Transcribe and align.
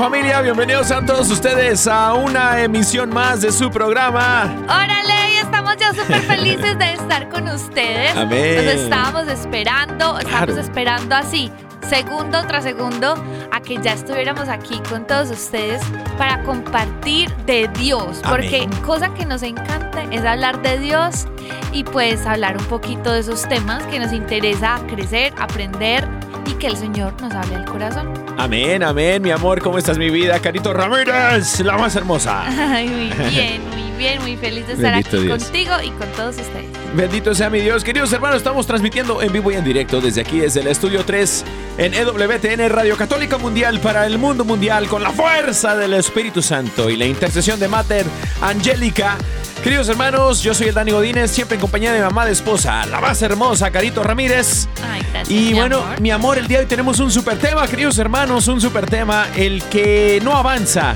familia. 0.00 0.40
Bienvenidos 0.40 0.90
a 0.90 1.04
todos 1.04 1.30
ustedes 1.30 1.86
a 1.86 2.14
una 2.14 2.62
emisión 2.62 3.10
más 3.10 3.42
de 3.42 3.52
su 3.52 3.70
programa. 3.70 4.44
Órale, 4.64 5.34
y 5.34 5.36
estamos 5.36 5.76
ya 5.76 5.92
súper 5.92 6.22
felices 6.22 6.78
de 6.78 6.94
estar 6.94 7.28
con 7.28 7.46
ustedes. 7.48 8.16
Amén. 8.16 8.56
Nos 8.64 8.74
estábamos 8.76 9.28
esperando, 9.28 10.18
estamos 10.18 10.24
Claro. 10.24 10.58
esperando 10.58 11.14
así, 11.14 11.52
segundo 11.86 12.42
tras 12.46 12.64
segundo, 12.64 13.14
a 13.52 13.60
que 13.60 13.76
ya 13.82 13.92
estuviéramos 13.92 14.48
aquí 14.48 14.80
con 14.88 15.06
todos 15.06 15.30
ustedes 15.30 15.82
para 16.16 16.42
compartir 16.44 17.30
de 17.44 17.68
Dios. 17.74 18.22
Porque 18.26 18.62
Amén. 18.64 18.82
cosa 18.82 19.12
que 19.12 19.26
nos 19.26 19.42
encanta 19.42 20.02
es 20.10 20.24
hablar 20.24 20.62
de 20.62 20.78
Dios 20.78 21.26
y 21.72 21.84
pues 21.84 22.24
hablar 22.24 22.56
un 22.56 22.64
poquito 22.64 23.12
de 23.12 23.20
esos 23.20 23.46
temas 23.46 23.82
que 23.88 23.98
nos 23.98 24.14
interesa 24.14 24.80
crecer, 24.88 25.34
aprender 25.38 26.08
y 26.46 26.52
que 26.54 26.68
el 26.68 26.76
Señor 26.78 27.12
nos 27.20 27.34
hable 27.34 27.56
al 27.56 27.66
corazón. 27.66 28.29
Amén, 28.40 28.82
amén, 28.82 29.20
mi 29.20 29.30
amor. 29.30 29.60
¿Cómo 29.60 29.76
estás, 29.76 29.98
mi 29.98 30.08
vida? 30.08 30.40
Carito 30.40 30.72
Ramírez, 30.72 31.60
la 31.60 31.76
más 31.76 31.94
hermosa. 31.94 32.46
Ay, 32.46 32.88
muy 32.88 33.28
bien, 33.28 33.60
muy 33.68 33.98
bien, 33.98 34.22
muy 34.22 34.34
feliz 34.38 34.66
de 34.66 34.72
estar 34.72 34.94
Bendito 34.94 35.16
aquí 35.18 35.26
Dios. 35.26 35.44
contigo 35.44 35.74
y 35.84 35.90
con 35.90 36.08
todos 36.12 36.36
ustedes. 36.38 36.64
Bendito 36.94 37.34
sea 37.34 37.50
mi 37.50 37.60
Dios. 37.60 37.84
Queridos 37.84 38.10
hermanos, 38.14 38.38
estamos 38.38 38.66
transmitiendo 38.66 39.20
en 39.20 39.30
vivo 39.30 39.50
y 39.50 39.56
en 39.56 39.64
directo 39.64 40.00
desde 40.00 40.22
aquí, 40.22 40.38
desde 40.38 40.60
el 40.60 40.68
estudio 40.68 41.04
3, 41.04 41.44
en 41.76 41.92
EWTN 41.92 42.70
Radio 42.70 42.96
Católica 42.96 43.36
Mundial 43.36 43.78
para 43.78 44.06
el 44.06 44.16
mundo 44.16 44.46
mundial, 44.46 44.88
con 44.88 45.02
la 45.02 45.10
fuerza 45.10 45.76
del 45.76 45.92
Espíritu 45.92 46.40
Santo 46.40 46.88
y 46.88 46.96
la 46.96 47.04
intercesión 47.04 47.60
de 47.60 47.68
Mater 47.68 48.06
Angélica. 48.40 49.18
Queridos 49.62 49.90
hermanos, 49.90 50.42
yo 50.42 50.54
soy 50.54 50.68
el 50.68 50.74
Dani 50.74 50.90
Godínez, 50.90 51.30
siempre 51.30 51.56
en 51.56 51.60
compañía 51.60 51.92
de 51.92 51.98
mi 51.98 52.04
mamá 52.04 52.24
de 52.24 52.32
esposa, 52.32 52.86
la 52.86 52.98
más 52.98 53.20
hermosa, 53.20 53.70
Carito 53.70 54.02
Ramírez. 54.02 54.66
Ay, 54.90 55.02
gracias. 55.12 55.30
Y 55.30 55.52
mi 55.52 55.52
bueno, 55.52 55.82
amor. 55.82 56.00
mi 56.00 56.10
amor, 56.10 56.38
el 56.38 56.48
día 56.48 56.58
de 56.58 56.64
hoy 56.64 56.68
tenemos 56.68 56.98
un 56.98 57.10
super 57.10 57.36
tema, 57.38 57.66
queridos 57.68 57.98
hermanos, 57.98 58.48
un 58.48 58.58
super 58.58 58.86
tema, 58.86 59.26
el 59.36 59.62
que 59.64 60.18
no 60.24 60.34
avanza, 60.34 60.94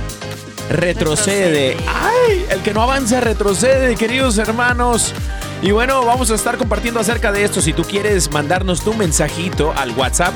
retrocede. 0.71 1.75
Retrocede. 1.75 1.77
Ay, 1.87 2.47
el 2.49 2.61
que 2.63 2.73
no 2.73 2.81
avanza, 2.81 3.21
retrocede, 3.21 3.97
queridos 3.97 4.39
hermanos. 4.39 5.13
Y 5.61 5.71
bueno, 5.71 6.05
vamos 6.07 6.31
a 6.31 6.35
estar 6.35 6.57
compartiendo 6.57 7.01
acerca 7.01 7.33
de 7.33 7.45
esto. 7.45 7.61
Si 7.61 7.75
tú 7.75 7.85
quieres 7.85 8.31
mandarnos 8.31 8.83
tu 8.83 8.95
mensajito 8.95 9.75
al 9.77 9.91
WhatsApp, 9.91 10.33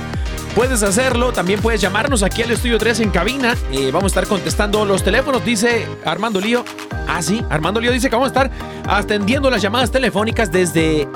puedes 0.54 0.82
hacerlo. 0.82 1.32
También 1.32 1.60
puedes 1.60 1.80
llamarnos 1.80 2.22
aquí 2.22 2.42
al 2.42 2.50
Estudio 2.50 2.78
3 2.78 3.00
en 3.00 3.10
cabina. 3.10 3.56
Eh, 3.72 3.90
vamos 3.92 4.04
a 4.04 4.06
estar 4.20 4.26
contestando 4.26 4.84
los 4.84 5.02
teléfonos, 5.02 5.44
dice 5.44 5.86
Armando 6.04 6.40
Lío. 6.40 6.64
Ah, 7.06 7.22
sí, 7.22 7.44
Armando 7.50 7.80
Lío 7.80 7.92
dice 7.92 8.08
que 8.10 8.16
vamos 8.16 8.26
a 8.26 8.42
estar 8.42 8.50
atendiendo 8.88 9.50
las 9.50 9.62
llamadas 9.62 9.90
telefónicas 9.90 10.52
desde 10.52 11.08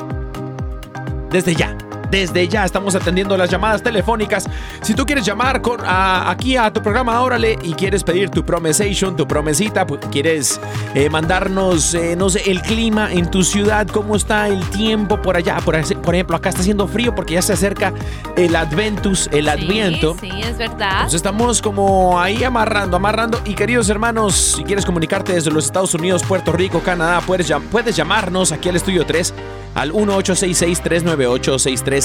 desde 1.31 1.55
ya. 1.55 1.77
Desde 2.13 2.47
ya 2.47 2.65
estamos 2.67 2.95
atendiendo 2.95 3.37
las 3.39 3.49
llamadas 3.51 3.83
telefónicas. 3.83 4.45
Si 4.83 4.93
tú 4.95 5.07
quieres 5.07 5.25
llamar 5.25 5.63
con- 5.63 5.81
a- 5.83 6.31
aquí 6.31 6.59
a 6.59 6.71
tu 6.71 6.83
programa 6.83 7.19
Órale 7.23 7.59
y 7.63 7.73
quieres 7.73 8.05
pedir 8.05 8.29
tu 8.29 8.45
promesation, 8.45 9.17
tu 9.17 9.27
promesita, 9.27 9.87
pues, 9.87 10.01
quieres 10.13 10.61
eh, 10.95 11.09
mandarnos, 11.09 11.95
eh, 11.95 12.15
no 12.15 12.29
sé, 12.29 12.51
el 12.51 12.61
clima 12.61 13.11
en 13.11 13.31
tu 13.31 13.43
ciudad, 13.43 13.87
cómo 13.87 14.15
está 14.15 14.47
el 14.49 14.61
tiempo 14.69 15.23
por 15.23 15.39
allá. 15.39 15.57
Por, 15.65 15.75
ej- 15.75 15.97
por 16.03 16.15
ejemplo, 16.15 16.37
acá 16.37 16.51
está 16.51 16.61
haciendo 16.61 16.87
frío 16.87 17.15
porque 17.15 17.33
ya 17.35 17.41
se 17.43 17.55
acerca 17.55 17.95
el 18.37 18.55
Adventus, 18.55 19.31
el 19.33 19.49
Adviento. 19.49 20.15
Sí, 20.21 20.31
sí, 20.31 20.41
es 20.43 20.59
verdad. 20.59 20.91
Entonces 20.97 21.15
estamos 21.15 21.63
como 21.63 22.21
ahí 22.21 22.45
amarrando, 22.45 22.99
amarrando. 22.99 23.41
Y 23.47 23.55
queridos 23.55 23.89
hermanos, 23.89 24.35
si 24.57 24.65
quieres 24.65 24.85
comunicarte 24.85 25.33
desde 25.33 25.51
los 25.51 25.65
Estados 25.65 25.95
Unidos, 25.95 26.23
Puerto 26.29 26.53
Rico, 26.53 26.81
Canadá, 26.81 27.23
puedes, 27.27 27.49
llam- 27.51 27.63
puedes 27.71 27.97
llamarnos 27.97 28.53
aquí 28.53 28.69
al 28.69 28.77
estudio 28.77 29.07
3 29.07 29.33
al 29.75 29.91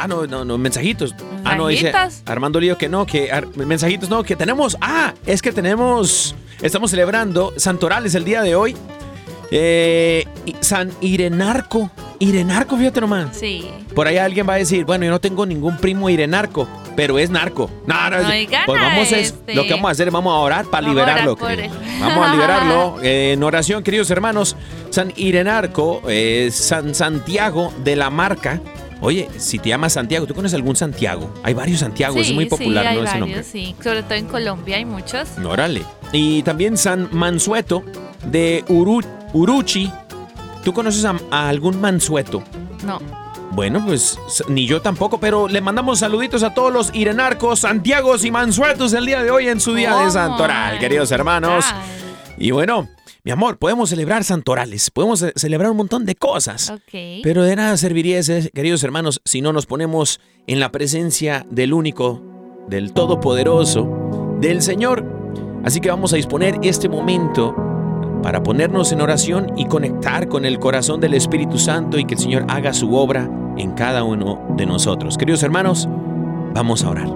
Ah, 0.00 0.06
no, 0.06 0.28
no, 0.28 0.44
no, 0.44 0.56
mensajitos. 0.58 1.12
Ah, 1.44 1.56
no, 1.56 1.66
dice. 1.66 1.92
Armando 2.24 2.60
Lío 2.60 2.78
que 2.78 2.88
no, 2.88 3.04
que 3.04 3.32
mensajitos 3.56 4.08
no, 4.08 4.22
que 4.22 4.36
tenemos. 4.36 4.76
Ah, 4.80 5.12
es 5.26 5.42
que 5.42 5.50
tenemos. 5.50 6.36
Estamos 6.62 6.92
celebrando 6.92 7.52
Santorales 7.56 8.14
el 8.14 8.24
día 8.24 8.42
de 8.42 8.54
hoy. 8.54 8.76
Eh, 9.50 10.24
San 10.60 10.92
Irenarco. 11.00 11.90
Irenarco, 12.20 12.76
fíjate 12.76 13.00
nomás. 13.00 13.36
Sí. 13.36 13.68
Por 13.92 14.06
ahí 14.06 14.18
alguien 14.18 14.48
va 14.48 14.54
a 14.54 14.58
decir, 14.58 14.84
bueno, 14.84 15.04
yo 15.04 15.10
no 15.10 15.20
tengo 15.20 15.44
ningún 15.46 15.78
primo 15.78 16.08
irenarco, 16.08 16.68
pero 16.94 17.18
es 17.18 17.30
narco. 17.30 17.68
No, 17.86 18.10
no, 18.10 18.28
Oigan 18.28 18.66
pues 18.66 18.80
vamos 18.80 19.12
a, 19.12 19.18
este. 19.18 19.54
lo 19.54 19.64
que 19.64 19.72
vamos 19.72 19.88
a 19.88 19.92
hacer, 19.92 20.10
vamos 20.12 20.32
a 20.32 20.36
orar 20.36 20.66
para 20.66 20.86
Vamos 20.86 21.00
a 21.00 21.02
orar 21.02 21.20
liberarlo. 21.24 21.76
Vamos 22.00 22.28
a 22.28 22.32
liberarlo 22.32 22.96
eh, 23.02 23.32
en 23.32 23.42
oración, 23.42 23.82
queridos 23.82 24.10
hermanos. 24.12 24.54
San 24.90 25.12
Irenarco, 25.16 26.02
eh, 26.08 26.50
San 26.52 26.94
Santiago 26.94 27.72
de 27.82 27.96
la 27.96 28.10
Marca, 28.10 28.60
Oye, 29.00 29.28
si 29.38 29.58
te 29.58 29.68
llamas 29.68 29.92
Santiago, 29.92 30.26
¿tú 30.26 30.34
conoces 30.34 30.54
algún 30.56 30.74
Santiago? 30.74 31.32
Hay 31.44 31.54
varios 31.54 31.80
Santiago, 31.80 32.18
es 32.18 32.32
muy 32.32 32.46
popular, 32.46 32.82
sí, 32.84 32.88
hay 32.88 32.96
¿no? 32.96 33.02
Ese 33.04 33.10
varios, 33.12 33.20
nombre. 33.28 33.42
sí. 33.44 33.76
Sobre 33.82 34.02
todo 34.02 34.14
en 34.14 34.26
Colombia 34.26 34.76
hay 34.76 34.84
muchos. 34.84 35.28
Órale. 35.44 35.82
Y 36.12 36.42
también 36.42 36.76
San 36.76 37.08
Mansueto 37.12 37.84
de 38.26 38.64
Uru- 38.68 39.06
Uruchi. 39.32 39.92
¿Tú 40.64 40.72
conoces 40.72 41.04
a, 41.04 41.14
a 41.30 41.48
algún 41.48 41.80
Mansueto? 41.80 42.42
No. 42.84 42.98
Bueno, 43.52 43.82
pues 43.86 44.18
ni 44.48 44.66
yo 44.66 44.82
tampoco, 44.82 45.18
pero 45.20 45.48
le 45.48 45.60
mandamos 45.60 46.00
saluditos 46.00 46.42
a 46.42 46.52
todos 46.52 46.72
los 46.72 46.94
irenarcos, 46.94 47.60
Santiagos 47.60 48.24
y 48.24 48.30
Mansuetos 48.30 48.92
el 48.92 49.06
día 49.06 49.22
de 49.22 49.30
hoy 49.30 49.48
en 49.48 49.60
su 49.60 49.74
día 49.74 49.96
de 49.96 50.10
Santoral, 50.10 50.78
queridos 50.78 51.10
hermanos. 51.12 51.64
Y 52.36 52.50
bueno, 52.50 52.88
mi 53.28 53.32
amor, 53.32 53.58
podemos 53.58 53.90
celebrar 53.90 54.24
Santorales, 54.24 54.90
podemos 54.90 55.20
ce- 55.20 55.34
celebrar 55.36 55.70
un 55.70 55.76
montón 55.76 56.06
de 56.06 56.14
cosas. 56.14 56.72
Pero 57.22 57.42
de 57.42 57.56
nada 57.56 57.76
serviría 57.76 58.18
ese, 58.18 58.50
queridos 58.54 58.82
hermanos, 58.84 59.20
si 59.26 59.42
no 59.42 59.52
nos 59.52 59.66
ponemos 59.66 60.18
en 60.46 60.60
la 60.60 60.72
presencia 60.72 61.44
del 61.50 61.74
único, 61.74 62.22
del 62.68 62.94
Todopoderoso, 62.94 63.86
del 64.40 64.62
Señor. 64.62 65.04
Así 65.62 65.78
que 65.82 65.90
vamos 65.90 66.14
a 66.14 66.16
disponer 66.16 66.54
este 66.62 66.88
momento 66.88 67.54
para 68.22 68.42
ponernos 68.42 68.92
en 68.92 69.02
oración 69.02 69.52
y 69.58 69.66
conectar 69.66 70.28
con 70.28 70.46
el 70.46 70.58
corazón 70.58 70.98
del 70.98 71.12
Espíritu 71.12 71.58
Santo 71.58 71.98
y 71.98 72.06
que 72.06 72.14
el 72.14 72.20
Señor 72.20 72.46
haga 72.48 72.72
su 72.72 72.94
obra 72.94 73.28
en 73.58 73.72
cada 73.72 74.04
uno 74.04 74.42
de 74.56 74.64
nosotros. 74.64 75.18
Queridos 75.18 75.42
hermanos, 75.42 75.86
vamos 76.54 76.82
a 76.82 76.88
orar. 76.88 77.08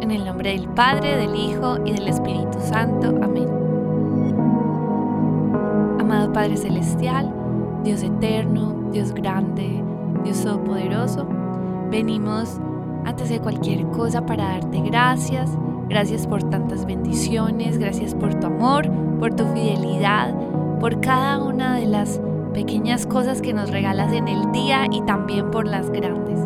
En 0.00 0.10
el 0.10 0.24
nombre 0.24 0.50
del 0.50 0.66
Padre, 0.70 1.16
del 1.16 1.36
Hijo 1.36 1.78
y 1.86 1.92
del 1.92 2.08
Espíritu 2.08 2.58
Santo. 2.68 3.14
Amén. 3.22 3.53
Amado 6.04 6.34
Padre 6.34 6.58
Celestial, 6.58 7.32
Dios 7.82 8.02
eterno, 8.02 8.90
Dios 8.92 9.14
grande, 9.14 9.82
Dios 10.22 10.44
todopoderoso, 10.44 11.26
venimos 11.90 12.60
antes 13.06 13.30
de 13.30 13.40
cualquier 13.40 13.86
cosa 13.86 14.26
para 14.26 14.44
darte 14.48 14.82
gracias. 14.82 15.50
Gracias 15.88 16.26
por 16.26 16.42
tantas 16.50 16.84
bendiciones, 16.84 17.78
gracias 17.78 18.14
por 18.14 18.34
tu 18.34 18.48
amor, 18.48 18.86
por 19.18 19.34
tu 19.34 19.46
fidelidad, 19.46 20.34
por 20.78 21.00
cada 21.00 21.42
una 21.42 21.76
de 21.76 21.86
las 21.86 22.20
pequeñas 22.52 23.06
cosas 23.06 23.40
que 23.40 23.54
nos 23.54 23.70
regalas 23.70 24.12
en 24.12 24.28
el 24.28 24.52
día 24.52 24.86
y 24.90 25.00
también 25.06 25.50
por 25.50 25.66
las 25.66 25.88
grandes. 25.88 26.38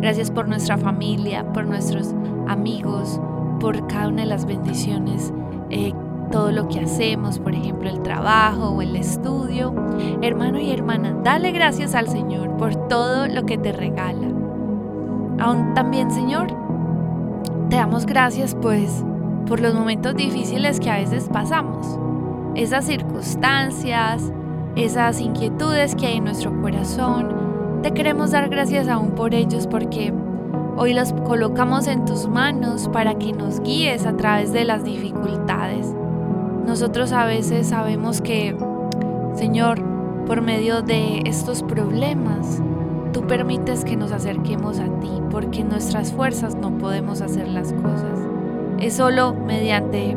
Gracias 0.00 0.30
por 0.30 0.48
nuestra 0.48 0.78
familia, 0.78 1.44
por 1.52 1.66
nuestros 1.66 2.14
amigos, 2.48 3.20
por 3.60 3.86
cada 3.88 4.08
una 4.08 4.22
de 4.22 4.28
las 4.28 4.46
bendiciones, 4.46 5.34
eh, 5.68 5.92
todo 6.32 6.50
lo 6.50 6.66
que 6.66 6.80
hacemos, 6.80 7.38
por 7.38 7.54
ejemplo 7.54 7.88
el 7.88 8.02
trabajo 8.02 8.70
o 8.70 8.82
el 8.82 8.96
estudio. 8.96 9.72
Hermano 10.22 10.58
y 10.58 10.72
hermana, 10.72 11.14
dale 11.22 11.52
gracias 11.52 11.94
al 11.94 12.08
Señor 12.08 12.56
por 12.56 12.74
todo 12.88 13.28
lo 13.28 13.44
que 13.44 13.58
te 13.58 13.70
regala. 13.70 14.26
Aún 15.38 15.74
también, 15.74 16.10
Señor, 16.10 16.48
te 17.68 17.76
damos 17.76 18.06
gracias 18.06 18.56
pues 18.60 19.04
por 19.46 19.60
los 19.60 19.74
momentos 19.74 20.16
difíciles 20.16 20.80
que 20.80 20.90
a 20.90 20.96
veces 20.96 21.28
pasamos, 21.32 21.98
esas 22.54 22.86
circunstancias, 22.86 24.32
esas 24.74 25.20
inquietudes 25.20 25.94
que 25.94 26.06
hay 26.06 26.16
en 26.16 26.24
nuestro 26.24 26.60
corazón. 26.60 27.80
Te 27.82 27.92
queremos 27.92 28.30
dar 28.30 28.48
gracias 28.48 28.88
aún 28.88 29.12
por 29.12 29.34
ellos 29.34 29.66
porque 29.66 30.12
hoy 30.76 30.94
los 30.94 31.12
colocamos 31.12 31.86
en 31.88 32.04
tus 32.04 32.28
manos 32.28 32.88
para 32.88 33.18
que 33.18 33.32
nos 33.32 33.60
guíes 33.60 34.06
a 34.06 34.16
través 34.16 34.52
de 34.52 34.64
las 34.64 34.84
dificultades. 34.84 35.94
Nosotros 36.66 37.12
a 37.12 37.26
veces 37.26 37.68
sabemos 37.68 38.20
que, 38.20 38.56
Señor, 39.34 39.82
por 40.26 40.40
medio 40.40 40.82
de 40.82 41.22
estos 41.26 41.62
problemas, 41.62 42.62
tú 43.12 43.26
permites 43.26 43.84
que 43.84 43.96
nos 43.96 44.12
acerquemos 44.12 44.78
a 44.78 44.86
ti, 45.00 45.10
porque 45.30 45.64
nuestras 45.64 46.12
fuerzas 46.12 46.54
no 46.54 46.78
podemos 46.78 47.20
hacer 47.20 47.48
las 47.48 47.72
cosas. 47.72 48.20
Es 48.78 48.94
solo 48.94 49.34
mediante 49.34 50.16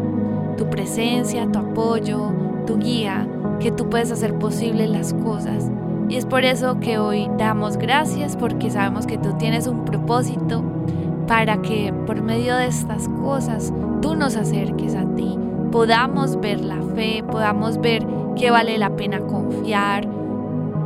tu 0.58 0.70
presencia, 0.70 1.52
tu 1.52 1.60
apoyo, 1.60 2.32
tu 2.66 2.78
guía, 2.78 3.28
que 3.60 3.72
tú 3.72 3.90
puedes 3.90 4.12
hacer 4.12 4.38
posible 4.38 4.88
las 4.88 5.14
cosas. 5.14 5.70
Y 6.08 6.18
es 6.18 6.26
por 6.26 6.46
eso 6.46 6.80
que 6.80 7.00
hoy 7.00 7.30
damos 7.38 7.78
gracias, 7.78 8.38
porque 8.38 8.70
sabemos 8.70 9.08
que 9.08 9.18
tú 9.18 9.34
tienes 9.34 9.68
un 9.68 9.86
propósito 9.86 10.64
para 11.28 11.62
que 11.62 11.92
por 12.06 12.22
medio 12.22 12.56
de 12.56 12.68
estas 12.68 13.10
cosas 13.10 13.74
tú 14.02 14.16
nos 14.16 14.36
acerques 14.36 14.94
a 14.94 15.06
ti, 15.16 15.38
podamos 15.72 16.40
ver 16.40 16.62
la 16.62 16.82
fe, 16.96 17.24
podamos 17.30 17.80
ver 17.80 18.06
que 18.36 18.52
vale 18.52 18.78
la 18.78 18.96
pena 18.96 19.20
confiar. 19.22 20.08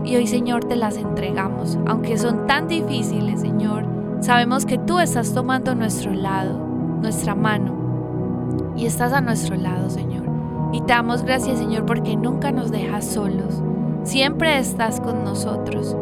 Y 0.03 0.15
hoy, 0.15 0.27
Señor, 0.27 0.65
te 0.65 0.75
las 0.75 0.97
entregamos. 0.97 1.77
Aunque 1.85 2.17
son 2.17 2.47
tan 2.47 2.67
difíciles, 2.67 3.41
Señor, 3.41 3.85
sabemos 4.21 4.65
que 4.65 4.77
tú 4.77 4.99
estás 4.99 5.33
tomando 5.33 5.75
nuestro 5.75 6.13
lado, 6.13 6.57
nuestra 7.01 7.35
mano. 7.35 8.73
Y 8.75 8.85
estás 8.85 9.13
a 9.13 9.21
nuestro 9.21 9.55
lado, 9.55 9.89
Señor. 9.89 10.23
Y 10.71 10.81
te 10.81 10.93
damos 10.93 11.23
gracias, 11.23 11.57
Señor, 11.57 11.85
porque 11.85 12.15
nunca 12.15 12.51
nos 12.51 12.71
dejas 12.71 13.05
solos. 13.05 13.61
Siempre 14.03 14.57
estás 14.57 15.01
con 15.01 15.23
nosotros. 15.23 15.95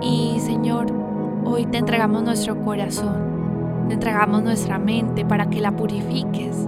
Y, 0.00 0.40
Señor, 0.40 0.86
hoy 1.44 1.66
te 1.66 1.78
entregamos 1.78 2.22
nuestro 2.22 2.60
corazón. 2.62 3.86
Te 3.88 3.94
entregamos 3.94 4.42
nuestra 4.42 4.78
mente 4.78 5.24
para 5.24 5.48
que 5.48 5.60
la 5.60 5.76
purifiques, 5.76 6.66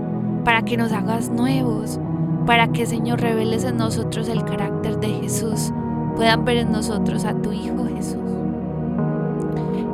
para 0.49 0.63
que 0.63 0.79
nos 0.79 0.93
hagas 0.93 1.29
nuevos, 1.29 2.01
para 2.47 2.69
que, 2.69 2.87
Señor, 2.87 3.21
reveles 3.21 3.65
en 3.65 3.77
nosotros 3.77 4.31
el 4.31 4.47
carácter 4.47 4.99
de 4.99 5.09
Jesús 5.09 5.75
puedan 6.17 6.47
ver 6.47 6.57
en 6.57 6.73
nosotros 6.73 7.27
a 7.27 7.35
tu 7.35 7.53
Hijo 7.53 7.85
Jesús. 7.95 8.17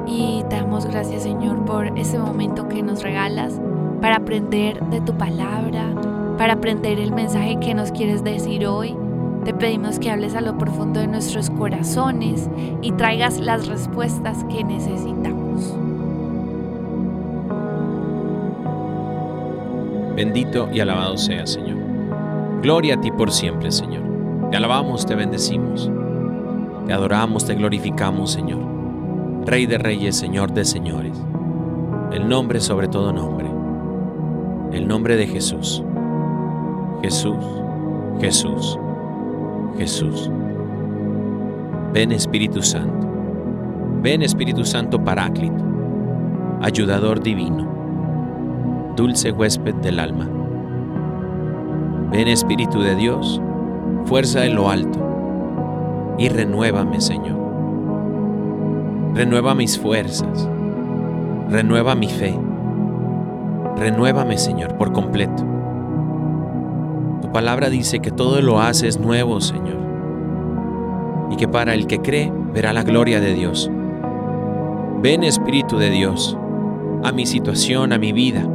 Y 0.06 0.44
te 0.48 0.54
damos 0.54 0.86
gracias 0.86 1.24
Señor 1.24 1.64
por 1.64 1.98
ese 1.98 2.20
momento 2.20 2.68
que 2.68 2.84
nos 2.84 3.02
regalas 3.02 3.60
para 4.00 4.18
aprender 4.18 4.80
de 4.90 5.00
tu 5.00 5.18
palabra, 5.18 5.92
para 6.38 6.52
aprender 6.52 7.00
el 7.00 7.10
mensaje 7.10 7.58
que 7.58 7.74
nos 7.74 7.90
quieres 7.90 8.22
decir 8.22 8.64
hoy. 8.64 8.96
Te 9.44 9.54
pedimos 9.54 9.98
que 9.98 10.12
hables 10.12 10.36
a 10.36 10.40
lo 10.40 10.56
profundo 10.56 11.00
de 11.00 11.08
nuestros 11.08 11.50
corazones 11.50 12.48
y 12.80 12.92
traigas 12.92 13.40
las 13.40 13.66
respuestas 13.66 14.44
que 14.44 14.62
necesitamos. 14.62 15.74
Bendito 20.16 20.68
y 20.72 20.80
alabado 20.80 21.16
sea, 21.16 21.46
Señor. 21.46 21.78
Gloria 22.62 22.94
a 22.94 23.00
ti 23.00 23.10
por 23.10 23.30
siempre, 23.32 23.70
Señor. 23.72 24.02
Te 24.50 24.56
alabamos, 24.56 25.04
te 25.04 25.14
bendecimos. 25.14 25.90
Te 26.86 26.92
adoramos, 26.92 27.44
te 27.44 27.54
glorificamos, 27.54 28.30
Señor. 28.30 28.60
Rey 29.44 29.66
de 29.66 29.78
reyes, 29.78 30.16
Señor 30.16 30.52
de 30.52 30.64
señores. 30.64 31.20
El 32.12 32.28
nombre 32.28 32.60
sobre 32.60 32.88
todo 32.88 33.12
nombre. 33.12 33.46
El 34.72 34.86
nombre 34.86 35.16
de 35.16 35.26
Jesús. 35.26 35.82
Jesús, 37.02 37.44
Jesús, 38.20 38.78
Jesús. 39.76 40.30
Ven 41.92 42.12
Espíritu 42.12 42.62
Santo. 42.62 43.06
Ven 44.00 44.22
Espíritu 44.22 44.64
Santo 44.64 45.02
Paráclito. 45.02 45.62
Ayudador 46.62 47.22
divino. 47.22 47.83
Dulce 48.96 49.32
huésped 49.32 49.74
del 49.76 49.98
alma. 49.98 50.28
Ven 52.12 52.28
Espíritu 52.28 52.80
de 52.80 52.94
Dios, 52.94 53.40
fuerza 54.04 54.40
de 54.40 54.50
lo 54.50 54.70
alto 54.70 55.04
y 56.16 56.28
renuévame, 56.28 57.00
Señor. 57.00 57.36
Renueva 59.14 59.54
mis 59.54 59.78
fuerzas, 59.78 60.48
renueva 61.50 61.94
mi 61.94 62.08
fe, 62.08 62.38
renuévame, 63.76 64.38
Señor, 64.38 64.76
por 64.76 64.92
completo. 64.92 65.44
Tu 67.20 67.32
palabra 67.32 67.70
dice 67.70 68.00
que 68.00 68.10
todo 68.10 68.40
lo 68.42 68.60
haces 68.60 69.00
nuevo, 69.00 69.40
Señor, 69.40 69.78
y 71.30 71.36
que 71.36 71.48
para 71.48 71.74
el 71.74 71.86
que 71.86 72.00
cree 72.00 72.32
verá 72.52 72.72
la 72.72 72.84
gloria 72.84 73.20
de 73.20 73.34
Dios. 73.34 73.70
Ven, 75.02 75.24
Espíritu 75.24 75.78
de 75.78 75.90
Dios, 75.90 76.38
a 77.02 77.12
mi 77.12 77.26
situación, 77.26 77.92
a 77.92 77.98
mi 77.98 78.12
vida. 78.12 78.48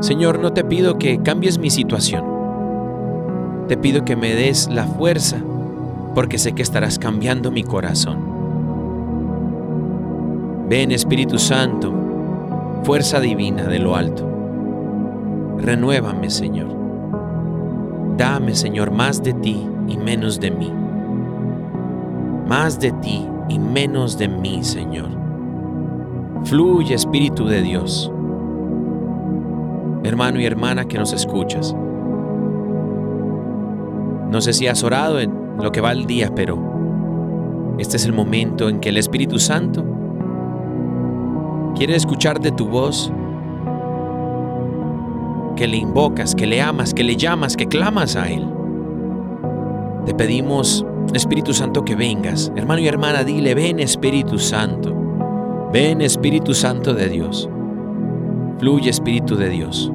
Señor, 0.00 0.38
no 0.38 0.52
te 0.52 0.62
pido 0.62 0.98
que 0.98 1.22
cambies 1.22 1.58
mi 1.58 1.70
situación. 1.70 2.24
Te 3.68 3.76
pido 3.76 4.04
que 4.04 4.14
me 4.14 4.34
des 4.34 4.68
la 4.68 4.86
fuerza 4.86 5.38
porque 6.14 6.38
sé 6.38 6.52
que 6.52 6.62
estarás 6.62 6.98
cambiando 6.98 7.50
mi 7.50 7.62
corazón. 7.62 8.18
Ven 10.68 10.92
Espíritu 10.92 11.38
Santo, 11.38 11.92
fuerza 12.82 13.20
divina 13.20 13.64
de 13.64 13.78
lo 13.78 13.96
alto. 13.96 14.28
Renuévame, 15.58 16.30
Señor. 16.30 16.68
Dame, 18.16 18.54
Señor, 18.54 18.90
más 18.90 19.22
de 19.22 19.32
ti 19.34 19.66
y 19.88 19.96
menos 19.96 20.40
de 20.40 20.50
mí. 20.50 20.72
Más 22.46 22.80
de 22.80 22.92
ti 22.92 23.26
y 23.48 23.58
menos 23.58 24.18
de 24.18 24.28
mí, 24.28 24.62
Señor. 24.62 25.08
Fluye, 26.44 26.94
Espíritu 26.94 27.46
de 27.46 27.62
Dios. 27.62 28.12
Hermano 30.06 30.40
y 30.40 30.46
hermana 30.46 30.84
que 30.84 30.98
nos 30.98 31.12
escuchas. 31.12 31.74
No 34.30 34.40
sé 34.40 34.52
si 34.52 34.68
has 34.68 34.84
orado 34.84 35.18
en 35.18 35.32
lo 35.60 35.72
que 35.72 35.80
va 35.80 35.90
el 35.90 36.06
día, 36.06 36.30
pero 36.34 36.74
Este 37.78 37.96
es 37.96 38.06
el 38.06 38.12
momento 38.12 38.68
en 38.70 38.80
que 38.80 38.88
el 38.88 38.96
Espíritu 38.96 39.38
Santo 39.38 39.84
quiere 41.76 41.94
escuchar 41.94 42.40
de 42.40 42.52
tu 42.52 42.68
voz 42.68 43.12
que 45.56 45.66
le 45.66 45.76
invocas, 45.76 46.34
que 46.34 46.46
le 46.46 46.62
amas, 46.62 46.94
que 46.94 47.02
le 47.02 47.16
llamas, 47.16 47.56
que 47.56 47.66
clamas 47.66 48.16
a 48.16 48.30
Él. 48.30 48.46
Te 50.06 50.14
pedimos, 50.14 50.86
Espíritu 51.12 51.52
Santo, 51.52 51.84
que 51.84 51.96
vengas. 51.96 52.52
Hermano 52.56 52.80
y 52.80 52.88
hermana, 52.88 53.24
dile, 53.24 53.54
ven 53.54 53.80
Espíritu 53.80 54.38
Santo. 54.38 54.94
Ven 55.72 56.00
Espíritu 56.00 56.54
Santo 56.54 56.94
de 56.94 57.08
Dios. 57.08 57.48
Fluye 58.58 58.88
Espíritu 58.88 59.36
de 59.36 59.48
Dios. 59.48 59.92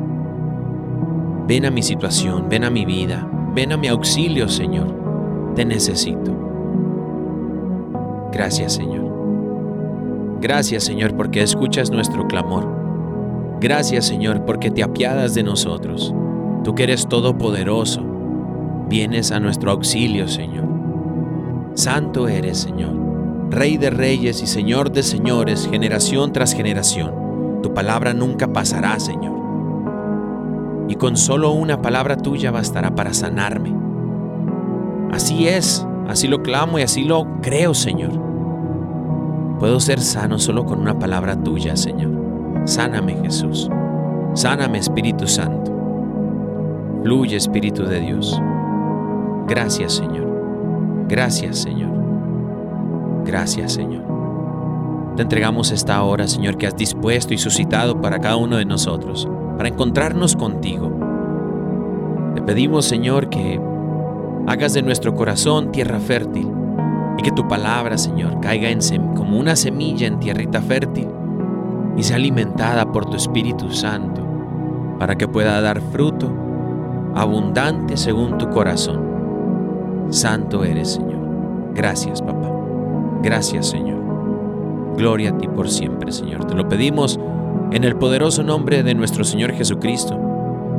Ven 1.51 1.65
a 1.65 1.69
mi 1.69 1.83
situación, 1.83 2.47
ven 2.47 2.63
a 2.63 2.69
mi 2.69 2.85
vida, 2.85 3.29
ven 3.53 3.73
a 3.73 3.77
mi 3.77 3.89
auxilio, 3.89 4.47
Señor. 4.47 5.53
Te 5.53 5.65
necesito. 5.65 6.31
Gracias, 8.31 8.71
Señor. 8.71 10.39
Gracias, 10.39 10.85
Señor, 10.85 11.17
porque 11.17 11.43
escuchas 11.43 11.91
nuestro 11.91 12.25
clamor. 12.29 12.65
Gracias, 13.59 14.05
Señor, 14.05 14.45
porque 14.45 14.71
te 14.71 14.81
apiadas 14.81 15.33
de 15.33 15.43
nosotros. 15.43 16.15
Tú 16.63 16.73
que 16.73 16.83
eres 16.83 17.09
todopoderoso, 17.09 18.01
vienes 18.87 19.33
a 19.33 19.41
nuestro 19.41 19.71
auxilio, 19.71 20.29
Señor. 20.29 20.69
Santo 21.73 22.29
eres, 22.29 22.59
Señor, 22.59 22.93
Rey 23.49 23.75
de 23.75 23.89
reyes 23.89 24.41
y 24.41 24.47
Señor 24.47 24.93
de 24.93 25.03
señores, 25.03 25.67
generación 25.69 26.31
tras 26.31 26.53
generación. 26.53 27.61
Tu 27.61 27.73
palabra 27.73 28.13
nunca 28.13 28.53
pasará, 28.53 28.97
Señor. 29.01 29.40
Y 30.91 30.95
con 30.95 31.15
solo 31.15 31.53
una 31.53 31.81
palabra 31.81 32.17
tuya 32.17 32.51
bastará 32.51 32.93
para 32.93 33.13
sanarme. 33.13 33.73
Así 35.09 35.47
es, 35.47 35.87
así 36.09 36.27
lo 36.27 36.43
clamo 36.43 36.79
y 36.79 36.81
así 36.81 37.05
lo 37.05 37.25
creo, 37.41 37.73
Señor. 37.73 38.11
Puedo 39.57 39.79
ser 39.79 40.01
sano 40.01 40.37
solo 40.37 40.65
con 40.65 40.81
una 40.81 40.99
palabra 40.99 41.41
tuya, 41.41 41.77
Señor. 41.77 42.11
Sáname, 42.65 43.15
Jesús. 43.23 43.69
Sáname, 44.33 44.79
Espíritu 44.79 45.27
Santo. 45.27 45.71
Fluye, 47.03 47.37
Espíritu 47.37 47.85
de 47.85 48.01
Dios. 48.01 48.37
Gracias, 49.47 49.93
Señor. 49.93 51.05
Gracias, 51.07 51.59
Señor. 51.59 51.91
Gracias, 53.23 53.71
Señor. 53.71 54.03
Te 55.15 55.21
entregamos 55.21 55.71
esta 55.71 56.03
hora, 56.03 56.27
Señor, 56.27 56.57
que 56.57 56.67
has 56.67 56.75
dispuesto 56.75 57.33
y 57.33 57.37
suscitado 57.37 58.01
para 58.01 58.19
cada 58.19 58.35
uno 58.35 58.57
de 58.57 58.65
nosotros, 58.65 59.29
para 59.57 59.69
encontrarnos 59.69 60.35
contigo. 60.35 60.91
Te 62.35 62.41
pedimos, 62.41 62.85
Señor, 62.85 63.29
que 63.29 63.59
hagas 64.47 64.73
de 64.73 64.81
nuestro 64.81 65.15
corazón 65.15 65.71
tierra 65.71 65.99
fértil 65.99 66.47
y 67.17 67.21
que 67.23 67.31
tu 67.31 67.47
palabra, 67.47 67.97
Señor, 67.97 68.39
caiga 68.39 68.69
en 68.69 68.79
como 69.15 69.37
una 69.37 69.55
semilla 69.55 70.07
en 70.07 70.19
tierrita 70.19 70.61
fértil 70.61 71.07
y 71.97 72.03
sea 72.03 72.15
alimentada 72.15 72.91
por 72.91 73.05
tu 73.05 73.17
Espíritu 73.17 73.71
Santo 73.71 74.21
para 74.97 75.15
que 75.15 75.27
pueda 75.27 75.61
dar 75.61 75.81
fruto 75.81 76.31
abundante 77.15 77.97
según 77.97 78.37
tu 78.37 78.49
corazón. 78.49 79.01
Santo 80.09 80.63
eres, 80.63 80.93
Señor. 80.93 81.21
Gracias, 81.73 82.21
papá. 82.21 82.51
Gracias, 83.21 83.67
Señor. 83.67 83.99
Gloria 84.97 85.31
a 85.31 85.37
ti 85.37 85.47
por 85.47 85.69
siempre, 85.69 86.11
Señor. 86.11 86.45
Te 86.45 86.55
lo 86.55 86.67
pedimos 86.67 87.19
en 87.71 87.85
el 87.85 87.95
poderoso 87.95 88.43
nombre 88.43 88.83
de 88.83 88.93
nuestro 88.93 89.23
Señor 89.23 89.53
Jesucristo, 89.53 90.19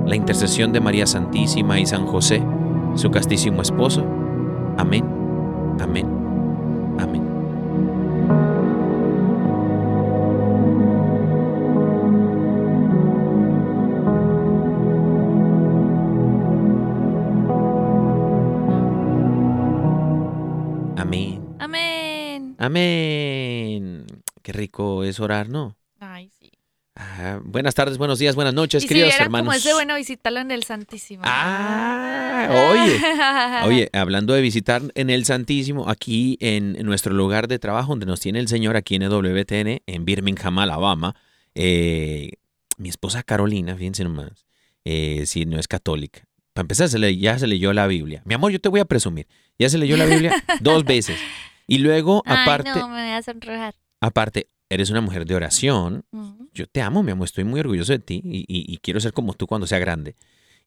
la 0.06 0.14
intercesión 0.14 0.72
de 0.72 0.80
María 0.80 1.06
Santísima 1.06 1.80
y 1.80 1.86
San 1.86 2.06
José, 2.06 2.42
su 2.96 3.10
castísimo 3.10 3.62
esposo. 3.62 4.04
Amén. 4.76 5.04
Amén. 5.80 6.06
Amén. 6.98 7.22
Amén. 20.96 21.56
Amén. 21.58 22.56
Amén. 22.58 24.06
Qué 24.42 24.52
rico 24.52 25.04
es 25.04 25.20
orar, 25.20 25.48
¿no? 25.48 25.81
Ah, 26.94 27.40
buenas 27.42 27.74
tardes, 27.74 27.96
buenos 27.96 28.18
días, 28.18 28.34
buenas 28.34 28.52
noches, 28.52 28.82
y 28.82 28.86
si 28.86 28.88
queridos 28.88 29.08
vieran 29.08 29.24
hermanos. 29.24 29.46
como 29.46 29.56
es 29.56 29.64
de 29.64 29.72
bueno 29.72 29.96
visitarlo 29.96 30.40
en 30.40 30.50
el 30.50 30.62
Santísimo. 30.64 31.22
Ah, 31.24 32.48
oye, 32.70 33.00
oye, 33.66 33.90
hablando 33.94 34.34
de 34.34 34.42
visitar 34.42 34.82
en 34.94 35.08
el 35.08 35.24
Santísimo, 35.24 35.88
aquí 35.88 36.36
en, 36.40 36.76
en 36.76 36.84
nuestro 36.84 37.14
lugar 37.14 37.48
de 37.48 37.58
trabajo, 37.58 37.92
donde 37.92 38.04
nos 38.04 38.20
tiene 38.20 38.40
el 38.40 38.48
Señor, 38.48 38.76
aquí 38.76 38.96
en 38.96 39.02
EWTN, 39.04 39.80
en 39.86 40.04
Birmingham, 40.04 40.58
Alabama, 40.58 41.16
eh, 41.54 42.32
mi 42.76 42.90
esposa 42.90 43.22
Carolina, 43.22 43.74
fíjense 43.74 44.04
nomás, 44.04 44.44
eh, 44.84 45.24
si 45.24 45.46
no 45.46 45.58
es 45.58 45.68
católica. 45.68 46.24
Para 46.52 46.64
empezar, 46.64 46.90
se 46.90 46.98
le- 46.98 47.16
ya 47.16 47.38
se 47.38 47.46
leyó 47.46 47.72
la 47.72 47.86
Biblia. 47.86 48.20
Mi 48.26 48.34
amor, 48.34 48.52
yo 48.52 48.60
te 48.60 48.68
voy 48.68 48.80
a 48.80 48.84
presumir. 48.84 49.26
Ya 49.58 49.70
se 49.70 49.78
leyó 49.78 49.96
la 49.96 50.04
Biblia 50.04 50.34
dos 50.60 50.84
veces. 50.84 51.18
Y 51.66 51.78
luego, 51.78 52.22
Ay, 52.26 52.36
aparte, 52.42 52.68
no, 52.68 52.88
me 52.88 53.00
voy 53.02 53.12
a 53.12 53.22
sonrojar. 53.22 53.74
aparte, 54.02 54.48
eres 54.72 54.90
una 54.90 55.00
mujer 55.00 55.24
de 55.26 55.34
oración, 55.34 56.04
yo 56.54 56.66
te 56.66 56.80
amo, 56.82 57.02
mi 57.02 57.12
amor, 57.12 57.26
estoy 57.26 57.44
muy 57.44 57.60
orgulloso 57.60 57.92
de 57.92 57.98
ti 57.98 58.20
y, 58.24 58.38
y- 58.40 58.72
y 58.72 58.78
quiero 58.78 59.00
ser 59.00 59.12
como 59.12 59.34
tú 59.34 59.46
cuando 59.46 59.66
sea 59.66 59.78
grande. 59.78 60.16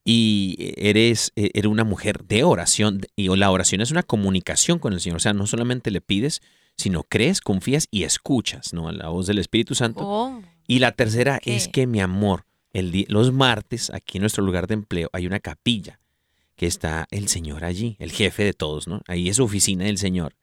Y 0.04 0.72
eres, 0.76 1.32
eh, 1.36 1.50
eres 1.54 1.70
una 1.70 1.82
mujer 1.84 2.24
de 2.24 2.44
oración 2.44 3.02
y 3.16 3.28
la 3.36 3.50
oración 3.50 3.80
es 3.80 3.90
una 3.90 4.02
comunicación 4.04 4.78
con 4.78 4.92
el 4.92 5.00
Señor. 5.00 5.16
O 5.16 5.20
sea, 5.20 5.32
no 5.32 5.46
solamente 5.48 5.90
le 5.90 6.00
pides, 6.00 6.42
sino 6.76 7.02
crees, 7.02 7.40
confías 7.40 7.88
y 7.90 8.04
escuchas, 8.04 8.72
¿no? 8.72 8.90
La 8.92 9.08
voz 9.08 9.26
del 9.26 9.38
Espíritu 9.38 9.74
Santo. 9.74 10.00
Oh, 10.06 10.42
Y 10.68 10.78
la 10.78 10.92
tercera 10.92 11.40
es 11.44 11.66
que, 11.72 11.86
mi 11.88 12.00
amor, 12.00 12.44
el 12.72 13.04
los 13.08 13.32
martes, 13.32 13.90
aquí 13.90 14.18
en 14.18 14.22
nuestro 14.22 14.44
lugar 14.44 14.66
de 14.68 14.74
empleo, 14.74 15.08
hay 15.12 15.26
una 15.26 15.40
capilla 15.40 15.98
que 16.56 16.66
está 16.66 17.06
el 17.10 17.28
Señor 17.28 17.64
allí, 17.64 17.96
el 17.98 18.12
jefe 18.12 18.44
de 18.44 18.52
todos, 18.52 18.86
¿no? 18.86 19.02
Ahí 19.08 19.28
es 19.28 19.36
su 19.36 19.44
oficina 19.44 19.84
del 19.86 19.98
Señor. 19.98 20.34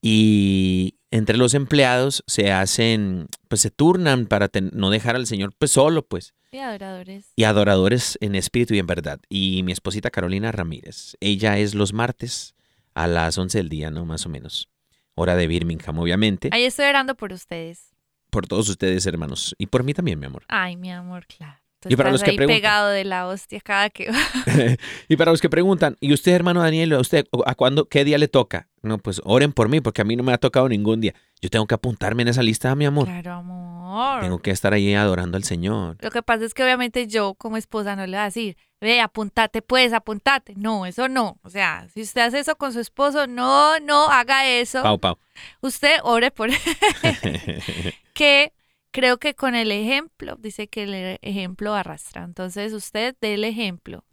Y 0.00 0.96
entre 1.12 1.36
los 1.36 1.54
empleados 1.54 2.24
se 2.26 2.50
hacen, 2.50 3.28
pues 3.48 3.60
se 3.60 3.70
turnan 3.70 4.26
para 4.26 4.48
ten- 4.48 4.70
no 4.74 4.90
dejar 4.90 5.14
al 5.14 5.26
Señor 5.26 5.52
pues 5.56 5.70
solo, 5.70 6.02
pues. 6.04 6.34
y 6.50 6.58
adoradores. 6.58 7.32
Y 7.36 7.44
adoradores 7.44 8.18
en 8.20 8.34
espíritu 8.34 8.74
y 8.74 8.78
en 8.80 8.86
verdad. 8.86 9.20
Y 9.28 9.62
mi 9.62 9.72
esposita 9.72 10.10
Carolina 10.10 10.50
Ramírez, 10.52 11.16
ella 11.20 11.56
es 11.58 11.74
los 11.74 11.92
martes 11.92 12.54
a 12.94 13.06
las 13.06 13.38
11 13.38 13.58
del 13.58 13.68
día, 13.70 13.90
¿no? 13.90 14.04
Más 14.04 14.26
o 14.26 14.28
menos. 14.28 14.68
Hora 15.14 15.34
de 15.36 15.46
Birmingham, 15.46 15.98
obviamente. 15.98 16.48
Ahí 16.52 16.64
estoy 16.64 16.86
orando 16.86 17.14
por 17.14 17.32
ustedes. 17.32 17.94
Por 18.30 18.46
todos 18.46 18.68
ustedes, 18.68 19.06
hermanos. 19.06 19.54
Y 19.58 19.66
por 19.66 19.82
mí 19.84 19.94
también, 19.94 20.18
mi 20.18 20.26
amor. 20.26 20.44
Ay, 20.48 20.76
mi 20.76 20.90
amor, 20.90 21.26
claro. 21.26 21.61
Tú 21.82 21.88
Y 21.90 21.96
para 21.96 22.12
los 22.12 22.22
que 22.22 22.32
preguntan. 22.34 22.56
pegado 22.56 22.88
de 22.90 23.04
la 23.04 23.26
hostia 23.26 23.60
cada 23.60 23.90
que 23.90 24.08
y 25.08 25.16
para 25.16 25.32
los 25.32 25.40
que 25.40 25.50
preguntan, 25.50 25.96
¿y 26.00 26.12
usted, 26.12 26.30
hermano 26.30 26.62
Daniel, 26.62 26.92
a 26.92 27.00
usted 27.00 27.26
a 27.44 27.56
cuándo, 27.56 27.86
qué 27.88 28.04
día 28.04 28.18
le 28.18 28.28
toca? 28.28 28.68
No, 28.82 28.98
pues 28.98 29.20
oren 29.24 29.52
por 29.52 29.68
mí, 29.68 29.80
porque 29.80 30.02
a 30.02 30.04
mí 30.04 30.14
no 30.14 30.22
me 30.22 30.32
ha 30.32 30.38
tocado 30.38 30.68
ningún 30.68 31.00
día. 31.00 31.12
Yo 31.40 31.50
tengo 31.50 31.66
que 31.66 31.74
apuntarme 31.74 32.22
en 32.22 32.28
esa 32.28 32.42
lista, 32.42 32.72
mi 32.76 32.84
amor. 32.84 33.06
Claro, 33.06 33.32
amor. 33.32 34.20
Tengo 34.20 34.38
que 34.38 34.52
estar 34.52 34.72
ahí 34.72 34.94
adorando 34.94 35.36
al 35.36 35.42
Señor. 35.42 35.96
Lo 36.00 36.10
que 36.12 36.22
pasa 36.22 36.44
es 36.44 36.54
que 36.54 36.62
obviamente 36.62 37.08
yo 37.08 37.34
como 37.34 37.56
esposa 37.56 37.96
no 37.96 38.06
le 38.06 38.12
voy 38.12 38.22
a 38.22 38.24
decir, 38.24 38.56
ve, 38.80 39.00
apuntate 39.00 39.60
pues, 39.60 39.92
apuntate. 39.92 40.54
No, 40.56 40.86
eso 40.86 41.08
no. 41.08 41.38
O 41.42 41.50
sea, 41.50 41.88
si 41.92 42.02
usted 42.02 42.20
hace 42.20 42.38
eso 42.38 42.54
con 42.54 42.72
su 42.72 42.78
esposo, 42.78 43.26
no, 43.26 43.80
no 43.80 44.08
haga 44.08 44.46
eso. 44.46 44.82
Pau, 44.82 45.00
pau. 45.00 45.18
Usted 45.62 45.98
ore 46.04 46.30
por 46.30 46.50
que 48.14 48.52
creo 48.92 49.18
que 49.18 49.34
con 49.34 49.54
el 49.54 49.72
ejemplo, 49.72 50.36
dice 50.36 50.68
que 50.68 50.84
el 50.84 51.18
ejemplo 51.22 51.74
arrastra. 51.74 52.22
Entonces 52.24 52.72
usted 52.72 53.16
dé 53.20 53.34
el 53.34 53.44
ejemplo 53.44 54.04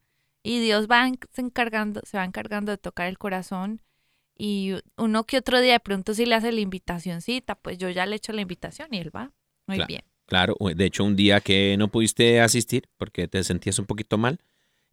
y 0.41 0.59
Dios 0.59 0.87
va 0.89 1.07
se 1.31 1.41
encargando, 1.41 2.01
se 2.05 2.17
va 2.17 2.25
encargando 2.25 2.71
de 2.71 2.77
tocar 2.77 3.07
el 3.07 3.17
corazón 3.17 3.81
y 4.37 4.73
uno 4.97 5.25
que 5.25 5.37
otro 5.37 5.59
día 5.59 5.73
de 5.73 5.79
pronto 5.79 6.13
si 6.13 6.25
le 6.25 6.35
hace 6.35 6.51
la 6.51 6.61
invitacioncita, 6.61 7.55
pues 7.55 7.77
yo 7.77 7.89
ya 7.89 8.05
le 8.05 8.15
echo 8.15 8.33
la 8.33 8.41
invitación 8.41 8.87
y 8.91 8.97
él 8.99 9.15
va. 9.15 9.31
Muy 9.67 9.77
Claro. 9.77 9.87
bien. 9.87 10.03
Claro, 10.25 10.55
de 10.75 10.85
hecho 10.85 11.03
un 11.03 11.15
día 11.15 11.41
que 11.41 11.75
no 11.77 11.87
pudiste 11.89 12.39
asistir 12.39 12.87
porque 12.97 13.27
te 13.27 13.43
sentías 13.43 13.79
un 13.79 13.85
poquito 13.85 14.17
mal, 14.17 14.39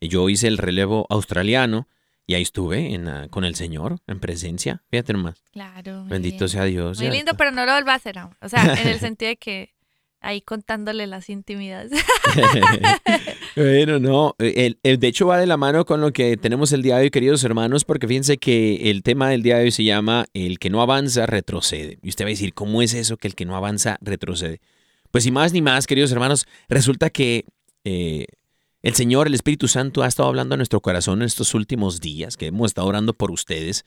y 0.00 0.08
yo 0.08 0.28
hice 0.28 0.48
el 0.48 0.58
relevo 0.58 1.06
australiano 1.08 1.86
y 2.26 2.34
ahí 2.34 2.42
estuve 2.42 2.92
en, 2.94 3.06
ah, 3.08 3.28
con 3.30 3.44
el 3.44 3.54
Señor 3.54 3.98
en 4.06 4.18
presencia. 4.18 4.82
Fíjate 4.90 5.12
nomás. 5.12 5.42
Claro. 5.52 6.04
Bendito 6.06 6.38
bien. 6.44 6.48
sea 6.48 6.64
Dios. 6.64 6.98
Muy 7.00 7.10
lindo, 7.10 7.32
pero 7.36 7.50
no 7.52 7.64
lo 7.64 7.72
vuelva 7.72 7.92
a 7.92 7.96
hacer 7.96 8.18
aún. 8.18 8.34
O 8.40 8.48
sea, 8.48 8.64
en 8.80 8.88
el 8.88 8.98
sentido 9.00 9.28
de 9.28 9.36
que 9.36 9.74
ahí 10.20 10.40
contándole 10.40 11.06
las 11.06 11.28
intimidades. 11.30 11.92
bueno, 13.56 13.98
no, 13.98 14.34
el- 14.38 14.78
el- 14.82 14.98
de 14.98 15.08
hecho 15.08 15.26
va 15.26 15.38
de 15.38 15.46
la 15.46 15.56
mano 15.56 15.84
con 15.84 16.00
lo 16.00 16.12
que 16.12 16.36
tenemos 16.36 16.72
el 16.72 16.82
día 16.82 16.96
de 16.96 17.02
hoy, 17.04 17.10
queridos 17.10 17.42
hermanos, 17.44 17.84
porque 17.84 18.06
fíjense 18.08 18.38
que 18.38 18.90
el 18.90 19.02
tema 19.02 19.28
del 19.30 19.42
día 19.42 19.58
de 19.58 19.64
hoy 19.64 19.70
se 19.70 19.84
llama 19.84 20.26
El 20.34 20.58
que 20.58 20.70
no 20.70 20.82
avanza, 20.82 21.26
retrocede. 21.26 21.98
Y 22.02 22.08
usted 22.08 22.24
va 22.24 22.28
a 22.28 22.30
decir, 22.30 22.54
¿cómo 22.54 22.82
es 22.82 22.94
eso 22.94 23.16
que 23.16 23.28
el 23.28 23.34
que 23.34 23.44
no 23.44 23.56
avanza, 23.56 23.98
retrocede? 24.00 24.60
Pues 25.10 25.24
sin 25.24 25.34
más 25.34 25.52
ni 25.52 25.62
más, 25.62 25.86
queridos 25.86 26.12
hermanos, 26.12 26.46
resulta 26.68 27.10
que 27.10 27.44
eh, 27.84 28.26
el 28.82 28.94
Señor, 28.94 29.26
el 29.26 29.34
Espíritu 29.34 29.68
Santo, 29.68 30.02
ha 30.02 30.06
estado 30.08 30.28
hablando 30.28 30.54
a 30.54 30.56
nuestro 30.56 30.80
corazón 30.80 31.20
en 31.22 31.26
estos 31.26 31.54
últimos 31.54 32.00
días, 32.00 32.36
que 32.36 32.46
hemos 32.46 32.70
estado 32.70 32.86
orando 32.88 33.12
por 33.14 33.30
ustedes. 33.30 33.84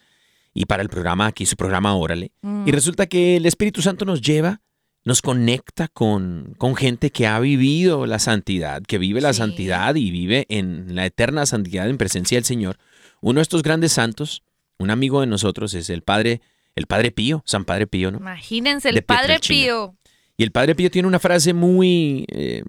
y 0.53 0.65
para 0.65 0.81
el 0.81 0.89
programa, 0.89 1.27
aquí 1.27 1.45
su 1.45 1.55
programa 1.55 1.95
Órale. 1.95 2.31
Mm. 2.41 2.67
Y 2.67 2.71
resulta 2.71 3.05
que 3.07 3.35
el 3.37 3.45
Espíritu 3.45 3.81
Santo 3.81 4.03
nos 4.05 4.21
lleva, 4.21 4.61
nos 5.05 5.21
conecta 5.21 5.87
con, 5.87 6.53
con 6.57 6.75
gente 6.75 7.09
que 7.11 7.25
ha 7.25 7.39
vivido 7.39 8.05
la 8.05 8.19
santidad, 8.19 8.81
que 8.83 8.97
vive 8.97 9.21
la 9.21 9.33
Sí. 9.33 9.37
santidad 9.39 9.95
y 9.95 10.11
vive 10.11 10.45
en 10.49 10.95
la 10.95 11.05
eterna 11.05 11.45
santidad 11.45 11.89
en 11.89 11.97
presencia 11.97 12.37
del 12.37 12.45
Señor. 12.45 12.77
Uno 13.21 13.39
de 13.39 13.43
estos 13.43 13.63
grandes 13.63 13.93
santos, 13.93 14.43
un 14.77 14.91
amigo 14.91 15.21
de 15.21 15.27
nosotros, 15.27 15.73
es 15.73 15.89
el 15.89 16.01
Padre, 16.03 16.41
el 16.75 16.85
Padre 16.85 17.11
Pío, 17.11 17.43
San 17.45 17.65
Padre 17.65 17.87
Pío, 17.87 18.11
¿no? 18.11 18.17
Imagínense, 18.19 18.91
De 18.91 18.99
el 18.99 19.03
Padre. 19.03 19.39
Pío. 19.39 19.95
Y 20.37 20.43
el 20.43 20.51
Padre 20.51 20.75
Pío 20.75 20.89
tiene 20.91 21.07
una 21.07 21.19
frase 21.19 21.53
muy 21.53 22.25
eh, 22.29 22.63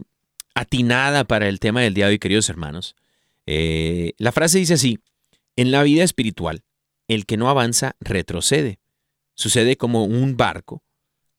atinada 0.55 1.25
para 1.25 1.49
el 1.49 1.61
tema 1.61 1.81
del 1.83 1.95
día 1.95 2.07
de 2.07 2.13
hoy, 2.13 2.19
queridos 2.19 2.49
hermanos. 2.49 2.97
Eh, 3.47 4.13
la 4.19 4.33
frase 4.33 4.59
dice 4.59 4.75
así, 4.75 4.99
en 5.57 5.71
la 5.71 5.83
vida 5.83 6.05
espiritual, 6.05 6.63
el 7.09 7.27
que 7.27 7.37
no 7.37 7.49
avanza 7.49 7.97
retrocede. 8.01 8.79
Sucede 9.35 9.77
como 9.77 10.05
un 10.05 10.37
barco 10.37 10.83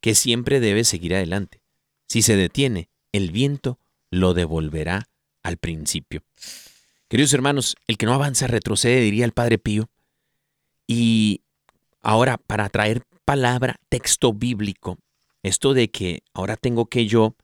que 0.02 0.16
siempre 0.16 0.60
debe 0.60 0.84
seguir 0.84 1.16
adelante. 1.16 1.62
Si 2.08 2.22
se 2.22 2.36
detiene, 2.36 2.90
el 3.12 3.32
viento 3.32 3.80
lo 4.10 4.34
devolverá 4.34 5.08
al 5.44 5.58
principio. 5.58 6.24
Queridos 7.08 7.34
hermanos, 7.34 7.76
el 7.88 7.98
que 7.98 8.06
no 8.06 8.14
avanza 8.14 8.48
retrocede, 8.48 9.02
diría 9.02 9.26
el 9.26 9.32
Padre 9.32 9.58
Pío. 9.58 9.90
Y 10.88 11.42
ahora, 12.02 12.38
para 12.38 12.70
traer 12.70 13.04
palabra, 13.26 13.78
texto 13.90 14.34
bíblico, 14.34 14.98
esto 15.44 15.74
de 15.74 15.90
que 15.90 16.24
ahora 16.34 16.58
tengo 16.58 16.88
que 16.88 17.08
yo 17.08 17.36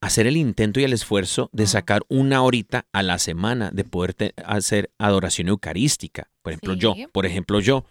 hacer 0.00 0.26
el 0.26 0.36
intento 0.36 0.80
y 0.80 0.84
el 0.84 0.92
esfuerzo 0.92 1.48
de 1.52 1.66
sacar 1.66 2.02
una 2.08 2.42
horita 2.42 2.86
a 2.92 3.02
la 3.02 3.18
semana 3.18 3.70
de 3.70 3.84
poder 3.84 4.34
hacer 4.44 4.90
adoración 4.98 5.48
eucarística. 5.48 6.30
Por 6.42 6.52
ejemplo, 6.52 6.74
Sí. 6.74 6.80
yo, 6.80 6.94
por 7.12 7.24
ejemplo, 7.26 7.60
yo, 7.60 7.86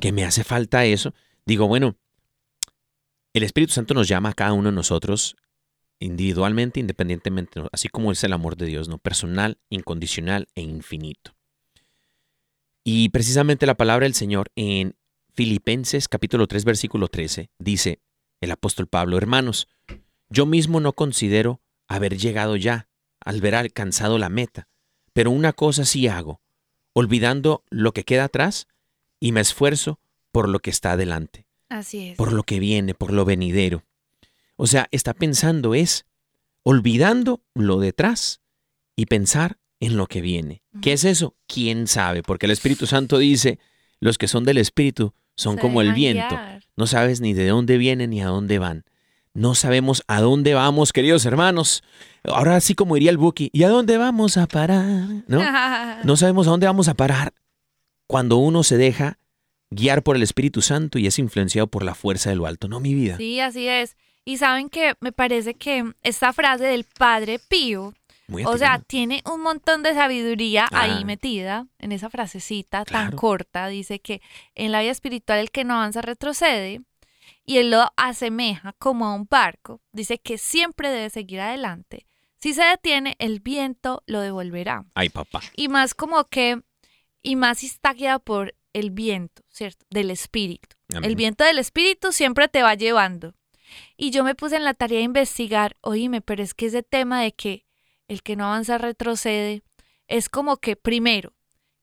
que 0.00 0.12
me 0.12 0.24
hace 0.24 0.44
falta 0.44 0.84
eso, 0.84 1.14
digo, 1.46 1.66
bueno, 1.66 1.96
el 3.38 3.42
Espíritu 3.42 3.74
Santo 3.74 3.92
nos 3.92 4.08
llama 4.08 4.30
a 4.30 4.34
cada 4.34 4.54
uno 4.54 4.70
de 4.70 4.74
nosotros 4.74 5.36
individualmente, 5.98 6.80
independientemente, 6.80 7.62
así 7.70 7.88
como 7.88 8.12
es 8.12 8.24
el 8.24 8.32
amor 8.32 8.56
de 8.56 8.66
Dios, 8.66 8.88
¿no? 8.88 8.98
Personal, 8.98 9.58
incondicional 9.68 10.48
e 10.54 10.62
infinito. 10.62 11.34
Y 12.82 13.10
precisamente 13.10 13.66
la 13.66 13.76
palabra 13.76 14.04
del 14.04 14.14
Señor 14.14 14.50
en 14.56 14.96
Filipenses 15.34 16.08
capítulo 16.08 16.46
3 16.46 16.64
versículo 16.64 17.08
13 17.08 17.50
dice 17.58 18.00
el 18.40 18.50
apóstol 18.52 18.86
Pablo, 18.86 19.18
hermanos, 19.18 19.68
yo 20.30 20.46
mismo 20.46 20.80
no 20.80 20.94
considero 20.94 21.60
haber 21.88 22.16
llegado 22.16 22.56
ya, 22.56 22.88
al 23.20 23.40
ver 23.40 23.54
alcanzado 23.54 24.18
la 24.18 24.28
meta, 24.28 24.68
pero 25.12 25.30
una 25.30 25.52
cosa 25.52 25.84
sí 25.84 26.08
hago, 26.08 26.40
olvidando 26.94 27.64
lo 27.70 27.92
que 27.92 28.04
queda 28.04 28.24
atrás 28.24 28.66
y 29.20 29.32
me 29.32 29.40
esfuerzo 29.40 30.00
por 30.32 30.48
lo 30.48 30.60
que 30.60 30.70
está 30.70 30.92
adelante 30.92 31.45
Así 31.68 32.08
es. 32.10 32.16
por 32.16 32.32
lo 32.32 32.42
que 32.42 32.58
viene, 32.60 32.94
por 32.94 33.12
lo 33.12 33.24
venidero. 33.24 33.82
O 34.56 34.66
sea, 34.66 34.88
está 34.90 35.14
pensando 35.14 35.74
es 35.74 36.06
olvidando 36.62 37.42
lo 37.54 37.78
detrás 37.78 38.40
y 38.96 39.06
pensar 39.06 39.58
en 39.80 39.96
lo 39.96 40.06
que 40.06 40.20
viene. 40.20 40.62
¿Qué 40.80 40.92
es 40.92 41.04
eso? 41.04 41.36
¿Quién 41.46 41.86
sabe? 41.86 42.22
Porque 42.22 42.46
el 42.46 42.52
Espíritu 42.52 42.86
Santo 42.86 43.18
dice, 43.18 43.58
los 44.00 44.16
que 44.18 44.28
son 44.28 44.44
del 44.44 44.58
Espíritu 44.58 45.12
son 45.36 45.56
Se 45.56 45.60
como 45.60 45.82
el 45.82 45.92
viento. 45.92 46.34
guiar. 46.34 46.62
No 46.76 46.86
sabes 46.86 47.20
ni 47.20 47.34
de 47.34 47.46
dónde 47.48 47.76
vienen 47.78 48.10
ni 48.10 48.22
a 48.22 48.26
dónde 48.26 48.58
van. 48.58 48.84
No 49.34 49.54
sabemos 49.54 50.02
a 50.06 50.22
dónde 50.22 50.54
vamos, 50.54 50.94
queridos 50.94 51.26
hermanos. 51.26 51.82
Ahora 52.24 52.58
sí 52.60 52.74
como 52.74 52.94
diría 52.94 53.10
el 53.10 53.18
Buki, 53.18 53.50
¿y 53.52 53.64
a 53.64 53.68
dónde 53.68 53.98
vamos 53.98 54.38
a 54.38 54.46
parar? 54.46 55.24
¿No? 55.26 55.42
No 56.04 56.16
sabemos 56.16 56.46
a 56.46 56.50
dónde 56.50 56.66
vamos 56.66 56.88
a 56.88 56.94
parar 56.94 57.34
cuando 58.06 58.36
uno 58.36 58.62
se 58.62 58.76
deja 58.76 59.18
guiar 59.70 60.02
por 60.02 60.16
el 60.16 60.22
Espíritu 60.22 60.62
Santo 60.62 60.98
y 60.98 61.06
es 61.06 61.18
influenciado 61.18 61.66
por 61.66 61.82
la 61.82 61.94
fuerza 61.94 62.30
de 62.30 62.36
lo 62.36 62.46
alto. 62.46 62.68
No 62.68 62.80
mi 62.80 62.94
vida. 62.94 63.16
Sí, 63.16 63.40
así 63.40 63.68
es. 63.68 63.96
Y 64.24 64.38
saben 64.38 64.68
que 64.70 64.94
me 65.00 65.12
parece 65.12 65.54
que 65.54 65.92
esta 66.02 66.32
frase 66.32 66.64
del 66.64 66.84
Padre 66.84 67.38
Pío, 67.38 67.94
o 68.44 68.58
sea, 68.58 68.80
tiene 68.80 69.22
un 69.24 69.40
montón 69.40 69.84
de 69.84 69.94
sabiduría 69.94 70.66
Ah. 70.72 70.82
ahí 70.82 71.04
metida 71.04 71.66
en 71.78 71.92
esa 71.92 72.10
frasecita 72.10 72.84
tan 72.84 73.12
corta. 73.12 73.68
Dice 73.68 74.00
que 74.00 74.20
en 74.56 74.72
la 74.72 74.80
vida 74.80 74.90
espiritual 74.90 75.38
el 75.38 75.50
que 75.52 75.62
no 75.64 75.74
avanza 75.74 76.02
retrocede 76.02 76.80
y 77.44 77.58
él 77.58 77.70
lo 77.70 77.88
asemeja 77.96 78.72
como 78.78 79.06
a 79.06 79.14
un 79.14 79.26
barco. 79.30 79.80
Dice 79.92 80.18
que 80.18 80.38
siempre 80.38 80.90
debe 80.90 81.08
seguir 81.10 81.40
adelante. 81.40 82.06
Si 82.38 82.52
se 82.52 82.64
detiene, 82.64 83.14
el 83.20 83.38
viento 83.40 84.02
lo 84.06 84.20
devolverá. 84.20 84.84
Ay, 84.94 85.08
papá. 85.08 85.40
Y 85.56 85.68
más 85.68 85.94
como 85.94 86.24
que, 86.24 86.60
y 87.22 87.36
más 87.36 87.58
si 87.58 87.66
está 87.66 87.92
guiado 87.94 88.18
por 88.20 88.54
el 88.76 88.90
viento, 88.90 89.42
¿cierto? 89.48 89.86
Del 89.90 90.10
espíritu. 90.10 90.76
Amén. 90.90 91.04
El 91.04 91.16
viento 91.16 91.44
del 91.44 91.58
espíritu 91.58 92.12
siempre 92.12 92.46
te 92.46 92.62
va 92.62 92.74
llevando. 92.74 93.34
Y 93.96 94.10
yo 94.10 94.22
me 94.22 94.34
puse 94.34 94.56
en 94.56 94.64
la 94.64 94.74
tarea 94.74 94.98
de 94.98 95.04
investigar, 95.04 95.76
oíme, 95.80 96.20
pero 96.20 96.42
es 96.42 96.52
que 96.52 96.66
ese 96.66 96.82
tema 96.82 97.22
de 97.22 97.32
que 97.32 97.64
el 98.06 98.22
que 98.22 98.36
no 98.36 98.44
avanza 98.44 98.76
retrocede, 98.76 99.62
es 100.08 100.28
como 100.28 100.58
que 100.58 100.76
primero, 100.76 101.32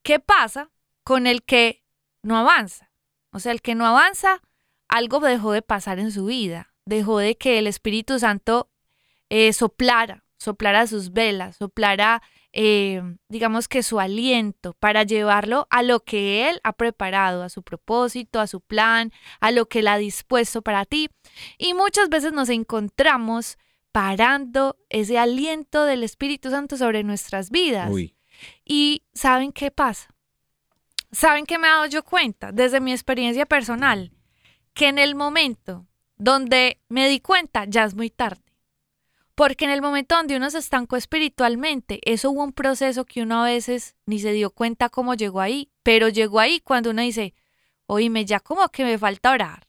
¿qué 0.04 0.20
pasa 0.20 0.70
con 1.04 1.26
el 1.26 1.44
que 1.44 1.84
no 2.22 2.38
avanza? 2.38 2.92
O 3.32 3.40
sea, 3.40 3.52
el 3.52 3.62
que 3.62 3.76
no 3.76 3.86
avanza, 3.86 4.42
algo 4.88 5.20
dejó 5.20 5.52
de 5.52 5.64
pasar 5.64 5.98
en 5.98 6.12
su 6.12 6.26
vida, 6.26 6.74
dejó 6.86 7.18
de 7.18 7.36
que 7.36 7.58
el 7.58 7.66
Espíritu 7.66 8.20
Santo 8.20 8.70
eh, 9.30 9.52
soplara, 9.52 10.24
soplara 10.38 10.86
sus 10.86 11.12
velas, 11.12 11.58
soplara, 11.58 12.22
eh, 12.54 13.02
digamos 13.30 13.68
que 13.68 13.82
su 13.82 14.00
aliento 14.00 14.74
para 14.74 15.04
llevarlo 15.04 15.68
a 15.72 15.82
lo 15.82 16.02
que 16.02 16.50
Él 16.50 16.62
ha 16.64 16.74
preparado, 16.74 17.42
a 17.42 17.50
su 17.50 17.64
propósito, 17.64 18.40
a 18.40 18.48
su 18.48 18.62
plan, 18.62 19.12
a 19.40 19.52
lo 19.52 19.66
que 19.66 19.80
Él 19.80 19.88
ha 19.88 19.98
dispuesto 19.98 20.62
para 20.62 20.86
ti. 20.86 21.10
Y 21.58 21.74
muchas 21.74 22.10
veces 22.10 22.32
nos 22.32 22.50
encontramos 22.50 23.58
parando 23.92 24.78
ese 24.90 25.18
aliento 25.18 25.86
del 25.86 26.04
Espíritu 26.04 26.52
Santo 26.52 26.78
sobre 26.78 27.04
nuestras 27.04 27.50
vidas. 27.50 27.90
Uy. 27.92 28.16
Y 28.64 29.04
¿saben 29.14 29.52
qué 29.52 29.72
pasa? 29.72 30.14
¿Saben 31.12 31.46
qué 31.46 31.58
me 31.58 31.68
he 31.68 31.72
dado 31.72 31.86
yo 31.88 32.04
cuenta 32.04 32.52
desde 32.52 32.80
mi 32.80 32.92
experiencia 32.92 33.46
personal? 33.46 34.12
Que 34.74 34.88
en 34.88 35.00
el 35.00 35.16
momento 35.16 35.88
donde 36.18 36.82
me 36.88 37.08
di 37.10 37.20
cuenta 37.20 37.66
ya 37.66 37.84
es 37.84 37.96
muy 37.96 38.10
tarde. 38.10 38.43
Porque 39.36 39.66
en 39.66 39.72
el 39.72 39.82
momento 39.82 40.16
donde 40.16 40.38
uno 40.38 40.50
se 40.50 40.60
estancó 40.60 40.96
espiritualmente, 40.96 42.00
eso 42.04 42.30
hubo 42.30 42.44
un 42.44 42.54
proceso 42.54 43.06
que 43.06 43.24
uno 43.24 43.42
a 43.42 43.46
veces 43.46 43.96
ni 44.06 44.20
se 44.20 44.32
dio 44.32 44.52
cuenta 44.52 44.90
cómo 44.90 45.16
llegó 45.16 45.42
ahí, 45.42 45.72
pero 45.82 46.10
llegó 46.10 46.40
ahí 46.40 46.60
cuando 46.60 46.92
uno 46.92 47.02
dice, 47.02 47.34
oíme, 47.88 48.26
ya 48.26 48.40
como 48.40 48.70
que 48.70 48.84
me 48.84 48.98
falta 48.98 49.32
orar, 49.32 49.66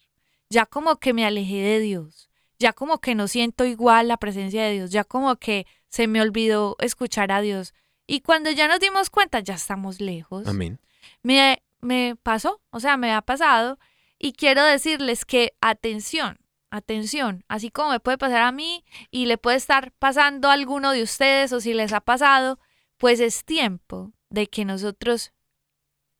ya 0.50 0.66
como 0.66 0.96
que 0.96 1.14
me 1.14 1.24
alejé 1.24 1.62
de 1.62 1.80
Dios, 1.80 2.28
ya 2.58 2.72
como 2.74 3.00
que 3.00 3.14
no 3.14 3.26
siento 3.26 3.64
igual 3.64 4.08
la 4.08 4.18
presencia 4.18 4.64
de 4.64 4.72
Dios, 4.72 4.90
ya 4.90 5.04
como 5.04 5.36
que 5.36 5.66
se 5.88 6.08
me 6.08 6.20
olvidó 6.20 6.76
escuchar 6.80 7.32
a 7.32 7.40
Dios. 7.40 7.72
Y 8.06 8.20
cuando 8.20 8.50
ya 8.50 8.68
nos 8.68 8.80
dimos 8.80 9.08
cuenta, 9.08 9.40
ya 9.40 9.54
estamos 9.54 10.00
lejos. 10.00 10.46
Amén. 10.46 10.78
Me, 11.22 11.62
me 11.80 12.16
pasó, 12.22 12.60
o 12.70 12.80
sea, 12.80 12.96
me 12.96 13.12
ha 13.12 13.22
pasado. 13.22 13.78
Y 14.18 14.32
quiero 14.32 14.62
decirles 14.64 15.24
que 15.24 15.54
atención, 15.60 16.38
atención, 16.76 17.44
así 17.48 17.70
como 17.70 17.90
me 17.90 18.00
puede 18.00 18.18
pasar 18.18 18.42
a 18.42 18.52
mí 18.52 18.84
y 19.10 19.26
le 19.26 19.38
puede 19.38 19.56
estar 19.56 19.92
pasando 19.92 20.48
a 20.48 20.54
alguno 20.54 20.92
de 20.92 21.02
ustedes 21.02 21.52
o 21.52 21.60
si 21.60 21.74
les 21.74 21.92
ha 21.92 22.00
pasado, 22.00 22.58
pues 22.98 23.20
es 23.20 23.44
tiempo 23.44 24.12
de 24.30 24.48
que 24.48 24.64
nosotros 24.64 25.32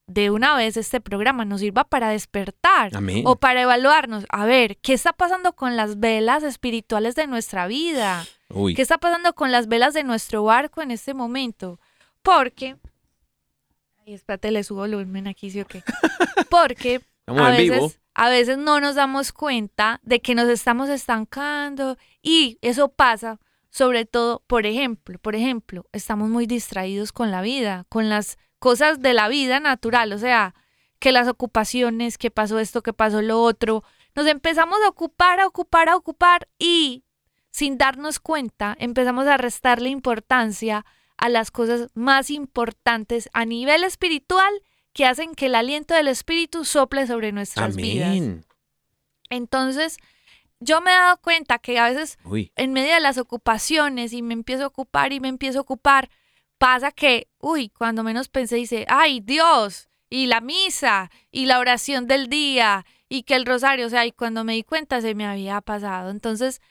de 0.07 0.29
una 0.29 0.55
vez 0.55 0.77
este 0.77 1.01
programa 1.01 1.45
nos 1.45 1.61
sirva 1.61 1.83
para 1.83 2.09
despertar 2.09 2.95
Amén. 2.95 3.23
o 3.25 3.37
para 3.37 3.61
evaluarnos, 3.61 4.25
a 4.29 4.45
ver, 4.45 4.77
¿qué 4.77 4.93
está 4.93 5.13
pasando 5.13 5.53
con 5.53 5.75
las 5.75 5.99
velas 5.99 6.43
espirituales 6.43 7.15
de 7.15 7.27
nuestra 7.27 7.67
vida? 7.67 8.25
Uy. 8.49 8.75
¿Qué 8.75 8.81
está 8.81 8.97
pasando 8.97 9.33
con 9.33 9.51
las 9.51 9.67
velas 9.67 9.93
de 9.93 10.03
nuestro 10.03 10.43
barco 10.43 10.81
en 10.81 10.91
este 10.91 11.13
momento? 11.13 11.79
Porque. 12.21 12.77
Ay, 14.05 14.13
espérate, 14.13 14.51
le 14.51 14.63
subo 14.63 14.85
el 14.85 14.95
volumen 14.95 15.27
aquí, 15.27 15.49
¿sí 15.49 15.61
o 15.61 15.65
qué? 15.65 15.83
Porque 16.49 17.01
Estamos 17.21 17.41
a 17.41 17.49
en 17.49 17.57
veces, 17.57 17.71
vivo. 17.71 17.91
A 18.15 18.29
veces 18.29 18.57
no 18.57 18.79
nos 18.79 18.95
damos 18.95 19.33
cuenta 19.33 19.99
de 20.03 20.21
que 20.21 20.35
nos 20.35 20.47
estamos 20.47 20.89
estancando 20.89 21.97
y 22.21 22.57
eso 22.61 22.89
pasa 22.89 23.39
sobre 23.69 24.05
todo, 24.05 24.41
por 24.47 24.65
ejemplo, 24.65 25.19
por 25.19 25.35
ejemplo, 25.35 25.85
estamos 25.91 26.29
muy 26.29 26.47
distraídos 26.47 27.11
con 27.11 27.29
la 27.29 27.41
vida, 27.41 27.85
con 27.89 28.07
las 28.07 28.37
cosas 28.57 29.01
de 29.01 29.13
la 29.13 29.27
vida 29.27 29.59
natural, 29.59 30.13
o 30.13 30.17
sea, 30.17 30.55
que 30.97 31.11
las 31.11 31.27
ocupaciones, 31.27 32.17
que 32.17 32.31
pasó 32.31 32.57
esto, 32.59 32.81
que 32.81 32.93
pasó 32.93 33.21
lo 33.21 33.41
otro, 33.41 33.83
nos 34.15 34.27
empezamos 34.27 34.79
a 34.85 34.87
ocupar, 34.87 35.41
a 35.41 35.47
ocupar, 35.47 35.89
a 35.89 35.97
ocupar 35.97 36.47
y 36.57 37.03
sin 37.51 37.77
darnos 37.77 38.19
cuenta 38.19 38.77
empezamos 38.79 39.27
a 39.27 39.35
restarle 39.35 39.89
importancia 39.89 40.85
a 41.17 41.27
las 41.27 41.51
cosas 41.51 41.89
más 41.95 42.29
importantes 42.29 43.29
a 43.33 43.43
nivel 43.43 43.83
espiritual 43.83 44.53
que 44.95 45.05
hacen 45.05 45.35
que 45.35 45.47
el 45.47 45.55
aliento 45.55 45.93
del 45.93 46.07
espíritu 46.07 46.63
sople 46.63 47.05
sobre 47.05 47.33
nuestras 47.33 47.75
vidas. 47.75 48.17
Entonces, 49.29 49.97
yo 50.61 50.79
me 50.79 50.91
he 50.91 50.95
dado 50.95 51.17
cuenta 51.17 51.59
que 51.59 51.77
a 51.77 51.89
veces 51.89 52.17
Uy. 52.23 52.53
en 52.55 52.71
medio 52.71 52.93
de 52.93 53.01
las 53.01 53.17
ocupaciones 53.17 54.13
y 54.13 54.21
me 54.21 54.33
empiezo 54.33 54.63
a 54.63 54.67
ocupar 54.67 55.11
y 55.11 55.19
me 55.19 55.27
empiezo 55.27 55.59
a 55.59 55.63
ocupar, 55.63 56.09
pasa 56.57 56.93
que, 56.93 57.27
uy, 57.39 57.67
cuando 57.67 58.03
menos 58.03 58.29
pensé, 58.29 58.55
dice, 58.55 58.85
ay 58.87 59.19
Dios, 59.19 59.89
y 60.09 60.27
la 60.27 60.39
misa 60.39 61.11
y 61.29 61.45
la 61.45 61.59
oración 61.59 62.07
del 62.07 62.29
día 62.29 62.85
y 63.09 63.23
que 63.23 63.35
el 63.35 63.45
rosario, 63.45 63.87
o 63.87 63.89
sea, 63.89 64.05
y 64.05 64.13
cuando 64.13 64.45
me 64.45 64.53
di 64.53 64.63
cuenta 64.63 65.01
se 65.01 65.13
me 65.13 65.25
había 65.25 65.59
pasado. 65.59 66.09
Entonces, 66.09 66.61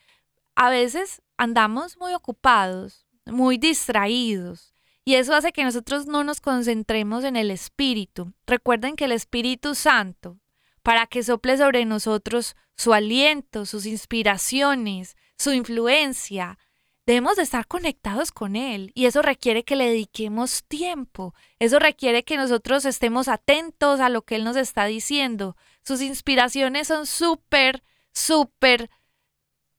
a 0.54 0.70
veces 0.70 1.20
andamos 1.36 1.98
muy 1.98 2.14
ocupados, 2.14 3.04
muy 3.26 3.58
distraídos. 3.58 4.73
Y 5.04 5.16
eso 5.16 5.34
hace 5.34 5.52
que 5.52 5.64
nosotros 5.64 6.06
no 6.06 6.24
nos 6.24 6.40
concentremos 6.40 7.24
en 7.24 7.36
el 7.36 7.50
Espíritu. 7.50 8.32
Recuerden 8.46 8.96
que 8.96 9.04
el 9.04 9.12
Espíritu 9.12 9.74
Santo, 9.74 10.38
para 10.82 11.06
que 11.06 11.22
sople 11.22 11.58
sobre 11.58 11.84
nosotros 11.84 12.56
su 12.76 12.94
aliento, 12.94 13.66
sus 13.66 13.84
inspiraciones, 13.86 15.16
su 15.36 15.52
influencia, 15.52 16.58
debemos 17.06 17.36
de 17.36 17.42
estar 17.42 17.66
conectados 17.66 18.32
con 18.32 18.56
Él. 18.56 18.92
Y 18.94 19.04
eso 19.04 19.20
requiere 19.20 19.64
que 19.64 19.76
le 19.76 19.88
dediquemos 19.88 20.64
tiempo. 20.64 21.34
Eso 21.58 21.78
requiere 21.78 22.24
que 22.24 22.36
nosotros 22.36 22.84
estemos 22.86 23.28
atentos 23.28 24.00
a 24.00 24.08
lo 24.08 24.22
que 24.22 24.36
Él 24.36 24.44
nos 24.44 24.56
está 24.56 24.86
diciendo. 24.86 25.56
Sus 25.82 26.00
inspiraciones 26.00 26.88
son 26.88 27.06
súper, 27.06 27.82
súper 28.12 28.90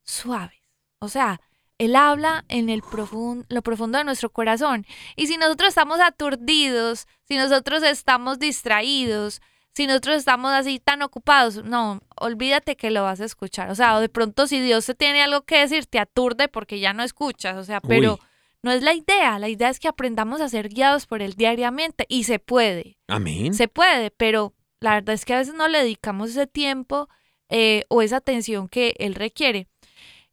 suaves. 0.03 0.59
O 0.99 1.09
sea, 1.09 1.41
él 1.77 1.95
habla 1.95 2.45
en 2.47 2.69
el 2.69 2.81
lo 3.49 3.61
profundo 3.61 3.97
de 3.97 4.03
nuestro 4.03 4.29
corazón. 4.29 4.85
Y 5.15 5.27
si 5.27 5.37
nosotros 5.37 5.69
estamos 5.69 5.99
aturdidos, 5.99 7.07
si 7.27 7.35
nosotros 7.35 7.83
estamos 7.83 8.39
distraídos, 8.39 9.41
si 9.73 9.87
nosotros 9.87 10.15
estamos 10.15 10.51
así 10.51 10.79
tan 10.79 11.01
ocupados, 11.01 11.63
no, 11.65 12.01
olvídate 12.15 12.77
que 12.77 12.91
lo 12.91 13.03
vas 13.03 13.19
a 13.19 13.25
escuchar. 13.25 13.69
O 13.69 13.75
sea, 13.75 13.99
de 13.99 14.07
pronto 14.07 14.47
si 14.47 14.61
Dios 14.61 14.85
te 14.85 14.95
tiene 14.95 15.21
algo 15.21 15.41
que 15.41 15.59
decir, 15.59 15.85
te 15.85 15.99
aturde 15.99 16.47
porque 16.47 16.79
ya 16.79 16.93
no 16.93 17.03
escuchas. 17.03 17.57
O 17.57 17.63
sea, 17.65 17.81
pero 17.81 18.19
no 18.63 18.71
es 18.71 18.81
la 18.81 18.93
idea. 18.93 19.37
La 19.37 19.49
idea 19.49 19.69
es 19.69 19.79
que 19.79 19.89
aprendamos 19.89 20.39
a 20.39 20.47
ser 20.47 20.69
guiados 20.69 21.07
por 21.07 21.21
Él 21.21 21.33
diariamente 21.33 22.05
y 22.07 22.23
se 22.23 22.39
puede. 22.39 22.97
Amén. 23.07 23.53
Se 23.53 23.67
puede, 23.67 24.11
pero 24.11 24.53
la 24.79 24.93
verdad 24.93 25.13
es 25.13 25.25
que 25.25 25.33
a 25.33 25.39
veces 25.39 25.55
no 25.55 25.67
le 25.67 25.79
dedicamos 25.79 26.29
ese 26.29 26.47
tiempo 26.47 27.09
eh, 27.49 27.83
o 27.89 28.01
esa 28.01 28.17
atención 28.17 28.69
que 28.69 28.95
Él 28.97 29.13
requiere. 29.13 29.67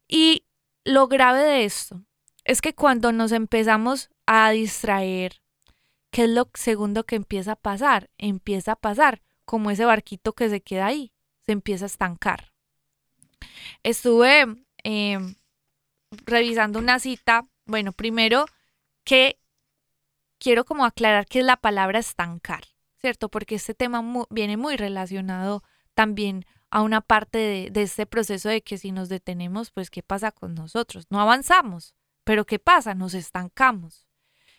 Y 0.07 0.45
lo 0.83 1.07
grave 1.07 1.41
de 1.41 1.65
esto 1.65 2.01
es 2.45 2.61
que 2.61 2.75
cuando 2.75 3.11
nos 3.11 3.31
empezamos 3.31 4.09
a 4.25 4.49
distraer, 4.51 5.41
¿qué 6.11 6.25
es 6.25 6.29
lo 6.29 6.49
segundo 6.53 7.05
que 7.05 7.15
empieza 7.15 7.53
a 7.53 7.55
pasar? 7.55 8.09
Empieza 8.17 8.73
a 8.73 8.75
pasar 8.75 9.21
como 9.45 9.71
ese 9.71 9.85
barquito 9.85 10.33
que 10.33 10.49
se 10.49 10.61
queda 10.61 10.87
ahí, 10.87 11.13
se 11.45 11.53
empieza 11.53 11.85
a 11.85 11.87
estancar. 11.87 12.51
Estuve 13.83 14.45
em, 14.83 15.35
revisando 16.25 16.79
una 16.79 16.99
cita, 16.99 17.45
bueno, 17.65 17.91
primero 17.93 18.45
que 19.03 19.39
quiero 20.37 20.65
como 20.65 20.85
aclarar 20.85 21.25
qué 21.25 21.39
es 21.39 21.45
la 21.45 21.57
palabra 21.57 21.99
estancar, 21.99 22.65
¿cierto? 22.99 23.29
Porque 23.29 23.55
este 23.55 23.73
tema 23.73 24.03
viene 24.29 24.57
muy 24.57 24.75
relacionado 24.75 25.63
también 25.93 26.45
a 26.73 26.81
una 26.81 27.01
parte 27.01 27.69
de, 27.71 27.81
este 27.83 28.07
proceso 28.07 28.49
de 28.49 28.63
que 28.63 28.79
si 28.79 28.91
nos 28.91 29.07
detenemos, 29.07 29.69
pues 29.69 29.91
¿qué 29.91 30.01
pasa 30.01 30.31
con 30.31 30.55
nosotros? 30.55 31.05
No 31.11 31.21
avanzamos, 31.21 31.93
pero 32.23 32.47
¿qué 32.47 32.57
pasa? 32.57 32.95
Nos 32.95 33.13
estancamos. 33.13 34.07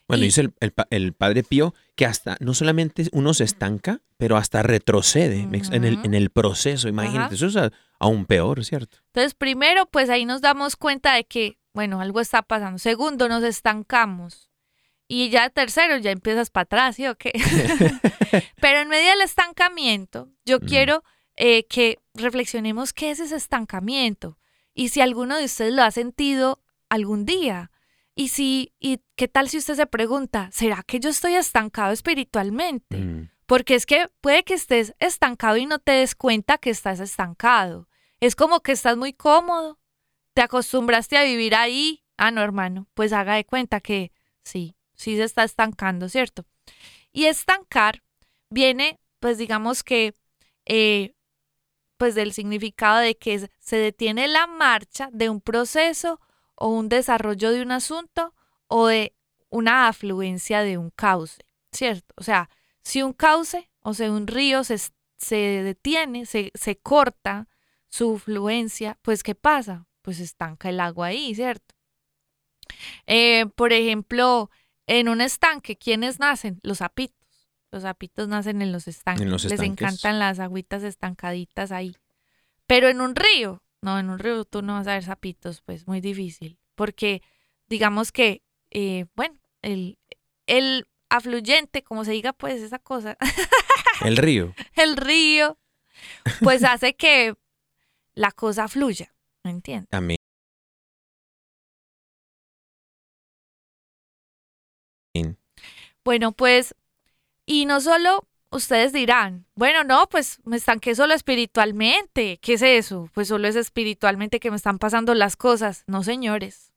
Bueno, 0.07 0.23
dice 0.23 0.49
el, 0.91 1.13
Padre 1.13 1.43
Pío 1.43 1.75
que 1.97 2.07
hasta 2.07 2.37
no 2.39 2.55
solamente 2.55 3.09
uno 3.11 3.35
se 3.35 3.43
estanca, 3.43 4.01
pero 4.17 4.37
hasta 4.37 4.63
retrocede 4.63 5.41
en, 5.41 5.85
el, 5.85 5.99
en 6.05 6.15
el 6.15 6.31
proceso. 6.31 6.87
Imagínate, 6.87 7.35
eso 7.35 7.47
es 7.47 7.57
aún 7.99 8.27
peor, 8.27 8.65
¿cierto? 8.65 8.99
Entonces, 9.07 9.35
primero, 9.35 9.87
pues 9.87 10.09
ahí 10.09 10.25
nos 10.25 10.41
damos 10.41 10.77
cuenta 10.77 11.15
de 11.15 11.25
que, 11.25 11.59
bueno, 11.73 12.01
algo 12.01 12.21
está 12.21 12.43
pasando. 12.43 12.79
Segundo, 12.79 13.29
nos 13.29 13.43
estancamos. 13.43 14.53
Y 15.09 15.31
ya 15.31 15.51
tercero, 15.51 15.97
ya 15.97 16.13
empiezas 16.13 16.51
para 16.51 16.63
atrás, 16.63 16.95
¿sí 16.95 17.09
o 17.09 17.17
qué? 17.17 17.33
pero 18.61 18.79
en 18.79 18.89
medio 18.89 19.11
del 19.11 19.23
estancamiento, 19.23 20.31
yo 20.45 20.61
quiero 20.61 21.03
eh, 21.37 21.67
que 21.67 21.99
reflexionemos 22.15 22.93
qué 22.93 23.11
es 23.11 23.21
ese 23.21 23.37
estancamiento 23.37 24.39
y 24.75 24.89
si 24.89 25.01
alguno 25.01 25.37
de 25.37 25.45
ustedes 25.45 25.73
lo 25.73 25.83
ha 25.83 25.91
sentido 25.91 26.61
algún 26.89 27.25
día. 27.25 27.71
Y 28.17 28.29
si, 28.29 28.73
y 28.79 29.01
qué 29.17 29.27
tal 29.27 29.49
si 29.49 29.59
usted 29.59 29.75
se 29.75 29.87
pregunta, 29.87 30.49
¿será 30.53 30.85
que 30.85 31.01
yo 31.01 31.11
estoy 31.11 31.35
estancado 31.35 31.93
espiritualmente? 31.93 32.97
Mm. 32.97 33.31
Porque 33.47 33.75
es 33.75 33.87
que 33.87 34.09
puede 34.21 34.45
que 34.45 34.55
estés 34.55 34.95
estancado 35.01 35.57
y 35.57 35.67
no 35.67 35.79
te 35.79 35.93
des 35.93 36.15
cuenta 36.15 36.59
que 36.59 36.71
estás 36.71 37.01
estancado. 37.01 37.89
Es 38.21 38.37
como 38.37 38.61
que 38.61 38.73
estás 38.73 38.97
muy 38.97 39.13
cómodo, 39.13 39.81
te 40.33 40.43
acostumbraste 40.43 41.17
a 41.17 41.25
vivir 41.25 41.55
ahí. 41.55 42.05
Ah, 42.17 42.31
no, 42.31 42.43
hermano, 42.43 42.87
pues 42.95 43.13
haga 43.13 43.35
de 43.35 43.45
cuenta 43.45 43.81
que 43.81 44.13
sí, 44.45 44.77
sí 44.95 45.17
se 45.17 45.25
está 45.25 45.43
estancando, 45.43 46.09
¿cierto? 46.09 46.47
Y 47.13 47.27
estancar 47.27 48.03
viene, 48.49 49.01
pues 49.19 49.39
digamos 49.39 49.83
que 49.83 50.15
eh, 50.65 51.15
pues 52.05 52.15
del 52.15 52.35
significado 52.35 52.99
de 52.99 53.17
que 53.17 53.49
se 53.61 53.77
detiene 53.77 54.29
la 54.29 54.47
marcha 54.47 55.09
de 55.11 55.31
un 55.31 55.41
proceso 55.41 56.21
o 56.55 56.69
un 56.69 56.91
desarrollo 56.91 57.51
de 57.51 57.63
un 57.63 57.73
asunto 57.73 58.35
o 58.67 58.89
de 58.89 59.15
una 59.49 59.89
afluencia 59.89 60.61
de 60.61 60.77
un 60.77 60.91
cauce, 60.91 61.39
¿cierto? 61.73 62.15
O 62.19 62.23
sea, 62.23 62.51
si 62.83 63.01
un 63.01 63.15
cauce 63.15 63.71
o 63.81 63.95
sea 63.95 64.13
un 64.13 64.27
río 64.27 64.65
se, 64.65 64.77
se 65.17 65.37
detiene, 65.37 66.27
se, 66.27 66.53
se 66.53 66.77
corta 66.77 67.49
su 67.89 68.19
fluencia, 68.19 68.99
pues 69.01 69.23
¿qué 69.23 69.35
pasa? 69.35 69.87
Pues 70.03 70.21
estanca 70.21 70.69
el 70.69 70.81
agua 70.81 71.07
ahí, 71.07 71.35
¿cierto? 71.35 71.75
Eh, 73.07 73.47
por 73.57 73.73
ejemplo, 73.73 74.51
en 74.87 75.09
un 75.09 75.23
estanque, 75.23 75.79
¿quiénes 75.79 76.21
nacen? 76.21 76.61
Los 76.63 76.79
sapitos. 76.79 77.17
Los 77.75 77.83
sapitos 77.83 78.29
nacen 78.29 78.63
en 78.63 78.71
los 78.71 78.87
estanques. 78.87 79.45
Les 79.47 79.61
encantan 79.61 80.21
las 80.21 80.39
agüitas 80.39 80.85
estancaditas 80.85 81.73
ahí. 81.73 81.97
Pero 82.69 82.89
en 82.89 83.01
un 83.01 83.17
río, 83.17 83.65
no, 83.83 83.99
en 83.99 84.11
un 84.11 84.21
río 84.21 84.45
tú 84.45 84.63
no 84.63 84.75
vas 84.75 84.87
a 84.87 84.93
ver 84.93 85.03
sapitos, 85.03 85.61
pues 85.61 85.89
muy 85.89 86.01
difícil. 86.01 86.57
Porque 86.77 87.21
digamos 87.67 88.13
que, 88.13 88.45
eh, 88.71 89.07
bueno, 89.17 89.41
el, 89.61 89.99
el 90.47 90.87
afluyente, 91.09 91.83
como 91.83 92.05
se 92.05 92.13
diga, 92.13 92.33
pues 92.33 92.63
esa 92.63 92.79
cosa. 92.79 93.19
El 94.05 94.17
río. 94.19 94.55
el 94.77 94.97
río, 94.97 95.59
pues 96.43 96.63
hace 96.65 96.95
que 96.95 97.35
la 98.15 98.31
cosa 98.31 98.69
fluya, 98.69 99.13
¿me 99.43 99.51
entiendes? 99.51 99.89
Amén. 99.93 100.19
Bueno, 106.05 106.33
pues 106.33 106.75
y 107.47 107.67
no 107.67 107.81
solo 107.81 108.27
ustedes 108.51 108.93
dirán, 108.93 109.47
bueno, 109.55 109.85
no, 109.85 110.09
pues 110.09 110.39
me 110.45 110.57
estanqué 110.57 110.95
solo 110.95 111.15
espiritualmente. 111.15 112.39
¿Qué 112.41 112.55
es 112.55 112.63
eso? 112.63 113.11
Pues 113.13 113.29
solo 113.29 113.49
es 113.49 113.57
espiritualmente 113.57 114.41
que 114.41 114.51
me 114.51 114.57
están 114.57 114.79
pasando 114.79 115.15
las 115.15 115.37
cosas. 115.37 115.85
No, 115.87 116.03
señores. 116.03 116.73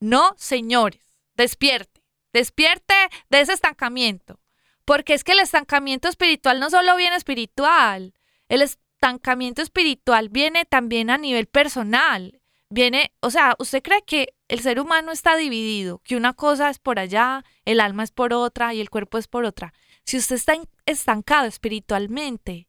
No, 0.00 0.34
señores. 0.36 1.00
Despierte. 1.34 2.02
Despierte 2.32 2.94
de 3.30 3.40
ese 3.40 3.52
estancamiento. 3.52 4.40
Porque 4.84 5.14
es 5.14 5.24
que 5.24 5.32
el 5.32 5.40
estancamiento 5.40 6.08
espiritual 6.08 6.60
no 6.60 6.68
solo 6.68 6.94
viene 6.96 7.16
espiritual. 7.16 8.12
El 8.48 8.60
estancamiento 8.62 9.62
espiritual 9.62 10.28
viene 10.28 10.64
también 10.66 11.10
a 11.10 11.16
nivel 11.16 11.46
personal. 11.46 12.40
Viene, 12.68 13.12
o 13.20 13.30
sea, 13.30 13.54
¿usted 13.58 13.82
cree 13.82 14.02
que 14.02 14.34
el 14.48 14.60
ser 14.60 14.80
humano 14.80 15.12
está 15.12 15.36
dividido? 15.36 16.00
Que 16.04 16.16
una 16.16 16.34
cosa 16.34 16.70
es 16.70 16.78
por 16.78 16.98
allá, 16.98 17.44
el 17.64 17.80
alma 17.80 18.02
es 18.02 18.10
por 18.10 18.32
otra 18.32 18.74
y 18.74 18.80
el 18.80 18.90
cuerpo 18.90 19.16
es 19.16 19.28
por 19.28 19.44
otra. 19.44 19.72
Si 20.04 20.18
usted 20.18 20.36
está 20.36 20.54
estancado 20.86 21.46
espiritualmente, 21.46 22.68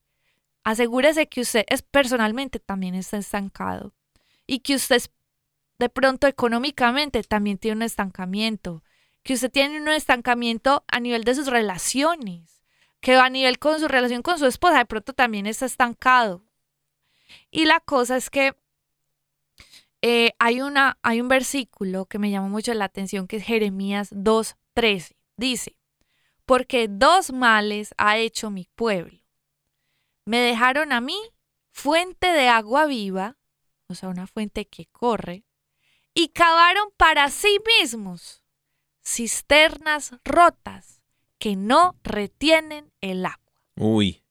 asegúrese 0.64 1.28
que 1.28 1.42
usted 1.42 1.66
es, 1.68 1.82
personalmente 1.82 2.60
también 2.60 2.96
está 2.96 3.18
estancado 3.18 3.94
y 4.48 4.60
que 4.60 4.76
usted 4.76 5.04
de 5.78 5.90
pronto 5.90 6.28
económicamente 6.28 7.22
también 7.24 7.58
tiene 7.58 7.78
un 7.78 7.82
estancamiento, 7.84 8.84
que 9.24 9.34
usted 9.34 9.52
tiene 9.52 9.82
un 9.82 9.90
estancamiento 9.90 10.86
a 10.88 11.00
nivel 11.00 11.24
de 11.24 11.36
sus 11.36 11.48
relaciones, 11.48 12.64
que 13.02 13.16
a 13.16 13.30
nivel 13.30 13.60
con 13.60 13.80
su 13.80 13.88
relación 13.88 14.22
con 14.22 14.40
su 14.40 14.46
esposa 14.46 14.78
de 14.78 14.86
pronto 14.86 15.14
también 15.14 15.46
está 15.46 15.66
estancado. 15.66 16.44
Y 17.52 17.66
la 17.66 17.80
cosa 17.80 18.16
es 18.18 18.30
que 18.30 18.56
eh, 20.02 20.32
hay, 20.40 20.62
una, 20.62 20.98
hay 21.02 21.20
un 21.20 21.28
versículo 21.28 22.06
que 22.06 22.20
me 22.20 22.32
llama 22.32 22.48
mucho 22.48 22.74
la 22.74 22.86
atención 22.86 23.28
que 23.28 23.38
es 23.38 23.44
Jeremías 23.44 24.12
2.13. 24.14 25.16
Dice, 25.36 25.76
porque 26.46 26.88
dos 26.88 27.32
males 27.32 27.94
ha 27.98 28.18
hecho 28.18 28.50
mi 28.50 28.68
pueblo. 28.76 29.20
Me 30.26 30.40
dejaron 30.40 30.92
a 30.92 31.02
mí 31.02 31.18
fuente 31.72 32.28
de 32.28 32.48
agua 32.48 32.86
viva, 32.86 33.38
o 33.88 33.96
sea, 33.96 34.10
una 34.10 34.28
fuente 34.28 34.66
que 34.66 34.86
corre, 34.88 35.44
y 36.14 36.30
cavaron 36.30 36.90
para 36.98 37.30
sí 37.30 37.60
mismos 37.80 38.42
cisternas 39.04 40.16
rotas 40.24 41.02
que 41.38 41.56
no 41.56 41.96
retienen 42.04 42.92
el 43.02 43.26
agua. 43.26 43.62
Uy. 43.76 44.24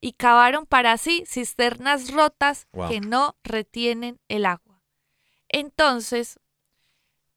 Y 0.00 0.12
cavaron 0.12 0.66
para 0.66 0.98
sí 0.98 1.24
cisternas 1.26 2.10
rotas 2.10 2.66
que 2.88 3.00
no 3.00 3.36
retienen 3.42 4.20
el 4.28 4.44
agua. 4.44 4.82
Entonces, 5.48 6.40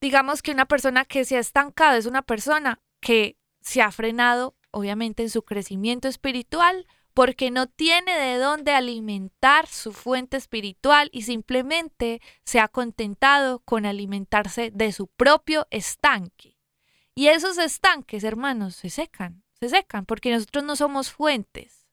digamos 0.02 0.42
que 0.42 0.52
una 0.52 0.66
persona 0.66 1.06
que 1.06 1.24
se 1.24 1.38
ha 1.38 1.40
estancado 1.40 1.98
es 1.98 2.08
una 2.08 2.24
persona 2.24 2.82
que 3.00 3.37
se 3.68 3.82
ha 3.82 3.92
frenado 3.92 4.56
obviamente 4.72 5.24
en 5.24 5.30
su 5.30 5.44
crecimiento 5.44 6.08
espiritual, 6.08 6.88
porque 7.14 7.52
no 7.52 7.68
tiene 7.68 8.18
de 8.18 8.38
dónde 8.38 8.72
alimentar 8.72 9.68
su 9.68 9.92
fuente 9.92 10.38
espiritual 10.38 11.10
y 11.12 11.24
simplemente 11.24 12.22
se 12.46 12.60
ha 12.60 12.70
contentado 12.70 13.60
con 13.60 13.86
alimentarse 13.86 14.72
de 14.72 14.92
su 14.94 15.08
propio 15.08 15.68
estanque. 15.70 16.58
Y 17.14 17.28
esos 17.28 17.58
estanques, 17.58 18.24
hermanos, 18.24 18.76
se 18.76 18.90
secan, 18.90 19.44
se 19.60 19.68
secan, 19.68 20.06
porque 20.06 20.32
nosotros 20.32 20.64
no 20.64 20.76
somos 20.76 21.12
fuentes. 21.12 21.88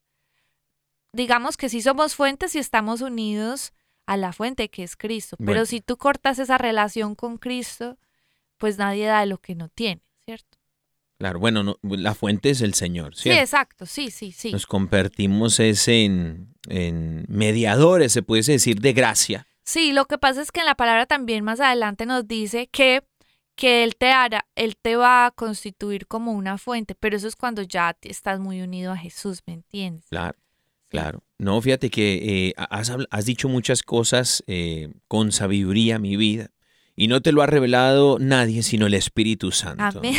Digamos 1.12 1.56
que 1.56 1.70
sí 1.70 1.80
somos 1.82 2.14
fuentes 2.14 2.54
y 2.54 2.58
estamos 2.58 3.00
unidos 3.00 3.72
a 4.06 4.16
la 4.16 4.32
fuente 4.32 4.68
que 4.68 4.84
es 4.84 4.96
Cristo, 4.96 5.36
pero 5.44 5.64
si 5.64 5.80
tú 5.80 5.96
cortas 5.96 6.38
esa 6.38 6.58
relación 6.58 7.14
con 7.14 7.38
Cristo, 7.38 7.98
pues 8.58 8.78
nadie 8.78 9.06
da 9.06 9.20
de 9.20 9.26
lo 9.26 9.38
que 9.38 9.54
no 9.54 9.70
tiene, 9.70 10.02
¿cierto? 10.24 10.58
Claro, 11.18 11.38
bueno, 11.38 11.62
no, 11.62 11.76
la 11.82 12.14
fuente 12.14 12.50
es 12.50 12.60
el 12.60 12.74
Señor, 12.74 13.14
Sí, 13.14 13.22
¿cierto? 13.24 13.40
exacto, 13.42 13.86
sí, 13.86 14.10
sí, 14.10 14.32
sí. 14.32 14.50
Nos 14.52 14.66
convertimos 14.66 15.60
es 15.60 15.86
en, 15.88 16.54
en 16.68 17.24
mediadores, 17.28 18.12
se 18.12 18.22
puede 18.22 18.42
decir, 18.42 18.80
de 18.80 18.92
gracia. 18.92 19.46
Sí, 19.62 19.92
lo 19.92 20.04
que 20.06 20.18
pasa 20.18 20.42
es 20.42 20.50
que 20.52 20.60
en 20.60 20.66
la 20.66 20.74
palabra 20.74 21.06
también 21.06 21.44
más 21.44 21.60
adelante 21.60 22.04
nos 22.04 22.26
dice 22.26 22.66
que, 22.66 23.04
que 23.54 23.84
él 23.84 23.94
te 23.96 24.10
hará, 24.10 24.44
él 24.56 24.76
te 24.76 24.96
va 24.96 25.26
a 25.26 25.30
constituir 25.30 26.06
como 26.06 26.32
una 26.32 26.58
fuente, 26.58 26.94
pero 26.94 27.16
eso 27.16 27.28
es 27.28 27.36
cuando 27.36 27.62
ya 27.62 27.96
estás 28.02 28.40
muy 28.40 28.60
unido 28.60 28.92
a 28.92 28.96
Jesús, 28.96 29.40
¿me 29.46 29.54
entiendes? 29.54 30.06
Claro, 30.10 30.36
claro. 30.88 31.22
No, 31.38 31.60
fíjate 31.62 31.90
que 31.90 32.48
eh, 32.48 32.54
has, 32.56 32.92
has 33.10 33.24
dicho 33.24 33.48
muchas 33.48 33.82
cosas 33.82 34.42
eh, 34.48 34.92
con 35.08 35.30
sabiduría, 35.32 35.98
mi 35.98 36.16
vida. 36.16 36.50
Y 36.96 37.08
no 37.08 37.20
te 37.20 37.32
lo 37.32 37.42
ha 37.42 37.46
revelado 37.46 38.18
nadie 38.20 38.62
sino 38.62 38.86
el 38.86 38.94
Espíritu 38.94 39.50
Santo. 39.50 39.98
Amén. 39.98 40.14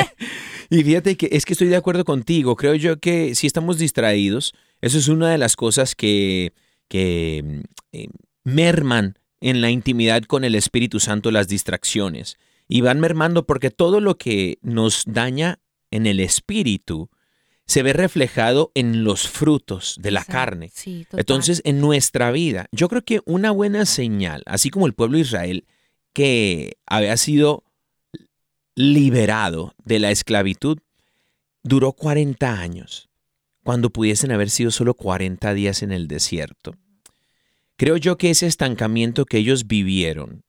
y 0.70 0.82
fíjate 0.82 1.16
que 1.16 1.28
es 1.32 1.44
que 1.44 1.54
estoy 1.54 1.68
de 1.68 1.76
acuerdo 1.76 2.04
contigo. 2.04 2.56
Creo 2.56 2.74
yo 2.74 2.98
que 2.98 3.34
si 3.34 3.46
estamos 3.46 3.78
distraídos, 3.78 4.52
eso 4.80 4.98
es 4.98 5.08
una 5.08 5.30
de 5.30 5.38
las 5.38 5.56
cosas 5.56 5.94
que, 5.94 6.52
que 6.88 7.42
mm, 7.44 7.60
eh, 7.92 8.08
merman 8.44 9.18
en 9.40 9.60
la 9.60 9.70
intimidad 9.70 10.22
con 10.24 10.44
el 10.44 10.54
Espíritu 10.54 11.00
Santo 11.00 11.30
las 11.30 11.48
distracciones. 11.48 12.38
Y 12.68 12.80
van 12.80 13.00
mermando 13.00 13.44
porque 13.46 13.70
todo 13.70 14.00
lo 14.00 14.16
que 14.16 14.58
nos 14.62 15.04
daña 15.06 15.58
en 15.90 16.06
el 16.06 16.20
Espíritu 16.20 17.10
se 17.66 17.82
ve 17.82 17.92
reflejado 17.92 18.70
en 18.74 19.04
los 19.04 19.28
frutos 19.28 19.96
de 20.00 20.10
la 20.10 20.20
Exacto, 20.20 20.32
carne. 20.38 20.70
Sí. 20.74 21.06
Entonces, 21.12 21.62
en 21.64 21.80
nuestra 21.80 22.30
vida, 22.30 22.66
yo 22.72 22.88
creo 22.88 23.02
que 23.02 23.20
una 23.24 23.50
buena 23.50 23.86
señal, 23.86 24.42
así 24.46 24.70
como 24.70 24.86
el 24.86 24.94
pueblo 24.94 25.16
de 25.16 25.22
Israel, 25.22 25.64
que 26.12 26.76
había 26.86 27.16
sido 27.16 27.64
liberado 28.74 29.74
de 29.84 29.98
la 29.98 30.10
esclavitud, 30.10 30.78
duró 31.62 31.92
40 31.92 32.60
años, 32.60 33.08
cuando 33.64 33.90
pudiesen 33.90 34.32
haber 34.32 34.50
sido 34.50 34.70
solo 34.70 34.94
40 34.94 35.54
días 35.54 35.82
en 35.82 35.92
el 35.92 36.08
desierto. 36.08 36.74
Creo 37.76 37.96
yo 37.96 38.16
que 38.16 38.30
ese 38.30 38.46
estancamiento 38.46 39.24
que 39.24 39.38
ellos 39.38 39.66
vivieron 39.66 40.44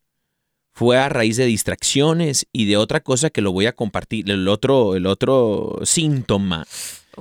fue 0.71 0.97
a 0.97 1.09
raíz 1.09 1.37
de 1.37 1.45
distracciones 1.45 2.47
y 2.51 2.65
de 2.65 2.77
otra 2.77 3.01
cosa 3.01 3.29
que 3.29 3.41
lo 3.41 3.51
voy 3.51 3.67
a 3.67 3.75
compartir, 3.75 4.29
el 4.29 4.47
otro, 4.47 4.95
el 4.95 5.05
otro 5.05 5.79
síntoma 5.83 6.65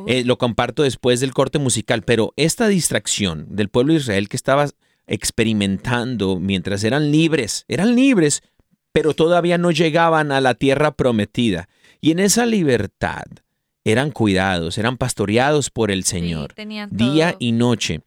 eh, 0.07 0.25
lo 0.25 0.39
comparto 0.39 0.83
después 0.83 1.21
del 1.21 1.35
corte 1.35 1.59
musical, 1.59 2.03
pero 2.03 2.33
esta 2.37 2.67
distracción 2.69 3.47
del 3.51 3.69
pueblo 3.69 3.93
de 3.93 4.01
Israel 4.01 4.29
que 4.29 4.37
estaba 4.37 4.69
experimentando 5.07 6.39
mientras 6.39 6.85
eran 6.85 7.11
libres, 7.11 7.65
eran 7.69 7.95
libres, 7.95 8.43
pero 8.93 9.15
todavía 9.15 9.59
no 9.59 9.71
llegaban 9.71 10.33
a 10.33 10.41
la 10.41 10.55
tierra 10.55 10.93
prometida. 10.93 11.69
Y 12.01 12.11
en 12.11 12.19
esa 12.19 12.47
libertad 12.47 13.25
eran 13.85 14.11
cuidados, 14.11 14.79
eran 14.79 14.97
pastoreados 14.97 15.71
por 15.71 15.91
el 15.91 16.05
Señor, 16.05 16.55
día 16.91 17.37
y 17.39 17.53
noche. 17.53 18.03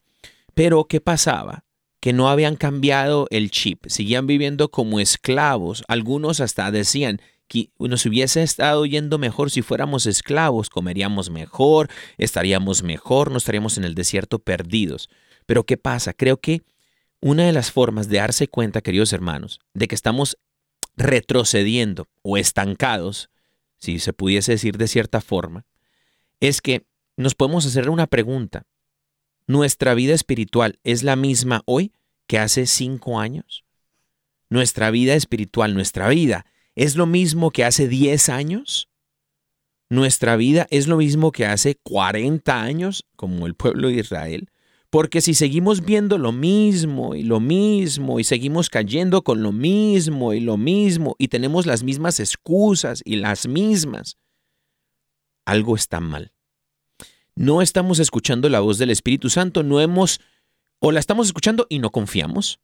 Pero 0.54 0.86
¿qué 0.86 1.02
pasaba? 1.02 1.66
Que 2.00 2.14
no 2.14 2.30
habían 2.30 2.56
cambiado 2.56 3.28
el 3.32 3.52
chip, 3.52 3.86
seguían 3.88 4.28
viviendo 4.28 4.70
como 4.70 5.00
esclavos. 5.00 5.84
Algunos 5.88 6.40
hasta 6.40 6.72
decían 6.72 7.20
que 7.48 7.70
nos 7.78 8.06
hubiese 8.06 8.44
estado 8.44 8.86
yendo 8.86 9.18
mejor 9.18 9.52
si 9.52 9.62
fuéramos 9.62 10.06
esclavos, 10.06 10.70
comeríamos 10.70 11.30
mejor, 11.30 11.90
estaríamos 12.18 12.84
mejor, 12.84 13.32
no 13.32 13.38
estaríamos 13.38 13.78
en 13.78 13.84
el 13.84 13.96
desierto 13.96 14.40
perdidos. 14.40 15.10
Pero 15.46 15.66
¿qué 15.66 15.78
pasa? 15.78 16.14
Creo 16.14 16.38
que 16.38 16.64
una 17.26 17.48
de 17.48 17.54
las 17.54 17.72
formas 17.72 18.08
de 18.08 18.18
darse 18.18 18.48
cuenta, 18.48 18.82
queridos 18.82 19.12
hermanos, 19.12 19.60
de 19.74 19.88
que 19.88 19.96
estamos 19.96 20.38
retrocediendo 20.96 22.08
o 22.22 22.38
estancados, 22.38 23.32
si 23.80 23.98
se 23.98 24.14
pudiese 24.14 24.52
decir 24.52 24.78
de 24.78 24.88
cierta 24.88 25.22
forma, 25.22 25.66
es 26.40 26.62
que 26.62 26.86
nos 27.18 27.34
podemos 27.34 27.66
hacer 27.66 27.90
una 27.90 28.06
pregunta. 28.06 28.68
¿Nuestra 29.48 29.96
vida 29.96 30.14
espiritual 30.14 30.78
es 30.84 31.02
la 31.02 31.16
misma 31.16 31.64
hoy 31.66 31.94
que 32.28 32.38
hace 32.38 32.68
cinco 32.68 33.20
años? 33.20 33.66
¿Nuestra 34.48 34.92
vida 34.92 35.16
espiritual, 35.16 35.74
nuestra 35.74 36.08
vida, 36.10 36.46
es 36.76 36.96
lo 36.96 37.08
mismo 37.08 37.50
que 37.50 37.64
hace 37.64 37.88
10 37.88 38.30
años? 38.30 38.88
¿Nuestra 39.90 40.36
vida 40.36 40.68
es 40.70 40.86
lo 40.86 40.98
mismo 40.98 41.32
que 41.32 41.48
hace 41.48 41.74
40 41.82 42.62
años, 42.62 43.08
como 43.16 43.48
el 43.48 43.56
pueblo 43.56 43.88
de 43.88 43.96
Israel? 43.96 44.52
Porque 44.96 45.20
si 45.20 45.34
seguimos 45.34 45.84
viendo 45.84 46.18
lo 46.18 46.32
mismo 46.32 47.16
y 47.16 47.24
lo 47.24 47.42
mismo 47.42 48.18
y 48.18 48.24
seguimos 48.24 48.70
cayendo 48.70 49.26
con 49.26 49.44
lo 49.44 49.52
mismo 49.52 50.34
y 50.34 50.40
lo 50.40 50.56
mismo 50.56 51.18
y 51.20 51.28
tenemos 51.28 51.66
las 51.66 51.84
mismas 51.84 52.22
excusas 52.22 53.02
y 53.04 53.18
las 53.18 53.46
mismas, 53.46 54.18
algo 55.44 55.76
está 55.76 56.00
mal. 56.00 56.32
No 57.36 57.62
estamos 57.62 58.00
escuchando 58.00 58.48
la 58.48 58.62
voz 58.62 58.78
del 58.78 58.90
Espíritu 58.90 59.30
Santo, 59.30 59.64
no 59.64 59.82
hemos, 59.82 60.22
o 60.80 60.94
la 60.94 61.02
estamos 61.02 61.28
escuchando 61.28 61.68
y 61.68 61.80
no 61.80 61.90
confiamos, 61.90 62.62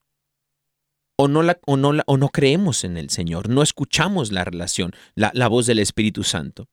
o 1.18 1.28
no, 1.28 1.44
la, 1.44 1.60
o 1.66 1.76
no, 1.76 1.92
la- 1.92 2.06
o 2.08 2.16
no 2.16 2.30
creemos 2.30 2.86
en 2.86 2.96
el 2.96 3.10
Señor, 3.10 3.50
no 3.50 3.62
escuchamos 3.62 4.32
la 4.32 4.46
relación, 4.46 4.94
la, 5.16 5.32
la 5.34 5.50
voz 5.50 5.66
del 5.66 5.80
Espíritu 5.80 6.24
Santo. 6.24 6.70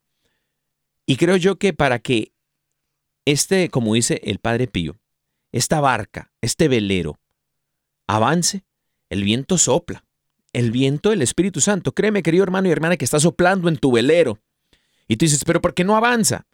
Y 1.05 1.16
creo 1.16 1.37
yo 1.37 1.57
que 1.59 1.73
para 1.73 1.99
que 1.99 2.31
este, 3.25 3.71
como 3.71 3.94
dice 3.94 4.21
el 4.23 4.38
Padre 4.38 4.68
Pío, 4.68 5.01
esta 5.52 5.80
barca, 5.80 6.30
este 6.40 6.68
velero, 6.68 7.18
avance, 8.06 8.64
el 9.11 9.22
viento 9.22 9.58
sopla. 9.58 10.04
El 10.54 10.70
viento 10.70 11.11
del 11.11 11.20
Espíritu 11.20 11.61
Santo. 11.61 11.92
Créeme, 11.92 12.22
querido 12.22 12.42
hermano 12.42 12.68
y 12.68 12.72
hermana, 12.72 12.96
que 12.96 13.04
está 13.04 13.20
soplando 13.20 13.68
en 13.68 13.76
tu 13.76 13.92
velero. 13.92 14.38
Y 15.06 15.16
tú 15.16 15.26
dices, 15.26 15.44
pero 15.44 15.61
¿por 15.61 15.74
qué 15.74 15.84
no 15.84 15.94
avanza? 15.94 16.46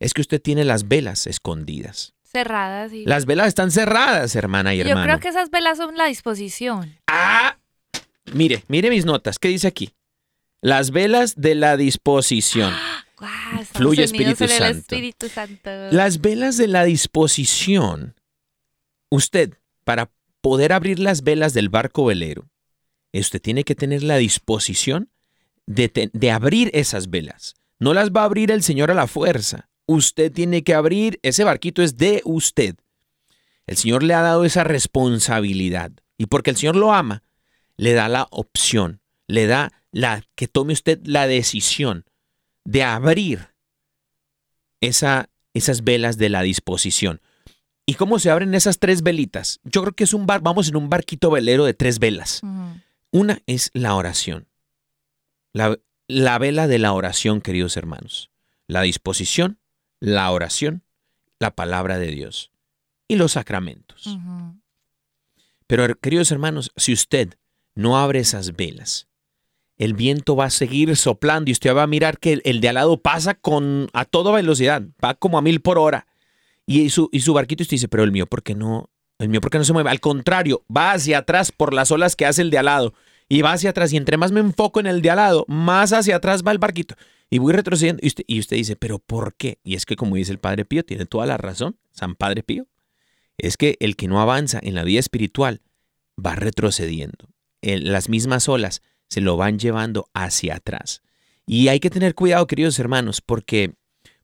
Es 0.00 0.14
que 0.14 0.22
usted 0.22 0.40
tiene 0.40 0.64
las 0.64 0.88
velas 0.88 1.26
escondidas. 1.26 2.14
cerradas. 2.22 2.92
Y... 2.92 3.04
Las 3.04 3.26
velas 3.26 3.48
están 3.48 3.70
cerradas, 3.70 4.34
hermana 4.34 4.74
y 4.74 4.78
Yo 4.78 4.84
hermano. 4.86 5.06
creo 5.06 5.20
que 5.20 5.28
esas 5.28 5.50
velas 5.50 5.76
son 5.78 5.96
la 5.96 6.06
disposición. 6.06 6.98
Ah, 7.06 7.58
mire, 8.32 8.64
mire 8.68 8.90
mis 8.90 9.04
notas. 9.04 9.38
¿Qué 9.38 9.48
dice 9.48 9.68
aquí? 9.68 9.94
Las 10.60 10.90
velas 10.90 11.34
de 11.36 11.54
la 11.54 11.76
disposición. 11.76 12.72
Guau, 13.18 13.30
estamos 13.60 13.68
Fluye 13.68 14.04
Espíritu 14.04 14.48
Santo. 14.48 14.78
Espíritu 14.78 15.28
Santo. 15.28 15.70
Las 15.92 16.20
velas 16.20 16.56
de 16.56 16.68
la 16.68 16.84
disposición. 16.84 18.14
Usted, 19.14 19.58
para 19.84 20.10
poder 20.40 20.72
abrir 20.72 20.98
las 20.98 21.22
velas 21.22 21.54
del 21.54 21.68
barco 21.68 22.04
velero, 22.04 22.50
usted 23.12 23.40
tiene 23.40 23.62
que 23.62 23.76
tener 23.76 24.02
la 24.02 24.16
disposición 24.16 25.08
de, 25.66 26.10
de 26.12 26.30
abrir 26.32 26.68
esas 26.74 27.10
velas. 27.10 27.54
No 27.78 27.94
las 27.94 28.10
va 28.10 28.22
a 28.22 28.24
abrir 28.24 28.50
el 28.50 28.64
Señor 28.64 28.90
a 28.90 28.94
la 28.94 29.06
fuerza. 29.06 29.68
Usted 29.86 30.32
tiene 30.32 30.64
que 30.64 30.74
abrir, 30.74 31.20
ese 31.22 31.44
barquito 31.44 31.80
es 31.80 31.96
de 31.96 32.22
usted. 32.24 32.74
El 33.68 33.76
Señor 33.76 34.02
le 34.02 34.14
ha 34.14 34.20
dado 34.20 34.44
esa 34.44 34.64
responsabilidad. 34.64 35.92
Y 36.18 36.26
porque 36.26 36.50
el 36.50 36.56
Señor 36.56 36.74
lo 36.74 36.92
ama, 36.92 37.22
le 37.76 37.92
da 37.92 38.08
la 38.08 38.26
opción, 38.32 39.00
le 39.28 39.46
da 39.46 39.70
la 39.92 40.24
que 40.34 40.48
tome 40.48 40.72
usted 40.72 40.98
la 41.04 41.28
decisión 41.28 42.04
de 42.64 42.82
abrir 42.82 43.50
esa, 44.80 45.30
esas 45.52 45.84
velas 45.84 46.18
de 46.18 46.30
la 46.30 46.42
disposición. 46.42 47.20
¿Y 47.86 47.94
cómo 47.94 48.18
se 48.18 48.30
abren 48.30 48.54
esas 48.54 48.78
tres 48.78 49.02
velitas? 49.02 49.60
Yo 49.64 49.82
creo 49.82 49.92
que 49.94 50.04
es 50.04 50.14
un 50.14 50.26
bar, 50.26 50.40
vamos 50.40 50.68
en 50.68 50.76
un 50.76 50.88
barquito 50.88 51.30
velero 51.30 51.64
de 51.64 51.74
tres 51.74 51.98
velas. 51.98 52.40
Una 53.10 53.42
es 53.46 53.70
la 53.74 53.94
oración. 53.94 54.48
La, 55.52 55.78
la 56.08 56.38
vela 56.38 56.66
de 56.66 56.78
la 56.78 56.92
oración, 56.92 57.40
queridos 57.40 57.76
hermanos. 57.76 58.30
La 58.66 58.82
disposición, 58.82 59.58
la 60.00 60.30
oración, 60.30 60.82
la 61.38 61.54
palabra 61.54 61.98
de 61.98 62.08
Dios 62.08 62.50
y 63.06 63.16
los 63.16 63.32
sacramentos. 63.32 64.16
Pero, 65.66 65.94
queridos 66.00 66.30
hermanos, 66.30 66.72
si 66.76 66.92
usted 66.92 67.34
no 67.74 67.98
abre 67.98 68.20
esas 68.20 68.56
velas, 68.56 69.08
el 69.76 69.94
viento 69.94 70.36
va 70.36 70.46
a 70.46 70.50
seguir 70.50 70.96
soplando 70.96 71.50
y 71.50 71.52
usted 71.52 71.74
va 71.74 71.82
a 71.82 71.88
mirar 71.88 72.18
que 72.18 72.34
el, 72.34 72.42
el 72.44 72.60
de 72.60 72.68
al 72.68 72.76
lado 72.76 72.96
pasa 72.98 73.34
con 73.34 73.88
a 73.92 74.04
toda 74.04 74.32
velocidad, 74.32 74.82
va 75.04 75.14
como 75.14 75.36
a 75.36 75.42
mil 75.42 75.60
por 75.60 75.78
hora. 75.78 76.06
Y 76.66 76.88
su, 76.90 77.08
y 77.12 77.20
su 77.20 77.34
barquito 77.34 77.62
usted 77.62 77.74
dice, 77.74 77.88
pero 77.88 78.04
el 78.04 78.12
mío, 78.12 78.26
¿por 78.26 78.42
qué 78.42 78.54
no? 78.54 78.90
El 79.18 79.28
mío, 79.28 79.40
¿por 79.40 79.50
qué 79.50 79.58
no 79.58 79.64
se 79.64 79.72
mueve? 79.72 79.90
Al 79.90 80.00
contrario, 80.00 80.64
va 80.74 80.92
hacia 80.92 81.18
atrás 81.18 81.52
por 81.52 81.74
las 81.74 81.90
olas 81.90 82.16
que 82.16 82.26
hace 82.26 82.42
el 82.42 82.50
de 82.50 82.58
al 82.58 82.66
lado. 82.66 82.94
y 83.28 83.40
va 83.40 83.52
hacia 83.52 83.70
atrás 83.70 83.92
y 83.92 83.96
entre 83.96 84.18
más 84.18 84.32
me 84.32 84.40
enfoco 84.40 84.80
en 84.80 84.86
el 84.86 85.00
de 85.00 85.10
al 85.10 85.16
lado, 85.16 85.44
más 85.48 85.92
hacia 85.94 86.16
atrás 86.16 86.42
va 86.46 86.52
el 86.52 86.58
barquito 86.58 86.94
y 87.30 87.38
voy 87.38 87.52
retrocediendo 87.52 88.00
y 88.02 88.08
usted, 88.08 88.24
y 88.26 88.38
usted 88.38 88.56
dice, 88.56 88.76
pero 88.76 88.98
¿por 88.98 89.34
qué? 89.34 89.58
Y 89.64 89.74
es 89.74 89.86
que 89.86 89.96
como 89.96 90.16
dice 90.16 90.32
el 90.32 90.38
Padre 90.38 90.64
Pío, 90.64 90.84
tiene 90.84 91.06
toda 91.06 91.26
la 91.26 91.36
razón, 91.36 91.76
San 91.90 92.14
Padre 92.14 92.42
Pío, 92.42 92.66
es 93.38 93.56
que 93.56 93.76
el 93.80 93.96
que 93.96 94.08
no 94.08 94.20
avanza 94.20 94.60
en 94.62 94.74
la 94.74 94.84
vida 94.84 95.00
espiritual 95.00 95.62
va 96.24 96.36
retrocediendo. 96.36 97.28
las 97.60 98.08
mismas 98.08 98.48
olas 98.48 98.82
se 99.08 99.20
lo 99.20 99.36
van 99.36 99.58
llevando 99.58 100.08
hacia 100.14 100.56
atrás. 100.56 101.02
Y 101.46 101.68
hay 101.68 101.80
que 101.80 101.90
tener 101.90 102.14
cuidado, 102.14 102.46
queridos 102.46 102.78
hermanos, 102.78 103.20
porque 103.20 103.74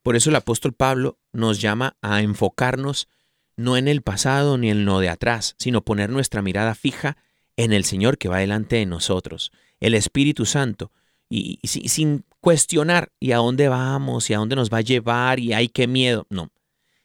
por 0.02 0.16
eso 0.16 0.30
el 0.30 0.36
apóstol 0.36 0.72
Pablo 0.72 1.18
nos 1.32 1.60
llama 1.60 1.96
a 2.02 2.20
enfocarnos 2.22 3.08
no 3.56 3.76
en 3.76 3.88
el 3.88 4.02
pasado 4.02 4.58
ni 4.58 4.70
en 4.70 4.84
lo 4.84 5.00
de 5.00 5.08
atrás, 5.08 5.54
sino 5.58 5.84
poner 5.84 6.10
nuestra 6.10 6.42
mirada 6.42 6.74
fija 6.74 7.16
en 7.56 7.72
el 7.72 7.84
Señor 7.84 8.16
que 8.16 8.28
va 8.28 8.38
delante 8.38 8.76
de 8.76 8.86
nosotros, 8.86 9.52
el 9.80 9.94
Espíritu 9.94 10.46
Santo, 10.46 10.92
y, 11.28 11.58
sin 11.62 12.24
cuestionar 12.40 13.12
y 13.20 13.32
a 13.32 13.36
dónde 13.36 13.68
vamos 13.68 14.30
y 14.30 14.34
a 14.34 14.38
dónde 14.38 14.56
nos 14.56 14.70
va 14.70 14.78
a 14.78 14.82
llevar 14.82 15.38
y 15.38 15.52
hay 15.52 15.68
qué 15.68 15.86
miedo. 15.86 16.26
No, 16.30 16.50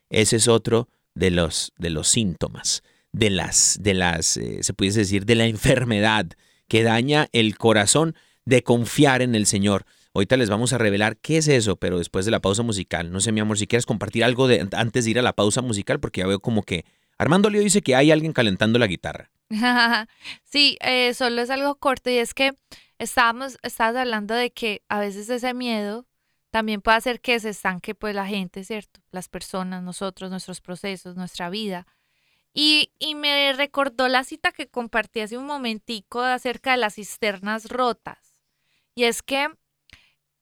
ese 0.09 0.37
es 0.37 0.47
otro 0.47 0.89
de 1.13 1.31
los, 1.31 1.73
de 1.77 1.89
los 1.89 2.07
síntomas, 2.07 2.83
de 3.11 3.29
las, 3.29 3.77
de 3.81 3.93
las 3.93 4.37
eh, 4.37 4.63
se 4.63 4.73
pudiese 4.73 4.99
decir, 4.99 5.25
de 5.25 5.35
la 5.35 5.45
enfermedad 5.47 6.27
que 6.67 6.83
daña 6.83 7.27
el 7.31 7.57
corazón 7.57 8.15
de 8.45 8.63
confiar 8.63 9.21
en 9.21 9.35
el 9.35 9.45
Señor. 9.45 9.85
Ahorita 10.15 10.37
les 10.37 10.49
vamos 10.49 10.71
a 10.71 10.77
revelar 10.77 11.17
qué 11.17 11.37
es 11.37 11.49
eso, 11.49 11.75
pero 11.75 11.97
después 11.97 12.23
de 12.23 12.31
la 12.31 12.39
pausa 12.39 12.63
musical. 12.63 13.11
No 13.11 13.19
sé, 13.19 13.33
mi 13.33 13.41
amor, 13.41 13.57
si 13.57 13.67
quieres 13.67 13.85
compartir 13.85 14.23
algo 14.23 14.47
de, 14.47 14.65
antes 14.71 15.03
de 15.03 15.11
ir 15.11 15.19
a 15.19 15.21
la 15.21 15.33
pausa 15.33 15.61
musical, 15.61 15.99
porque 15.99 16.21
ya 16.21 16.27
veo 16.27 16.39
como 16.39 16.63
que 16.63 16.85
Armando 17.17 17.49
Leo 17.49 17.61
dice 17.61 17.81
que 17.81 17.97
hay 17.97 18.11
alguien 18.11 18.31
calentando 18.31 18.79
la 18.79 18.87
guitarra. 18.87 19.29
sí, 20.45 20.77
eh, 20.79 21.13
solo 21.13 21.41
es 21.41 21.49
algo 21.49 21.75
corto 21.75 22.09
y 22.09 22.17
es 22.17 22.33
que 22.33 22.53
estábamos, 22.97 23.57
estabas 23.61 23.97
hablando 23.97 24.33
de 24.33 24.51
que 24.51 24.83
a 24.87 24.99
veces 25.01 25.29
ese 25.29 25.53
miedo 25.53 26.05
también 26.49 26.79
puede 26.79 26.95
hacer 26.95 27.19
que 27.19 27.37
se 27.41 27.49
estanque 27.49 27.93
pues 27.93 28.15
la 28.15 28.25
gente, 28.25 28.63
¿cierto? 28.63 29.01
Las 29.11 29.27
personas, 29.27 29.83
nosotros, 29.83 30.31
nuestros 30.31 30.61
procesos, 30.61 31.17
nuestra 31.17 31.49
vida. 31.49 31.87
Y, 32.53 32.93
y 32.99 33.15
me 33.15 33.51
recordó 33.51 34.07
la 34.07 34.23
cita 34.23 34.53
que 34.53 34.67
compartí 34.67 35.19
hace 35.19 35.37
un 35.37 35.45
momentico 35.45 36.21
acerca 36.21 36.71
de 36.71 36.77
las 36.77 36.95
cisternas 36.95 37.65
rotas. 37.65 38.37
Y 38.95 39.03
es 39.03 39.21
que 39.21 39.49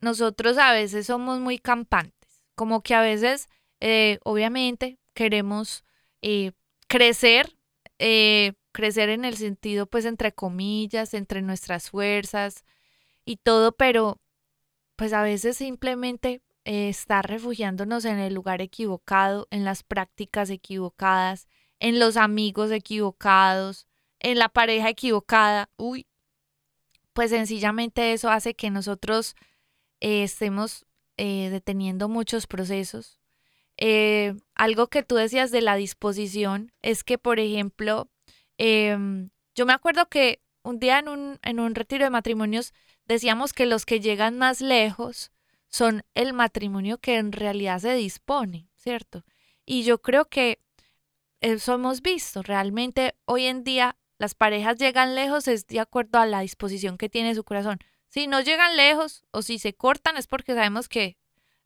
nosotros 0.04 0.58
a 0.58 0.74
veces 0.74 1.08
somos 1.08 1.40
muy 1.40 1.58
campantes, 1.58 2.44
como 2.56 2.84
que 2.84 2.94
a 2.94 3.02
veces, 3.02 3.50
eh, 3.80 4.20
obviamente, 4.24 5.00
queremos 5.14 5.84
eh, 6.22 6.52
crecer, 6.88 7.58
eh, 8.00 8.54
crecer 8.74 9.10
en 9.10 9.24
el 9.26 9.38
sentido, 9.38 9.86
pues, 9.88 10.06
entre 10.06 10.34
comillas, 10.34 11.14
entre 11.14 11.42
nuestras 11.42 11.90
fuerzas 11.90 12.66
y 13.26 13.38
todo, 13.38 13.72
pero 13.72 14.20
pues 14.96 15.14
a 15.14 15.24
veces 15.24 15.58
simplemente 15.58 16.42
estar 16.66 17.28
refugiándonos 17.28 18.06
en 18.06 18.20
el 18.20 18.34
lugar 18.34 18.62
equivocado, 18.62 19.48
en 19.52 19.66
las 19.66 19.84
prácticas 19.84 20.50
equivocadas, 20.50 21.48
en 21.80 22.00
los 22.00 22.18
amigos 22.18 22.72
equivocados, 22.72 23.88
en 24.20 24.38
la 24.38 24.50
pareja 24.50 24.90
equivocada, 24.90 25.70
uy, 25.78 26.08
pues 27.14 27.32
sencillamente 27.32 28.14
eso 28.14 28.30
hace 28.30 28.54
que 28.54 28.70
nosotros 28.70 29.36
eh, 30.04 30.24
estemos 30.24 30.86
eh, 31.16 31.48
deteniendo 31.50 32.10
muchos 32.10 32.46
procesos. 32.46 33.22
Eh, 33.78 34.36
algo 34.54 34.88
que 34.88 35.02
tú 35.02 35.16
decías 35.16 35.50
de 35.50 35.62
la 35.62 35.76
disposición 35.76 36.74
es 36.82 37.06
que, 37.06 37.18
por 37.18 37.40
ejemplo, 37.40 38.10
em, 38.58 39.30
yo 39.56 39.66
me 39.66 39.72
acuerdo 39.72 40.10
que 40.10 40.42
un 40.62 40.80
día 40.80 41.00
en 41.00 41.08
un, 41.08 41.40
en 41.42 41.62
un 41.62 41.74
retiro 41.74 42.04
de 42.04 42.10
matrimonios 42.10 42.74
decíamos 43.06 43.54
que 43.54 43.66
los 43.66 43.86
que 43.86 44.02
llegan 44.02 44.38
más 44.38 44.60
lejos 44.60 45.32
son 45.70 46.04
el 46.16 46.34
matrimonio 46.34 46.98
que 46.98 47.16
en 47.16 47.32
realidad 47.32 47.80
se 47.80 47.94
dispone, 47.94 48.68
¿cierto? 48.76 49.24
Y 49.66 49.84
yo 49.84 50.02
creo 50.02 50.26
que 50.26 50.60
eso 51.40 51.76
hemos 51.76 52.02
visto. 52.02 52.42
Realmente 52.44 53.16
hoy 53.24 53.46
en 53.46 53.64
día 53.64 53.96
las 54.18 54.36
parejas 54.36 54.78
llegan 54.78 55.16
lejos 55.16 55.48
es 55.48 55.66
de 55.68 55.80
acuerdo 55.80 56.20
a 56.20 56.26
la 56.26 56.42
disposición 56.42 56.98
que 56.98 57.10
tiene 57.10 57.36
su 57.36 57.46
corazón. 57.46 57.80
Si 58.14 58.28
no 58.28 58.42
llegan 58.42 58.78
lejos 58.78 59.24
o 59.32 59.42
si 59.42 59.58
se 59.58 59.74
cortan 59.74 60.18
es 60.18 60.28
porque 60.28 60.54
sabemos 60.54 60.88
que 60.88 61.18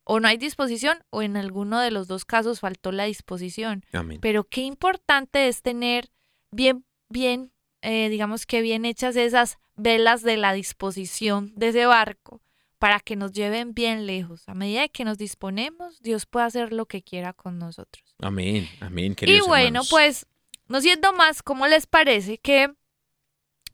o 0.06 0.22
no 0.22 0.30
hay 0.30 0.38
disposición 0.38 1.04
o 1.10 1.22
en 1.22 1.36
alguno 1.36 1.82
de 1.82 1.92
los 1.92 2.08
dos 2.08 2.24
casos 2.24 2.62
faltó 2.62 2.94
la 2.94 3.04
disposición. 3.04 3.84
Pero 4.22 4.46
qué 4.46 4.62
importante 4.62 5.50
es 5.50 5.62
tener 5.62 6.10
bien, 6.50 6.86
bien, 7.10 7.52
eh, 7.82 8.08
digamos 8.08 8.46
que 8.46 8.62
bien 8.62 8.86
hechas 8.86 9.18
esas 9.18 9.58
velas 9.76 10.22
de 10.22 10.38
la 10.38 10.54
disposición 10.54 11.52
de 11.58 11.68
ese 11.68 11.86
barco 11.86 12.40
para 12.80 13.02
que 13.02 13.18
nos 13.18 13.34
lleven 13.34 13.74
bien 13.74 14.08
lejos. 14.08 14.48
A 14.48 14.54
medida 14.54 14.88
que 14.88 15.04
nos 15.04 15.18
disponemos, 15.18 16.02
Dios 16.02 16.26
puede 16.26 16.46
hacer 16.46 16.72
lo 16.72 16.86
que 16.86 17.02
quiera 17.02 17.34
con 17.34 17.60
nosotros. 17.60 18.16
Amén, 18.20 18.70
amén, 18.80 19.16
queridos 19.16 19.46
Y 19.46 19.50
bueno, 19.50 19.82
pues, 19.90 20.28
no 20.70 20.80
siendo 20.80 21.12
más, 21.12 21.44
¿cómo 21.44 21.68
les 21.68 21.88
parece 21.88 22.38
que 22.38 22.74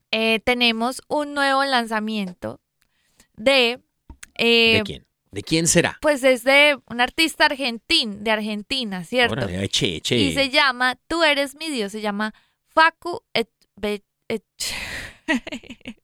eh, 0.10 0.40
tenemos 0.40 1.04
un 1.08 1.36
nuevo 1.36 1.64
lanzamiento 1.66 2.62
de... 3.36 3.80
Eh, 4.36 4.78
¿De 4.78 4.84
quién? 4.84 5.06
¿De 5.34 5.41
quién 5.41 5.67
será? 5.67 5.98
Pues 6.00 6.24
es 6.24 6.43
de 6.43 6.78
un 6.88 7.02
artista 7.02 7.46
argentín, 7.46 8.24
de 8.24 8.30
Argentina, 8.30 9.04
¿cierto? 9.04 9.50
Y 9.50 10.34
se 10.34 10.50
llama 10.52 11.00
Tú 11.08 11.24
eres 11.24 11.56
mi 11.56 11.69
Dios, 11.72 11.91
se 11.91 12.02
llama 12.02 12.36
Facu 12.67 13.24
et, 13.34 13.50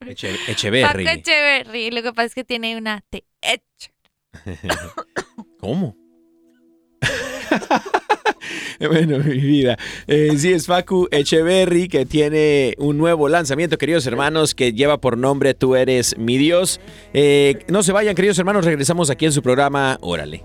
Echeverry. 0.01 1.05
Facu 1.05 1.19
Echeverry. 1.19 1.91
Lo 1.91 2.01
que 2.01 2.11
pasa 2.11 2.25
es 2.25 2.33
que 2.33 2.43
tiene 2.43 2.75
una 2.75 3.01
T. 3.09 3.23
¿Cómo? 5.59 5.95
bueno, 8.79 9.19
mi 9.19 9.37
vida. 9.37 9.77
Eh, 10.07 10.31
sí, 10.37 10.51
es 10.51 10.67
Facu 10.67 11.07
Echeverry 11.11 11.87
que 11.87 12.05
tiene 12.05 12.75
un 12.77 12.97
nuevo 12.97 13.29
lanzamiento, 13.29 13.77
queridos 13.77 14.05
hermanos, 14.07 14.55
que 14.55 14.73
lleva 14.73 14.99
por 14.99 15.17
nombre 15.17 15.53
Tú 15.53 15.75
eres 15.75 16.17
mi 16.17 16.37
Dios. 16.37 16.79
Eh, 17.13 17.59
no 17.67 17.83
se 17.83 17.91
vayan, 17.91 18.15
queridos 18.15 18.39
hermanos, 18.39 18.65
regresamos 18.65 19.09
aquí 19.09 19.25
en 19.25 19.31
su 19.31 19.41
programa 19.41 19.97
Órale. 20.01 20.43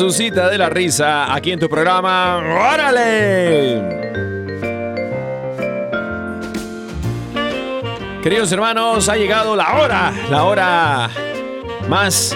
Resucita 0.00 0.48
de 0.48 0.56
la 0.56 0.70
risa 0.70 1.34
aquí 1.34 1.52
en 1.52 1.60
tu 1.60 1.68
programa. 1.68 2.38
¡Órale! 2.38 3.82
Queridos 8.22 8.50
hermanos, 8.50 9.10
ha 9.10 9.16
llegado 9.16 9.54
la 9.54 9.74
hora, 9.74 10.10
la 10.30 10.44
hora 10.44 11.10
más 11.86 12.34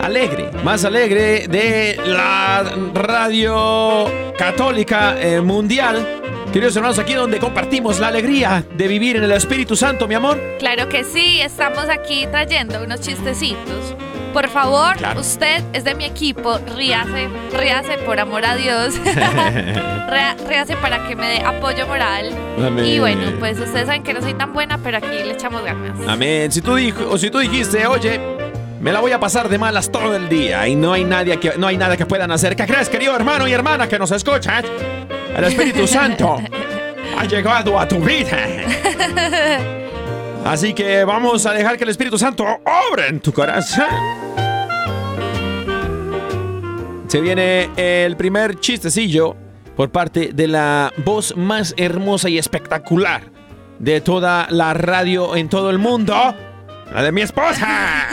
alegre, 0.00 0.50
más 0.64 0.86
alegre 0.86 1.48
de 1.48 2.00
la 2.02 2.64
radio 2.94 4.06
católica 4.38 5.20
eh, 5.20 5.42
mundial. 5.42 6.22
Queridos 6.50 6.76
hermanos, 6.76 6.98
aquí 6.98 7.12
donde 7.12 7.38
compartimos 7.38 8.00
la 8.00 8.08
alegría 8.08 8.64
de 8.74 8.88
vivir 8.88 9.16
en 9.16 9.24
el 9.24 9.32
Espíritu 9.32 9.76
Santo, 9.76 10.08
mi 10.08 10.14
amor. 10.14 10.40
Claro 10.58 10.88
que 10.88 11.04
sí, 11.04 11.42
estamos 11.42 11.90
aquí 11.90 12.26
trayendo 12.30 12.82
unos 12.82 13.02
chistecitos. 13.02 13.94
Por 14.36 14.50
favor, 14.50 14.98
Claro. 14.98 15.20
usted 15.22 15.64
es 15.72 15.84
de 15.84 15.94
mi 15.94 16.04
equipo, 16.04 16.58
ríase, 16.76 17.30
ríase 17.58 17.96
por 18.04 18.20
amor 18.20 18.44
a 18.44 18.54
Dios. 18.54 18.94
Ría- 19.04 20.36
ríase 20.46 20.76
para 20.76 21.08
que 21.08 21.16
me 21.16 21.26
dé 21.26 21.40
apoyo 21.40 21.86
moral. 21.86 22.36
Amén. 22.58 22.84
Y 22.84 22.98
bueno, 22.98 23.32
pues 23.38 23.58
ustedes 23.58 23.86
saben 23.86 24.02
que 24.02 24.12
no 24.12 24.20
soy 24.20 24.34
tan 24.34 24.52
buena, 24.52 24.76
pero 24.76 24.98
aquí 24.98 25.06
le 25.08 25.30
echamos 25.32 25.64
ganas. 25.64 25.98
Amén. 26.06 26.52
Si 26.52 26.60
tú, 26.60 26.74
dijo, 26.74 27.08
o 27.10 27.16
si 27.16 27.30
tú 27.30 27.38
dijiste, 27.38 27.86
oye, 27.86 28.20
me 28.78 28.92
la 28.92 29.00
voy 29.00 29.12
a 29.12 29.18
pasar 29.18 29.48
de 29.48 29.56
malas 29.56 29.90
todo 29.90 30.14
el 30.14 30.28
día 30.28 30.68
y 30.68 30.76
no 30.76 30.92
hay, 30.92 31.04
nadie 31.04 31.40
que, 31.40 31.54
no 31.56 31.66
hay 31.66 31.78
nada 31.78 31.96
que 31.96 32.04
puedan 32.04 32.30
hacer. 32.30 32.54
¿Qué 32.56 32.66
crees, 32.66 32.90
querido 32.90 33.16
hermano 33.16 33.48
y 33.48 33.54
hermana 33.54 33.88
que 33.88 33.98
nos 33.98 34.10
escuchas? 34.10 34.64
El 35.34 35.44
Espíritu 35.44 35.86
Santo 35.96 36.36
ha 37.18 37.24
llegado 37.24 37.80
a 37.80 37.88
tu 37.88 38.00
vida. 38.00 38.36
Así 40.44 40.74
que 40.74 41.04
vamos 41.04 41.46
a 41.46 41.54
dejar 41.54 41.78
que 41.78 41.84
el 41.84 41.90
Espíritu 41.90 42.18
Santo 42.18 42.44
obre 42.92 43.08
en 43.08 43.20
tu 43.20 43.32
corazón. 43.32 44.25
Se 47.08 47.20
viene 47.20 47.70
el 47.76 48.16
primer 48.16 48.58
chistecillo 48.58 49.36
por 49.76 49.90
parte 49.90 50.30
de 50.34 50.48
la 50.48 50.92
voz 51.04 51.36
más 51.36 51.74
hermosa 51.76 52.28
y 52.28 52.38
espectacular 52.38 53.22
de 53.78 54.00
toda 54.00 54.48
la 54.50 54.74
radio 54.74 55.36
en 55.36 55.48
todo 55.48 55.70
el 55.70 55.78
mundo. 55.78 56.14
La 56.92 57.02
de 57.02 57.12
mi 57.12 57.20
esposa. 57.20 58.06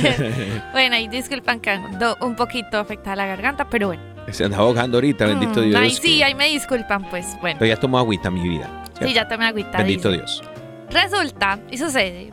bueno, 0.72 0.96
y 0.96 1.08
disculpan 1.08 1.60
que 1.60 1.70
ando 1.70 2.16
un 2.20 2.36
poquito 2.36 2.78
afectada 2.78 3.16
la 3.16 3.26
garganta, 3.26 3.68
pero 3.68 3.88
bueno. 3.88 4.02
Se 4.30 4.44
anda 4.44 4.58
ahogando 4.58 4.98
ahorita, 4.98 5.26
bendito 5.26 5.60
Mm, 5.60 5.64
Dios. 5.64 5.80
Ay, 5.80 5.90
sí, 5.90 6.22
ahí 6.22 6.34
me 6.34 6.48
disculpan, 6.48 7.08
pues 7.08 7.26
bueno. 7.40 7.58
Pero 7.58 7.68
ya 7.74 7.80
tomo 7.80 7.98
agüita, 7.98 8.30
mi 8.30 8.46
vida. 8.46 8.84
Sí, 9.00 9.14
ya 9.14 9.26
tomé 9.26 9.46
agüita. 9.46 9.78
Bendito 9.78 10.10
dice. 10.10 10.22
Dios. 10.22 10.42
Resulta 10.90 11.58
y 11.70 11.78
sucede 11.78 12.30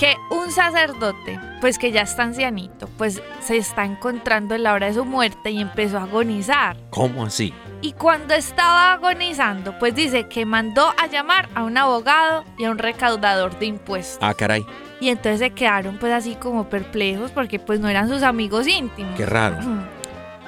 que 0.00 0.16
un 0.30 0.50
sacerdote, 0.50 1.38
pues 1.60 1.78
que 1.78 1.92
ya 1.92 2.00
está 2.00 2.22
ancianito, 2.22 2.88
pues 2.96 3.20
se 3.40 3.58
está 3.58 3.84
encontrando 3.84 4.54
en 4.54 4.62
la 4.62 4.72
hora 4.72 4.86
de 4.86 4.94
su 4.94 5.04
muerte 5.04 5.50
y 5.50 5.60
empezó 5.60 5.98
a 5.98 6.04
agonizar. 6.04 6.78
¿Cómo 6.88 7.26
así? 7.26 7.52
Y 7.82 7.92
cuando 7.92 8.32
estaba 8.32 8.94
agonizando, 8.94 9.78
pues 9.78 9.94
dice 9.94 10.26
que 10.26 10.46
mandó 10.46 10.94
a 10.96 11.06
llamar 11.06 11.50
a 11.54 11.64
un 11.64 11.76
abogado 11.76 12.44
y 12.56 12.64
a 12.64 12.70
un 12.70 12.78
recaudador 12.78 13.58
de 13.58 13.66
impuestos. 13.66 14.18
Ah, 14.22 14.32
caray. 14.32 14.64
Y 15.00 15.10
entonces 15.10 15.40
se 15.40 15.50
quedaron 15.50 15.98
pues 15.98 16.14
así 16.14 16.34
como 16.34 16.70
perplejos 16.70 17.30
porque 17.30 17.58
pues 17.58 17.78
no 17.78 17.90
eran 17.90 18.08
sus 18.08 18.22
amigos 18.22 18.66
íntimos. 18.68 19.14
Qué 19.18 19.26
raro. 19.26 19.58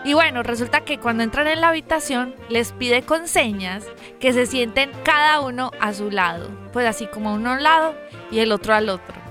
Y 0.05 0.15
bueno, 0.15 0.43
resulta 0.43 0.81
que 0.81 0.99
cuando 0.99 1.23
entran 1.23 1.47
en 1.47 1.61
la 1.61 1.69
habitación 1.69 2.35
les 2.49 2.73
pide 2.73 3.03
con 3.03 3.29
señas 3.29 3.85
que 4.19 4.33
se 4.33 4.47
sienten 4.47 4.91
cada 5.05 5.41
uno 5.41 5.71
a 5.79 5.93
su 5.93 6.11
lado, 6.11 6.51
pues 6.73 6.89
así 6.89 7.07
como 7.07 7.33
uno 7.33 7.51
a 7.51 7.55
un 7.55 7.63
lado 7.63 7.95
y 8.33 8.41
el 8.41 8.51
otro 8.51 8.75
al 8.75 8.89
otro. 8.89 9.23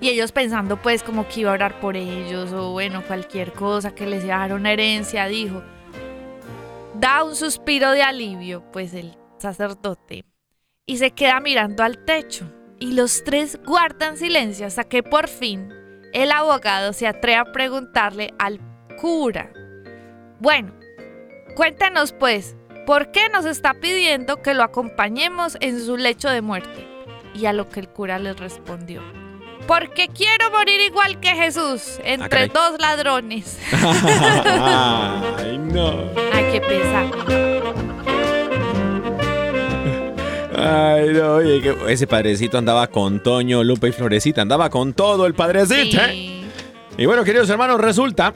Y 0.00 0.08
ellos 0.08 0.32
pensando 0.32 0.80
pues 0.80 1.02
como 1.02 1.28
que 1.28 1.40
iba 1.40 1.50
a 1.50 1.54
orar 1.54 1.78
por 1.78 1.96
ellos 1.96 2.52
o 2.52 2.72
bueno, 2.72 3.02
cualquier 3.06 3.52
cosa 3.52 3.94
que 3.94 4.06
les 4.06 4.24
iba 4.24 4.36
a 4.36 4.48
dar 4.48 4.54
una 4.54 4.72
herencia, 4.72 5.26
dijo. 5.26 5.62
Da 6.94 7.22
un 7.22 7.36
suspiro 7.36 7.92
de 7.92 8.02
alivio, 8.02 8.64
pues 8.72 8.94
el 8.94 9.16
sacerdote, 9.38 10.24
y 10.86 10.96
se 10.98 11.12
queda 11.12 11.40
mirando 11.40 11.82
al 11.82 12.04
techo. 12.04 12.50
Y 12.78 12.92
los 12.92 13.24
tres 13.24 13.60
guardan 13.64 14.16
silencio 14.16 14.66
hasta 14.66 14.84
que 14.84 15.02
por 15.02 15.28
fin 15.28 15.70
el 16.12 16.32
abogado 16.32 16.92
se 16.92 17.06
atreve 17.06 17.38
a 17.38 17.52
preguntarle 17.52 18.32
al 18.38 18.58
cura. 19.00 19.52
Bueno, 20.40 20.72
cuéntanos 21.54 22.12
pues, 22.12 22.56
¿por 22.86 23.12
qué 23.12 23.28
nos 23.28 23.44
está 23.44 23.74
pidiendo 23.74 24.42
que 24.42 24.54
lo 24.54 24.62
acompañemos 24.62 25.58
en 25.60 25.78
su 25.80 25.96
lecho 25.96 26.30
de 26.30 26.40
muerte? 26.40 26.86
Y 27.34 27.46
a 27.46 27.52
lo 27.52 27.68
que 27.68 27.80
el 27.80 27.88
cura 27.88 28.18
les 28.18 28.38
respondió. 28.38 29.19
Porque 29.66 30.08
quiero 30.08 30.50
morir 30.50 30.80
igual 30.80 31.20
que 31.20 31.28
Jesús, 31.30 31.98
entre 32.04 32.28
caray. 32.28 32.48
dos 32.48 32.80
ladrones. 32.80 33.58
Ay, 33.72 35.58
no. 35.58 36.10
Ay, 36.32 36.44
qué 36.52 36.60
pesa. 36.60 37.04
Ay, 40.56 41.10
no, 41.14 41.34
oye, 41.36 41.60
que 41.62 41.74
ese 41.88 42.06
padrecito 42.06 42.58
andaba 42.58 42.86
con 42.88 43.22
Toño, 43.22 43.62
Lupe 43.64 43.88
y 43.88 43.92
Florecita, 43.92 44.42
andaba 44.42 44.68
con 44.68 44.92
todo 44.92 45.26
el 45.26 45.34
padrecito. 45.34 45.98
¿eh? 46.02 46.10
Sí. 46.10 46.44
Y 46.98 47.06
bueno, 47.06 47.24
queridos 47.24 47.48
hermanos, 47.48 47.80
resulta 47.80 48.34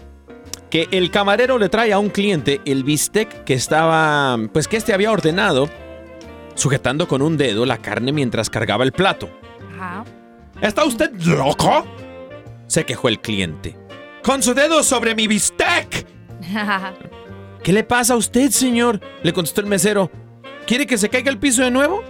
que 0.71 0.89
el 0.91 1.11
camarero 1.11 1.59
le 1.59 1.69
trae 1.69 1.93
a 1.93 1.99
un 1.99 2.09
cliente 2.09 2.61
el 2.65 2.83
bistec 2.85 3.45
que 3.45 3.55
estaba, 3.55 4.39
pues 4.53 4.69
que 4.69 4.77
este 4.77 4.95
había 4.95 5.13
ordenado, 5.13 5.69
sujetando 6.55 7.07
con 7.09 7.21
un 7.21 7.37
dedo 7.37 7.67
la 7.67 7.79
carne 7.79 8.13
mientras 8.13 8.49
cargaba 8.49 8.85
el 8.85 8.93
plato. 8.93 9.29
Ajá. 9.77 10.05
¿Está 10.65 10.85
usted 10.87 11.13
loco? 11.27 11.85
Se 12.69 12.87
quejó 12.87 13.09
el 13.09 13.21
cliente. 13.21 13.77
Con 14.23 14.43
su 14.43 14.55
dedo 14.55 14.83
sobre 14.83 15.15
mi 15.15 15.27
bistec. 15.27 16.07
¿Qué 17.63 17.71
le 17.71 17.85
pasa 17.85 18.15
a 18.15 18.17
usted, 18.17 18.49
señor? 18.49 18.99
Le 19.23 19.35
contestó 19.35 19.61
el 19.61 19.67
mesero. 19.67 20.11
¿Quiere 20.67 20.87
que 20.87 20.97
se 20.97 21.11
caiga 21.11 21.31
el 21.31 21.39
piso 21.39 21.63
de 21.63 21.71
nuevo? 21.71 22.03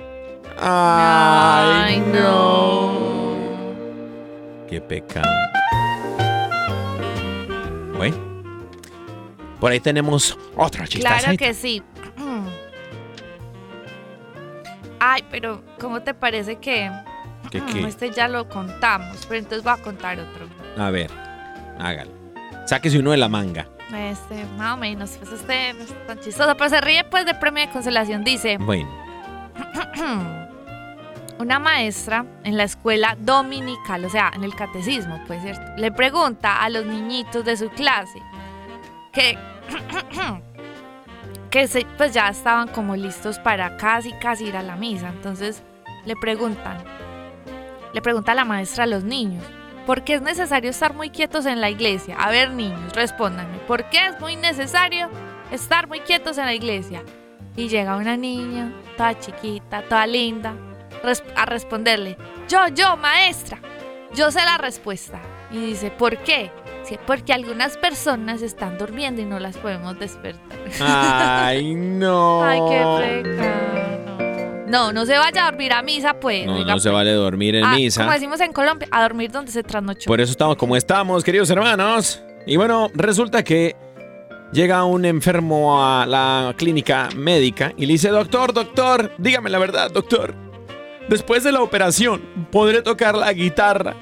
Ay, 0.57 1.99
no. 2.13 2.93
Qué 4.69 4.81
pecado. 4.81 5.29
Bueno. 7.97 8.17
Por 9.59 9.73
ahí 9.73 9.81
tenemos 9.81 10.39
otra 10.55 10.87
chistaza. 10.87 11.19
Claro 11.19 11.37
que 11.37 11.55
sí. 11.55 11.83
Ay, 15.01 15.25
pero 15.29 15.61
¿cómo 15.81 16.03
te 16.03 16.15
parece 16.15 16.55
que 16.61 16.89
¿Qué, 17.61 17.73
qué? 17.73 17.87
este 17.87 18.11
ya 18.11 18.29
lo 18.29 18.49
contamos? 18.49 19.25
Pero 19.27 19.39
entonces 19.41 19.63
voy 19.63 19.73
a 19.73 19.77
contar 19.83 20.19
otro. 20.19 20.49
A 20.77 20.91
ver, 20.91 21.11
hágalo. 21.79 22.11
Sáquese 22.67 22.99
uno 22.99 23.11
de 23.13 23.17
la 23.19 23.29
manga. 23.29 23.67
Este, 23.95 24.45
más 24.57 24.75
o 24.75 24.77
menos, 24.79 25.11
pues 25.19 25.31
este 25.33 25.73
no 25.75 25.85
es 25.85 26.07
tan 26.07 26.19
chistoso, 26.21 26.57
pero 26.57 26.71
se 26.71 26.81
ríe 26.81 27.05
pues 27.05 27.27
de 27.27 27.35
premio 27.35 27.65
de 27.67 27.73
consolación. 27.73 28.25
Dice, 28.25 28.57
Bueno, 28.59 28.89
una 31.39 31.59
maestra 31.59 32.25
en 32.45 32.57
la 32.57 32.65
escuela 32.65 33.17
dominical, 33.21 34.05
o 34.05 34.09
sea, 34.09 34.33
en 34.35 34.43
el 34.45 34.55
catecismo, 34.55 35.21
pues 35.27 35.43
cierto, 35.43 35.63
le 35.77 35.93
pregunta 35.93 36.63
a 36.63 36.69
los 36.71 36.87
niñitos 36.87 37.45
de 37.45 37.57
su 37.57 37.69
clase 37.71 38.21
que, 39.13 39.39
que 41.51 41.69
se- 41.69 41.87
pues 41.97 42.13
ya 42.15 42.29
estaban 42.29 42.69
como 42.69 42.97
listos 42.97 43.39
para 43.39 43.77
casi, 43.77 44.13
casi 44.15 44.47
ir 44.47 44.57
a 44.57 44.63
la 44.63 44.77
misa. 44.77 45.09
Entonces 45.11 45.63
le 46.05 46.17
preguntan, 46.17 46.79
le 47.95 48.03
pregunta 48.03 48.35
la 48.35 48.45
maestra 48.45 48.85
a 48.85 48.87
los 48.89 49.05
niños, 49.05 49.45
¿por 49.87 50.03
qué 50.03 50.15
es 50.15 50.23
necesario 50.23 50.71
estar 50.71 50.95
muy 50.95 51.11
quietos 51.11 51.47
en 51.47 51.61
la 51.61 51.71
iglesia? 51.71 52.17
A 52.19 52.29
ver, 52.29 52.51
niños, 52.51 52.93
respóndanme, 52.93 53.59
¿por 53.69 53.89
qué 53.89 54.09
es 54.09 54.21
muy 54.21 54.35
necesario 54.35 55.09
estar 55.53 55.87
muy 55.87 56.01
quietos 56.01 56.37
en 56.39 56.47
la 56.47 56.55
iglesia? 56.55 57.05
Y 57.57 57.69
llega 57.69 57.97
una 57.97 58.17
niña, 58.17 58.73
toda 58.97 59.19
chiquita, 59.19 59.83
toda 59.89 60.09
linda, 60.09 60.55
a 61.37 61.47
responderle, 61.47 62.17
yo, 62.49 62.67
yo, 62.69 62.97
maestra, 62.97 63.59
yo 64.13 64.31
sé 64.33 64.41
la 64.45 64.59
respuesta. 64.59 65.21
Y 65.53 65.67
dice, 65.67 65.93
¿por 65.93 66.19
qué? 66.19 66.51
Sí, 66.83 66.99
porque 67.07 67.33
algunas 67.33 67.77
personas 67.77 68.43
están 68.43 68.77
durmiendo 68.77 69.23
y 69.23 69.25
no 69.25 69.39
las 69.39 69.57
podemos 69.57 69.99
despertar. 69.99 70.59
Ay, 70.81 71.75
no. 71.77 72.43
Ay, 72.43 72.61
qué 72.69 73.23
pecado. 73.23 74.04
No, 74.75 74.93
no 74.93 75.07
se 75.07 75.17
vaya 75.17 75.47
a 75.47 75.51
dormir 75.53 75.73
a 75.73 75.83
misa, 75.83 76.15
pues. 76.19 76.45
No, 76.47 76.57
oiga, 76.57 76.73
no 76.75 76.81
se 76.81 76.89
pues. 76.89 76.95
vale 76.95 77.13
dormir 77.13 77.55
en 77.55 77.65
Ah, 77.65 77.77
misa. 77.77 78.01
Como 78.03 78.13
decimos 78.13 78.41
en 78.41 78.53
Colombia, 78.53 78.89
a 78.91 79.03
dormir 79.03 79.31
donde 79.31 79.53
se 79.53 79.63
trasnochó. 79.63 80.09
Por 80.09 80.21
eso 80.21 80.33
estamos 80.33 80.57
como 80.57 80.75
estamos, 80.77 81.23
queridos 81.23 81.49
hermanos. 81.51 82.21
Y 82.45 82.57
bueno, 82.57 82.91
resulta 82.93 83.45
que 83.45 83.77
llega 84.53 84.83
un 84.85 85.05
enfermo 85.05 85.81
a 85.87 86.05
la 86.07 86.53
clínica 86.59 87.09
médica 87.15 87.73
y 87.77 87.87
le 87.87 87.93
dice, 87.93 88.09
doctor, 88.09 88.53
doctor, 88.53 89.13
dígame 89.17 89.49
la 89.49 89.59
verdad, 89.61 89.93
doctor. 89.93 90.35
Después 91.09 91.45
de 91.45 91.53
la 91.53 91.63
operación, 91.63 92.21
¿podré 92.51 92.83
tocar 92.83 93.15
la 93.15 93.33
guitarra? 93.33 93.95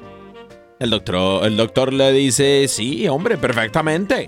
El 0.78 0.88
doctor, 0.88 1.44
el 1.44 1.54
doctor 1.58 1.92
le 1.92 2.12
dice, 2.12 2.66
sí, 2.66 3.06
hombre, 3.08 3.36
perfectamente. 3.36 4.26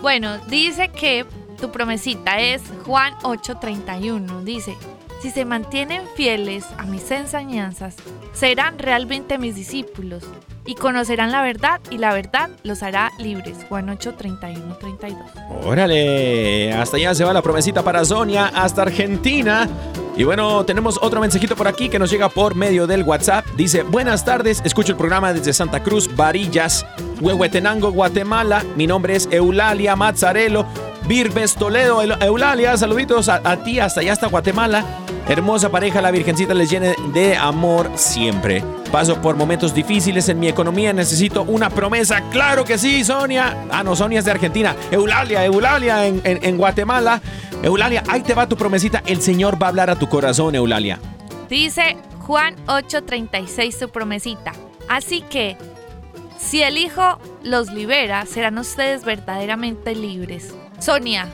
Bueno, 0.03 0.39
dice 0.49 0.89
que 0.89 1.25
tu 1.61 1.71
promesita 1.71 2.41
es 2.41 2.63
Juan 2.85 3.15
8:31. 3.23 4.43
Dice, 4.43 4.77
si 5.25 5.31
se 5.31 5.47
mantienen 5.47 6.03
fieles 6.17 6.67
a 6.77 6.85
mis 6.85 7.11
enseñanzas, 7.11 7.97
serán 8.35 8.79
realmente 8.79 9.39
mis 9.39 9.55
discípulos 9.55 10.23
y 10.67 10.75
conocerán 10.75 11.33
la 11.33 11.41
verdad 11.41 11.81
y 11.89 11.97
la 11.97 12.13
verdad 12.13 12.51
los 12.63 12.83
hará 12.83 13.11
libres. 13.19 13.57
Juan 13.71 13.89
8:31, 13.89 14.77
32. 14.77 15.23
Órale, 15.65 16.75
hasta 16.75 16.99
allá 16.99 17.15
se 17.15 17.25
va 17.25 17.33
la 17.33 17.41
promesita 17.41 17.83
para 17.83 18.05
Sonia, 18.05 18.53
hasta 18.55 18.83
Argentina. 18.83 19.67
Y 20.15 20.25
bueno, 20.25 20.67
tenemos 20.67 20.99
otro 21.01 21.23
mensajito 21.23 21.57
por 21.57 21.69
aquí 21.69 21.89
que 21.89 21.99
nos 21.99 22.11
llega 22.11 22.29
por 22.29 22.55
medio 22.55 22.87
del 22.87 23.03
WhatsApp. 23.03 23.47
Dice, 23.57 23.83
buenas 23.83 24.27
tardes, 24.27 24.61
escucho 24.63 24.93
el 24.93 24.99
programa 24.99 25.33
desde 25.33 25.55
Santa 25.55 25.83
Cruz, 25.83 26.15
Varillas, 26.15 26.85
Huehuetenango, 27.23 27.93
Guatemala. 27.93 28.63
Mi 28.77 28.87
nombre 28.87 29.17
es 29.17 29.27
Eulalia 29.33 29.97
Mazzarello, 29.97 30.67
Virbes 31.07 31.55
Toledo. 31.55 32.03
Eu- 32.03 32.17
Eulalia, 32.23 32.77
saluditos 32.77 33.29
a, 33.29 33.57
ti 33.63 33.79
hasta 33.81 34.01
allá, 34.01 34.13
hasta 34.13 34.27
Guatemala. 34.29 34.85
Hermosa 35.29 35.71
pareja, 35.71 36.03
la 36.03 36.11
Virgencita 36.11 36.53
les 36.55 36.69
llene 36.71 36.95
de 37.13 37.37
amor 37.37 37.91
siempre. 37.95 38.63
Paso 38.93 39.21
por 39.21 39.37
momentos 39.37 39.75
difíciles 39.75 40.29
en 40.29 40.39
mi 40.39 40.49
economía, 40.49 40.93
necesito 40.93 41.43
una 41.43 41.69
promesa. 41.71 42.23
Claro 42.31 42.65
que 42.65 42.79
sí, 42.79 43.03
Sonia. 43.05 43.67
Ah, 43.71 43.83
no, 43.83 43.97
Sonia 43.97 44.19
es 44.21 44.25
de 44.25 44.31
Argentina. 44.31 44.77
Eulalia, 44.91 45.45
Eulalia 45.45 46.07
en, 46.07 46.21
en- 46.25 46.45
en 46.45 46.57
Guatemala. 46.59 47.21
Eulalia, 47.63 48.03
ahí 48.09 48.23
te 48.23 48.35
va 48.35 48.47
tu 48.49 48.57
promesita. 48.57 49.03
El 49.07 49.21
Señor 49.23 49.61
va 49.61 49.67
a 49.67 49.71
hablar 49.71 49.91
a 49.91 49.97
tu 49.97 50.09
corazón, 50.09 50.55
Eulalia. 50.55 50.99
Dice 51.49 51.97
Juan 52.21 52.55
8:36 52.67 53.73
su 53.79 53.89
promesita. 53.89 54.53
Así 54.89 55.23
que, 55.23 55.57
si 56.39 56.63
el 56.63 56.77
Hijo 56.77 57.19
los 57.43 57.73
libera, 57.73 58.27
serán 58.27 58.59
ustedes 58.59 59.05
verdaderamente 59.05 59.95
libres. 59.95 60.55
Sonia, 60.85 61.27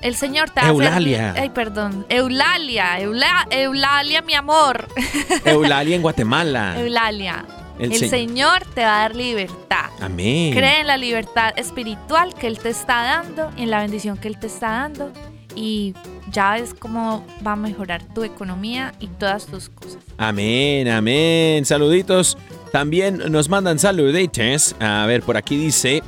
el 0.00 0.14
Señor 0.14 0.50
hacer- 0.54 0.70
Eulalia. 0.70 1.34
Ay, 1.36 1.50
perdón. 1.50 2.06
Eulalia. 2.08 2.98
Eula- 3.00 3.46
Eulalia, 3.50 4.22
mi 4.22 4.34
amor. 4.34 4.88
Eulalia 5.44 5.96
en 5.96 6.02
Guatemala. 6.02 6.80
Eulalia. 6.80 7.44
El 7.78 7.92
El, 7.92 7.98
se- 7.98 8.08
Señor 8.08 8.64
te 8.74 8.82
va 8.82 8.96
a 8.98 9.00
dar 9.02 9.16
libertad. 9.16 9.86
Amén. 10.00 10.52
Cree 10.54 10.80
en 10.80 10.86
la 10.86 10.96
libertad 10.96 11.52
espiritual 11.56 12.34
que 12.34 12.46
Él 12.46 12.58
te 12.58 12.68
está 12.68 13.02
dando 13.02 13.50
y 13.56 13.62
en 13.62 13.70
la 13.70 13.80
bendición 13.80 14.16
que 14.18 14.28
Él 14.28 14.38
te 14.38 14.46
está 14.46 14.68
dando. 14.70 15.12
Y 15.54 15.94
ya 16.30 16.52
ves 16.52 16.74
cómo 16.74 17.26
va 17.46 17.52
a 17.52 17.56
mejorar 17.56 18.02
tu 18.14 18.24
economía 18.24 18.92
y 19.00 19.06
todas 19.08 19.46
tus 19.46 19.68
cosas. 19.68 19.98
Amén, 20.16 20.88
amén. 20.88 21.64
Saluditos. 21.64 22.38
También 22.72 23.18
nos 23.30 23.48
mandan 23.48 23.78
saluditos. 23.78 24.74
A 24.80 25.04
ver, 25.06 25.22
por 25.22 25.36
aquí 25.36 25.56
dice, 25.56 26.02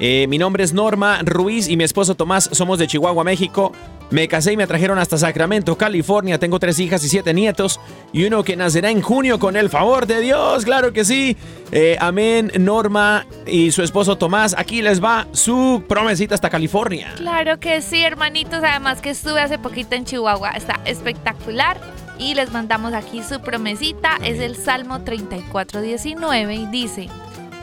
eh, 0.00 0.26
mi 0.28 0.38
nombre 0.38 0.64
es 0.64 0.72
Norma 0.72 1.20
Ruiz 1.22 1.68
y 1.68 1.76
mi 1.76 1.84
esposo 1.84 2.14
Tomás 2.14 2.48
somos 2.52 2.78
de 2.78 2.86
Chihuahua, 2.86 3.22
México. 3.22 3.72
Me 4.10 4.26
casé 4.26 4.54
y 4.54 4.56
me 4.56 4.66
trajeron 4.66 4.98
hasta 4.98 5.18
Sacramento, 5.18 5.76
California. 5.76 6.38
Tengo 6.38 6.58
tres 6.58 6.80
hijas 6.80 7.04
y 7.04 7.08
siete 7.08 7.32
nietos 7.32 7.78
y 8.12 8.24
uno 8.24 8.42
que 8.42 8.56
nacerá 8.56 8.90
en 8.90 9.02
junio 9.02 9.38
con 9.38 9.56
el 9.56 9.70
favor 9.70 10.06
de 10.06 10.20
Dios. 10.20 10.64
Claro 10.64 10.92
que 10.92 11.04
sí. 11.04 11.36
Eh, 11.70 11.96
amén, 12.00 12.50
Norma 12.58 13.26
y 13.46 13.70
su 13.70 13.82
esposo 13.82 14.16
Tomás. 14.16 14.56
Aquí 14.58 14.82
les 14.82 15.04
va 15.04 15.28
su 15.32 15.84
promesita 15.86 16.34
hasta 16.34 16.50
California. 16.50 17.12
Claro 17.18 17.60
que 17.60 17.82
sí, 17.82 18.02
hermanitos. 18.02 18.64
Además 18.64 19.00
que 19.00 19.10
estuve 19.10 19.40
hace 19.40 19.58
poquito 19.58 19.94
en 19.94 20.06
Chihuahua. 20.06 20.50
Está 20.52 20.80
espectacular. 20.86 21.78
Y 22.18 22.34
les 22.34 22.50
mandamos 22.52 22.94
aquí 22.94 23.22
su 23.22 23.40
promesita. 23.40 24.18
Es 24.24 24.40
el 24.40 24.56
Salmo 24.56 25.02
34, 25.02 25.82
19 25.82 26.54
y 26.54 26.66
dice, 26.66 27.08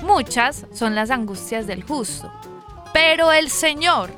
muchas 0.04 0.66
son 0.74 0.96
las 0.96 1.12
angustias 1.12 1.68
del 1.68 1.84
justo, 1.84 2.32
pero 2.94 3.32
el 3.32 3.50
Señor 3.50 4.10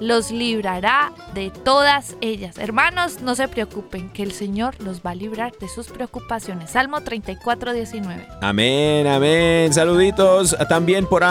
los 0.00 0.30
librará 0.30 1.12
de 1.34 1.50
todas 1.50 2.16
ellas. 2.20 2.58
Hermanos, 2.58 3.20
no 3.22 3.34
se 3.34 3.48
preocupen, 3.48 4.10
que 4.10 4.22
el 4.22 4.32
Señor 4.32 4.74
los 4.80 5.00
va 5.00 5.10
a 5.10 5.14
librar 5.14 5.52
de 5.60 5.68
sus 5.68 5.88
preocupaciones. 5.88 6.70
Salmo 6.70 7.00
34, 7.00 7.72
19. 7.72 8.28
Amén, 8.40 9.06
amén. 9.06 9.72
Saluditos. 9.72 10.56
También 10.68 11.06
por, 11.06 11.22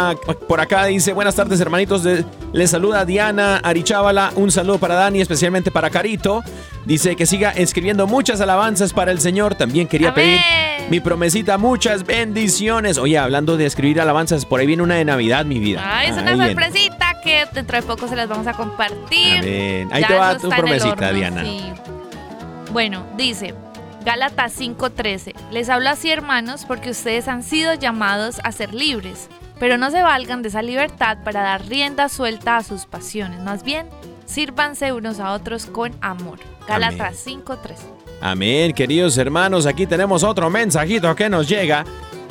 por 0.48 0.60
acá 0.60 0.86
dice, 0.86 1.14
buenas 1.14 1.36
tardes 1.36 1.60
hermanitos. 1.60 2.04
Les 2.54 2.70
saluda 2.70 3.06
Diana 3.06 3.58
Arichábala. 3.58 4.32
Un 4.36 4.52
saludo 4.52 4.78
para 4.80 4.96
Dani, 4.96 5.22
especialmente 5.22 5.72
para 5.72 5.90
Carito. 5.90 6.44
Dice 6.86 7.16
que 7.16 7.26
siga 7.26 7.52
escribiendo 7.52 8.08
muchas 8.08 8.42
alabanzas 8.42 8.94
para 8.94 9.12
el 9.12 9.20
Señor. 9.20 9.56
También 9.56 9.88
quería 9.88 10.10
Amén. 10.10 10.40
pedir 10.40 10.90
mi 10.90 11.00
promesita, 11.00 11.58
muchas 11.58 12.06
bendiciones. 12.06 12.98
Oye, 12.98 13.18
hablando 13.18 13.56
de 13.56 13.66
escribir 13.66 14.02
alabanzas, 14.02 14.46
por 14.46 14.60
ahí 14.60 14.68
viene 14.68 14.84
una 14.84 14.96
de 14.96 15.06
Navidad, 15.06 15.46
mi 15.46 15.60
vida. 15.60 15.82
Ay, 15.84 16.10
es 16.10 16.18
una 16.18 16.36
sorpresita 16.36 17.11
que 17.24 17.46
dentro 17.54 17.78
de 17.78 17.84
poco 17.84 18.08
se 18.08 18.16
las 18.16 18.28
vamos 18.28 18.48
a 18.48 18.54
compartir. 18.54 19.40
Amén. 19.40 19.90
Ahí 19.92 20.02
Ya 20.02 20.08
te 20.08 20.14
va 20.16 20.38
tu 20.38 20.50
promesita, 20.50 21.12
Diana. 21.12 21.44
sí. 21.44 21.62
Bueno, 22.72 23.06
dice 23.18 23.54
Gálatas 24.06 24.54
5:13. 24.60 25.34
Les 25.52 25.70
hablo 25.70 25.90
así, 25.90 26.10
hermanos, 26.10 26.66
porque 26.66 26.90
ustedes 26.90 27.28
han 27.28 27.44
sido 27.44 27.74
llamados 27.76 28.40
a 28.44 28.52
ser 28.52 28.74
libres, 28.74 29.28
pero 29.60 29.78
no 29.78 29.92
se 29.92 30.02
valgan 30.02 30.42
de 30.42 30.50
esa 30.50 30.62
libertad 30.62 31.18
para 31.24 31.42
dar 31.42 31.66
rienda 31.68 32.10
suelta 32.10 32.58
a 32.58 32.64
sus 32.64 32.86
pasiones. 32.86 33.42
Más 33.42 33.64
bien, 33.64 33.88
sírvanse 34.26 34.92
unos 34.94 35.20
a 35.20 35.34
otros 35.34 35.66
con 35.68 35.94
amor. 36.02 36.40
Gálatas 36.68 37.18
5:13. 37.18 37.84
Amén, 38.22 38.72
queridos 38.74 39.18
hermanos. 39.18 39.66
Aquí 39.66 39.86
tenemos 39.86 40.24
otro 40.24 40.50
mensajito 40.50 41.14
que 41.16 41.30
nos 41.30 41.48
llega. 41.48 41.84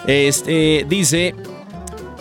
Este 0.07 0.84
dice: 0.88 1.34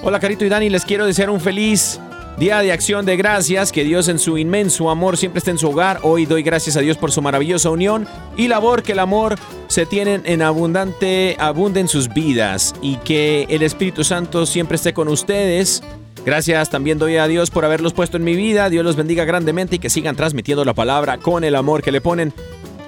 Hola, 0.03 0.19
Carito 0.19 0.45
y 0.45 0.49
Dani, 0.49 0.69
les 0.69 0.85
quiero 0.85 1.05
desear 1.05 1.29
un 1.29 1.39
feliz 1.39 1.99
día 2.39 2.61
de 2.61 2.71
acción 2.71 3.05
de 3.05 3.17
gracias. 3.17 3.71
Que 3.71 3.83
Dios, 3.83 4.07
en 4.07 4.17
su 4.17 4.37
inmenso 4.37 4.89
amor, 4.89 5.17
siempre 5.17 5.39
esté 5.39 5.51
en 5.51 5.57
su 5.57 5.69
hogar. 5.69 5.99
Hoy 6.03 6.25
doy 6.25 6.41
gracias 6.41 6.77
a 6.77 6.79
Dios 6.79 6.97
por 6.97 7.11
su 7.11 7.21
maravillosa 7.21 7.69
unión 7.69 8.07
y 8.37 8.47
labor. 8.47 8.81
Que 8.81 8.93
el 8.93 8.99
amor 8.99 9.35
se 9.67 9.85
tienen 9.85 10.21
en 10.25 10.41
abundante, 10.41 11.35
abunde 11.37 11.81
en 11.81 11.87
sus 11.87 12.11
vidas 12.11 12.73
y 12.81 12.95
que 12.97 13.45
el 13.49 13.61
Espíritu 13.61 14.03
Santo 14.03 14.45
siempre 14.45 14.75
esté 14.75 14.93
con 14.93 15.09
ustedes. 15.09 15.83
Gracias 16.25 16.69
también 16.69 16.97
doy 16.97 17.17
a 17.17 17.27
Dios 17.27 17.51
por 17.51 17.65
haberlos 17.65 17.93
puesto 17.93 18.17
en 18.17 18.23
mi 18.23 18.35
vida. 18.35 18.69
Dios 18.69 18.85
los 18.85 18.95
bendiga 18.95 19.25
grandemente 19.25 19.75
y 19.75 19.79
que 19.79 19.89
sigan 19.89 20.15
transmitiendo 20.15 20.63
la 20.63 20.73
palabra 20.73 21.17
con 21.17 21.43
el 21.43 21.55
amor 21.55 21.83
que 21.83 21.91
le 21.91 22.01
ponen. 22.01 22.33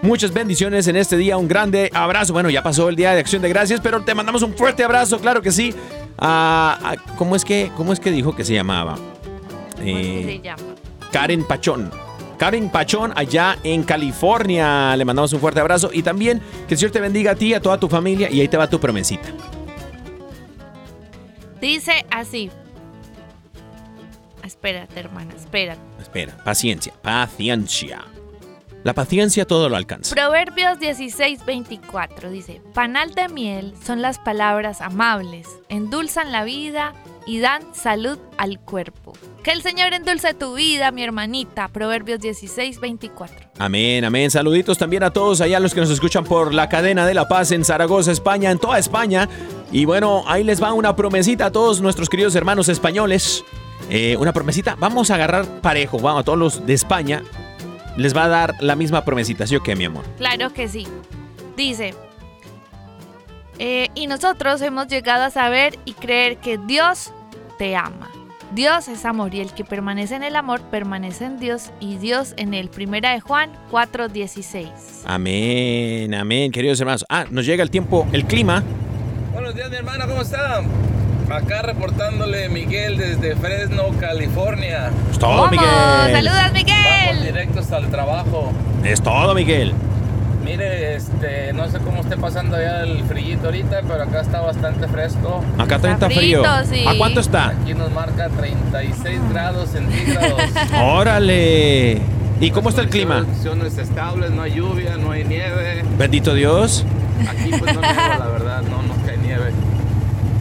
Muchas 0.01 0.33
bendiciones 0.33 0.87
en 0.87 0.95
este 0.95 1.15
día, 1.17 1.37
un 1.37 1.47
grande 1.47 1.91
abrazo. 1.93 2.33
Bueno, 2.33 2.49
ya 2.49 2.63
pasó 2.63 2.89
el 2.89 2.95
día 2.95 3.13
de 3.13 3.19
acción 3.19 3.41
de 3.41 3.49
gracias, 3.49 3.81
pero 3.81 4.01
te 4.01 4.15
mandamos 4.15 4.41
un 4.41 4.55
fuerte 4.55 4.83
abrazo, 4.83 5.19
claro 5.19 5.41
que 5.41 5.51
sí. 5.51 5.75
Ah, 6.17 6.79
ah, 6.83 6.95
¿cómo, 7.17 7.35
es 7.35 7.45
que, 7.45 7.71
¿Cómo 7.77 7.93
es 7.93 7.99
que 7.99 8.11
dijo 8.11 8.35
que 8.35 8.43
se 8.43 8.53
llamaba? 8.53 9.10
¿Cómo 9.81 9.97
es 9.97 10.07
que 10.07 10.19
Eh, 10.21 10.25
se 10.25 10.39
llama? 10.41 10.63
Karen 11.11 11.43
Pachón. 11.45 11.91
Karen 12.37 12.69
Pachón, 12.69 13.13
allá 13.15 13.57
en 13.63 13.83
California. 13.83 14.95
Le 14.95 15.05
mandamos 15.05 15.31
un 15.33 15.39
fuerte 15.39 15.59
abrazo 15.59 15.89
y 15.93 16.01
también 16.01 16.41
que 16.67 16.73
el 16.73 16.79
Señor 16.79 16.91
te 16.91 16.99
bendiga 16.99 17.31
a 17.31 17.35
ti, 17.35 17.53
a 17.53 17.61
toda 17.61 17.79
tu 17.79 17.87
familia. 17.87 18.29
Y 18.31 18.41
ahí 18.41 18.47
te 18.47 18.57
va 18.57 18.67
tu 18.67 18.79
promesita. 18.79 19.29
Dice 21.59 22.05
así. 22.09 22.49
Espérate, 24.43 24.99
hermana, 24.99 25.33
espérate. 25.35 25.79
Espera, 25.99 26.35
paciencia, 26.43 26.93
paciencia. 27.01 28.03
La 28.83 28.93
paciencia 28.95 29.45
todo 29.45 29.69
lo 29.69 29.75
alcanza. 29.77 30.15
Proverbios 30.15 30.79
16, 30.79 31.45
24 31.45 32.31
dice, 32.31 32.61
Panal 32.73 33.13
de 33.13 33.29
miel 33.29 33.75
son 33.85 34.01
las 34.01 34.17
palabras 34.17 34.81
amables, 34.81 35.47
endulzan 35.69 36.31
la 36.31 36.43
vida 36.43 36.93
y 37.25 37.39
dan 37.39 37.63
salud 37.73 38.17
al 38.37 38.59
cuerpo. 38.59 39.13
Que 39.43 39.51
el 39.51 39.61
Señor 39.63 39.93
endulce 39.93 40.33
tu 40.33 40.55
vida, 40.55 40.91
mi 40.91 41.03
hermanita. 41.03 41.67
Proverbios 41.67 42.19
16, 42.19 42.79
24. 42.79 43.49
Amén, 43.57 44.05
amén. 44.05 44.29
Saluditos 44.29 44.77
también 44.77 45.03
a 45.03 45.11
todos 45.11 45.41
allá 45.41 45.59
los 45.59 45.73
que 45.73 45.81
nos 45.81 45.89
escuchan 45.89 46.23
por 46.23 46.53
la 46.53 46.69
cadena 46.69 47.05
de 47.05 47.13
La 47.13 47.27
Paz 47.27 47.51
en 47.51 47.65
Zaragoza, 47.65 48.11
España, 48.11 48.51
en 48.51 48.59
toda 48.59 48.77
España. 48.77 49.27
Y 49.71 49.85
bueno, 49.85 50.23
ahí 50.27 50.43
les 50.43 50.61
va 50.61 50.73
una 50.73 50.95
promesita 50.95 51.47
a 51.47 51.51
todos 51.51 51.81
nuestros 51.81 52.09
queridos 52.09 52.35
hermanos 52.35 52.69
españoles. 52.69 53.43
Eh, 53.89 54.15
una 54.17 54.31
promesita, 54.31 54.75
vamos 54.79 55.09
a 55.11 55.15
agarrar 55.15 55.61
parejo, 55.61 55.99
vamos 55.99 56.21
a 56.21 56.23
todos 56.23 56.37
los 56.37 56.65
de 56.65 56.73
España. 56.73 57.23
Les 57.97 58.15
va 58.15 58.25
a 58.25 58.29
dar 58.29 58.55
la 58.59 58.75
misma 58.75 59.03
promesita, 59.03 59.47
¿sí 59.47 59.55
o 59.55 59.63
qué, 59.63 59.75
mi 59.75 59.85
amor? 59.85 60.05
Claro 60.17 60.53
que 60.53 60.67
sí. 60.67 60.87
Dice, 61.57 61.93
eh, 63.59 63.89
y 63.95 64.07
nosotros 64.07 64.61
hemos 64.61 64.87
llegado 64.87 65.23
a 65.23 65.29
saber 65.29 65.77
y 65.85 65.93
creer 65.93 66.37
que 66.37 66.57
Dios 66.57 67.11
te 67.57 67.75
ama. 67.75 68.09
Dios 68.53 68.89
es 68.89 69.05
amor 69.05 69.33
y 69.33 69.39
el 69.39 69.53
que 69.53 69.63
permanece 69.63 70.15
en 70.15 70.23
el 70.23 70.35
amor 70.35 70.59
permanece 70.61 71.23
en 71.25 71.39
Dios 71.39 71.71
y 71.79 71.95
Dios 71.97 72.33
en 72.35 72.53
él. 72.53 72.69
Primera 72.69 73.11
de 73.11 73.21
Juan 73.21 73.51
4:16. 73.71 75.03
Amén, 75.05 76.13
amén, 76.13 76.51
queridos 76.51 76.79
hermanos. 76.81 77.05
Ah, 77.09 77.25
nos 77.29 77.45
llega 77.45 77.63
el 77.63 77.69
tiempo, 77.71 78.05
el 78.11 78.25
clima. 78.25 78.61
Buenos 79.31 79.55
días, 79.55 79.69
mi 79.69 79.77
hermana, 79.77 80.05
¿cómo 80.05 80.21
está? 80.21 80.61
Acá 81.29 81.61
reportándole 81.61 82.49
Miguel 82.49 82.97
desde 82.97 83.37
Fresno, 83.37 83.83
California. 84.01 84.91
Es 85.09 85.17
todo, 85.17 85.29
¡Vamos! 85.43 85.51
Miguel. 85.51 85.67
¡Saludos, 86.11 86.35
Vamos 86.35 86.53
Miguel! 86.53 87.23
directos 87.23 87.71
al 87.71 87.89
trabajo. 87.89 88.51
Es 88.83 89.01
todo, 89.01 89.33
Miguel. 89.33 89.73
Mire, 90.43 90.95
este, 90.95 91.53
no 91.53 91.69
sé 91.69 91.77
cómo 91.79 92.01
esté 92.01 92.17
pasando 92.17 92.57
allá 92.57 92.81
el 92.83 93.03
frillito 93.03 93.45
ahorita, 93.45 93.81
pero 93.87 94.03
acá 94.03 94.21
está 94.21 94.41
bastante 94.41 94.87
fresco. 94.87 95.43
Acá 95.57 95.75
Está 95.75 95.91
está 95.91 96.09
frío. 96.09 96.43
sí. 96.69 96.83
¿A 96.87 96.97
cuánto 96.97 97.19
está? 97.19 97.49
Aquí 97.49 97.73
nos 97.73 97.91
marca 97.91 98.27
36 98.29 99.19
grados 99.31 99.69
centígrados. 99.69 100.41
Órale. 100.81 102.01
¿Y 102.39 102.49
cómo 102.51 102.69
está 102.69 102.81
el 102.81 102.89
clima? 102.89 103.21
Condiciones 103.23 103.77
estables, 103.77 104.31
no 104.31 104.41
hay 104.41 104.53
lluvia, 104.55 104.97
no 104.97 105.11
hay 105.11 105.23
nieve. 105.25 105.83
Bendito 105.97 106.33
Dios. 106.33 106.85
Aquí 107.29 107.51
pues 107.51 107.75
no 107.75 107.81
nieva, 107.81 108.17
la 108.17 108.27
verdad, 108.27 108.61
no 108.63 108.81
nos 108.81 108.97
cae 109.05 109.17
nieve. 109.17 109.51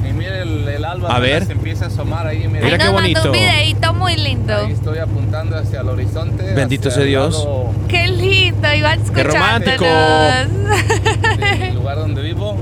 Y 0.09 0.13
mire 0.15 0.40
el, 0.63 0.69
el 0.69 0.85
alba 0.85 1.15
A 1.15 1.19
ver. 1.19 1.47
se 1.47 1.53
empieza 1.53 1.85
a 1.87 1.89
asomar 1.89 2.27
ahí, 2.27 2.47
mire. 2.49 2.65
Mira 2.65 2.77
Ahí 2.77 2.79
qué 2.83 2.89
bonito. 2.89 3.23
un 3.27 3.33
videito 3.33 3.95
muy 3.95 4.17
lindo. 4.17 4.57
Ahí 4.57 4.73
estoy 4.73 4.99
apuntando 4.99 5.57
hacia 5.57 5.81
el 5.81 5.89
horizonte. 5.89 6.55
Bendito 6.55 6.91
sea 6.91 7.03
el 7.03 7.09
Dios. 7.09 7.39
lado 7.45 7.71
¡Qué 7.89 8.09
lindo! 8.09 8.75
Iván 8.75 9.01
Qué 9.15 9.23
romántico. 9.25 9.85
del 9.85 11.75
lugar 11.75 11.97
donde 11.99 12.23
vivo. 12.23 12.57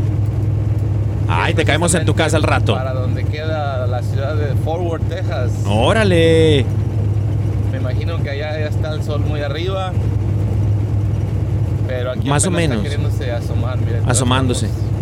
Ay, 1.30 1.52
te 1.54 1.64
caemos 1.64 1.94
en 1.94 2.06
tu 2.06 2.14
casa 2.14 2.36
al 2.38 2.42
rato. 2.42 2.74
Para 2.74 2.94
donde 2.94 3.24
queda 3.24 3.86
la 3.86 4.02
ciudad 4.02 4.34
de 4.34 4.54
Fort 4.64 4.82
Worth, 4.82 5.08
Texas. 5.08 5.50
Órale. 5.66 6.64
Me 7.70 7.76
imagino 7.78 8.22
que 8.22 8.30
allá 8.30 8.58
ya 8.58 8.66
está 8.66 8.94
el 8.94 9.02
sol 9.02 9.20
muy 9.20 9.40
arriba. 9.42 9.92
Pero 11.86 12.12
aquí 12.12 12.28
Más 12.28 12.46
o 12.46 12.50
menos. 12.50 12.78
Está 12.78 12.90
queriéndose 12.90 13.30
asomar, 13.32 13.76
mire, 13.78 13.92
todavía 13.92 14.10
Asomándose. 14.12 14.66
estamos 14.66 14.97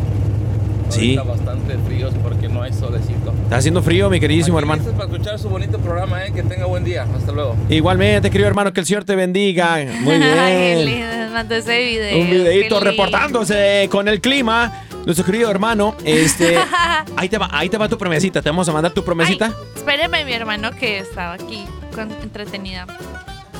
Sí. 0.88 1.16
ahorita 1.16 1.22
bastante 1.22 1.78
fríos 1.86 2.12
porque 2.22 2.48
no 2.48 2.62
hay 2.62 2.72
solecito. 2.72 3.32
Está 3.44 3.56
haciendo 3.56 3.82
frío, 3.82 4.08
mi 4.10 4.20
queridísimo 4.20 4.58
Aquí 4.58 4.62
hermano. 4.64 4.82
listos 4.82 4.98
para 4.98 5.12
escuchar 5.12 5.38
su 5.38 5.48
bonito 5.48 5.78
programa, 5.78 6.24
¿eh? 6.24 6.32
Que 6.32 6.42
tenga 6.42 6.66
buen 6.66 6.84
día. 6.84 7.06
Hasta 7.16 7.32
luego. 7.32 7.56
Igualmente, 7.68 8.30
querido 8.30 8.48
hermano, 8.48 8.72
que 8.72 8.80
el 8.80 8.86
Señor 8.86 9.04
te 9.04 9.14
bendiga. 9.16 9.78
Muy 10.00 10.14
Ay, 10.22 10.74
bien. 10.74 10.84
lindo, 10.86 11.16
nos 11.24 11.30
mandó 11.32 11.54
ese 11.54 11.78
video. 11.78 12.18
Un 12.20 12.30
videito 12.30 12.76
lindo. 12.76 12.80
reportándose 12.80 13.88
con 13.90 14.08
el 14.08 14.20
clima. 14.20 14.82
Nuestro 15.04 15.24
querido 15.24 15.50
hermano, 15.50 15.94
este, 16.04 16.58
ahí 17.16 17.28
te 17.28 17.38
va, 17.38 17.48
ahí 17.52 17.68
te 17.68 17.78
va 17.78 17.88
tu 17.88 17.96
promesita. 17.96 18.42
Te 18.42 18.48
vamos 18.50 18.68
a 18.68 18.72
mandar 18.72 18.92
tu 18.92 19.04
promesita. 19.04 19.46
Ay, 19.46 19.52
espéreme, 19.76 20.24
mi 20.24 20.32
hermano, 20.32 20.70
que 20.72 20.98
estaba 20.98 21.34
aquí 21.34 21.64
con, 21.94 22.10
entretenida. 22.22 22.86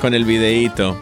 con 0.01 0.13
el 0.15 0.25
videíto. 0.25 0.97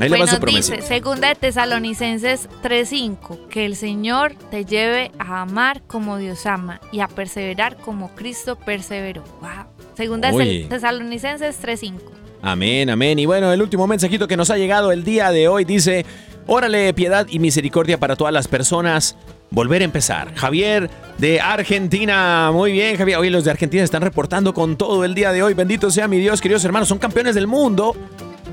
Ahí 0.00 0.08
le 0.08 0.10
va 0.10 0.24
Bueno, 0.24 0.32
su 0.32 0.40
promesa. 0.40 0.74
dice, 0.74 0.86
segunda 0.86 1.28
de 1.28 1.34
Tesalonicenses 1.34 2.48
3.5, 2.62 3.48
que 3.48 3.66
el 3.66 3.76
Señor 3.76 4.34
te 4.50 4.64
lleve 4.64 5.12
a 5.18 5.42
amar 5.42 5.82
como 5.86 6.18
Dios 6.18 6.46
ama 6.46 6.80
y 6.90 7.00
a 7.00 7.08
perseverar 7.08 7.76
como 7.76 8.14
Cristo 8.14 8.56
perseveró. 8.56 9.22
Wow. 9.40 9.66
Segunda 9.96 10.30
de 10.30 10.34
Oye. 10.34 10.66
Tesalonicenses 10.68 11.62
3.5. 11.62 12.00
Amén, 12.42 12.90
amén. 12.90 13.18
Y 13.18 13.26
bueno, 13.26 13.52
el 13.52 13.62
último 13.62 13.86
mensajito 13.86 14.26
que 14.26 14.36
nos 14.36 14.50
ha 14.50 14.56
llegado 14.56 14.90
el 14.90 15.04
día 15.04 15.30
de 15.30 15.46
hoy 15.46 15.64
dice, 15.64 16.04
órale, 16.46 16.92
piedad 16.92 17.26
y 17.30 17.38
misericordia 17.38 17.98
para 17.98 18.16
todas 18.16 18.32
las 18.32 18.48
personas. 18.48 19.16
Volver 19.50 19.82
a 19.82 19.84
empezar. 19.84 20.34
Javier 20.34 20.90
de 21.18 21.38
Argentina. 21.40 22.50
Muy 22.52 22.72
bien, 22.72 22.96
Javier. 22.96 23.18
Hoy 23.18 23.30
los 23.30 23.44
de 23.44 23.50
Argentina 23.50 23.84
están 23.84 24.02
reportando 24.02 24.54
con 24.54 24.76
todo 24.76 25.04
el 25.04 25.14
día 25.14 25.30
de 25.30 25.42
hoy. 25.42 25.54
Bendito 25.54 25.90
sea 25.90 26.08
mi 26.08 26.18
Dios, 26.18 26.40
queridos 26.40 26.64
hermanos. 26.64 26.88
Son 26.88 26.98
campeones 26.98 27.34
del 27.34 27.46
mundo. 27.46 27.94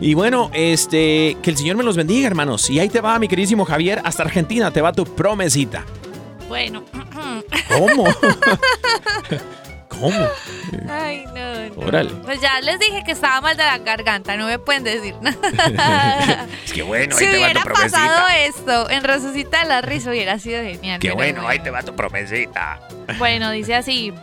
Y 0.02 0.14
bueno, 0.14 0.50
este, 0.54 1.38
que 1.42 1.50
el 1.50 1.58
Señor 1.58 1.76
me 1.76 1.84
los 1.84 1.98
bendiga, 1.98 2.28
hermanos. 2.28 2.70
Y 2.70 2.80
ahí 2.80 2.90
te 2.90 3.02
va, 3.02 3.20
mi 3.20 3.28
queridísimo 3.28 3.66
Javier. 3.66 4.02
Hasta 4.04 4.24
Argentina 4.24 4.72
te 4.72 4.82
va 4.82 4.94
tu 4.94 5.06
promesita. 5.06 5.86
Bueno. 6.48 6.84
¿Cómo? 7.68 8.06
¿Cómo? 9.90 10.28
Ay, 10.90 11.26
no, 11.36 11.76
no. 11.76 11.88
Órale. 11.88 12.12
Pues 12.24 12.40
ya 12.40 12.62
les 12.62 12.80
dije 12.80 13.04
que 13.04 13.12
estaba 13.12 13.42
mal 13.42 13.58
de 13.58 13.64
la 13.64 13.78
garganta, 13.80 14.38
no 14.38 14.48
me 14.48 14.58
pueden 14.58 14.84
decir 14.84 15.16
nada. 15.22 16.48
Es 16.66 16.72
que 16.72 16.84
bueno, 16.84 17.16
si 17.18 17.26
hubiera 17.26 17.64
pasado 17.64 18.28
esto 18.30 18.90
en 18.90 19.04
Resucita 19.04 19.66
la 19.66 19.82
Risa 19.82 20.12
hubiera 20.12 20.40
sido 20.40 20.62
genial. 20.62 21.00
Qué 21.00 21.10
pero 21.10 21.16
bueno, 21.16 21.48
ahí 21.48 21.60
te 21.60 21.70
va 21.72 21.84
tu 21.84 21.96
promesita. 21.96 22.80
Bueno, 23.18 23.52
dice 23.52 23.76
así. 23.76 24.14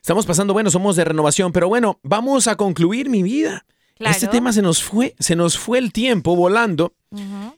Estamos 0.00 0.24
pasando 0.26 0.52
bueno, 0.54 0.70
somos 0.70 0.96
de 0.96 1.04
renovación, 1.04 1.52
pero 1.52 1.68
bueno, 1.68 1.98
vamos 2.02 2.46
a 2.48 2.56
concluir 2.56 3.10
mi 3.10 3.22
vida. 3.22 3.66
Claro. 3.98 4.14
Este 4.14 4.28
tema 4.28 4.50
se 4.50 4.62
nos 4.62 4.82
fue, 4.82 5.14
se 5.18 5.36
nos 5.36 5.58
fue 5.58 5.78
el 5.78 5.92
tiempo 5.92 6.34
volando 6.34 6.94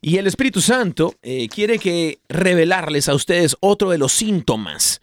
y 0.01 0.17
el 0.17 0.27
Espíritu 0.27 0.61
Santo 0.61 1.15
eh, 1.23 1.47
quiere 1.49 1.79
que 1.79 2.19
revelarles 2.29 3.09
a 3.09 3.15
ustedes 3.15 3.57
otro 3.61 3.91
de 3.91 3.99
los 3.99 4.13
síntomas 4.13 5.01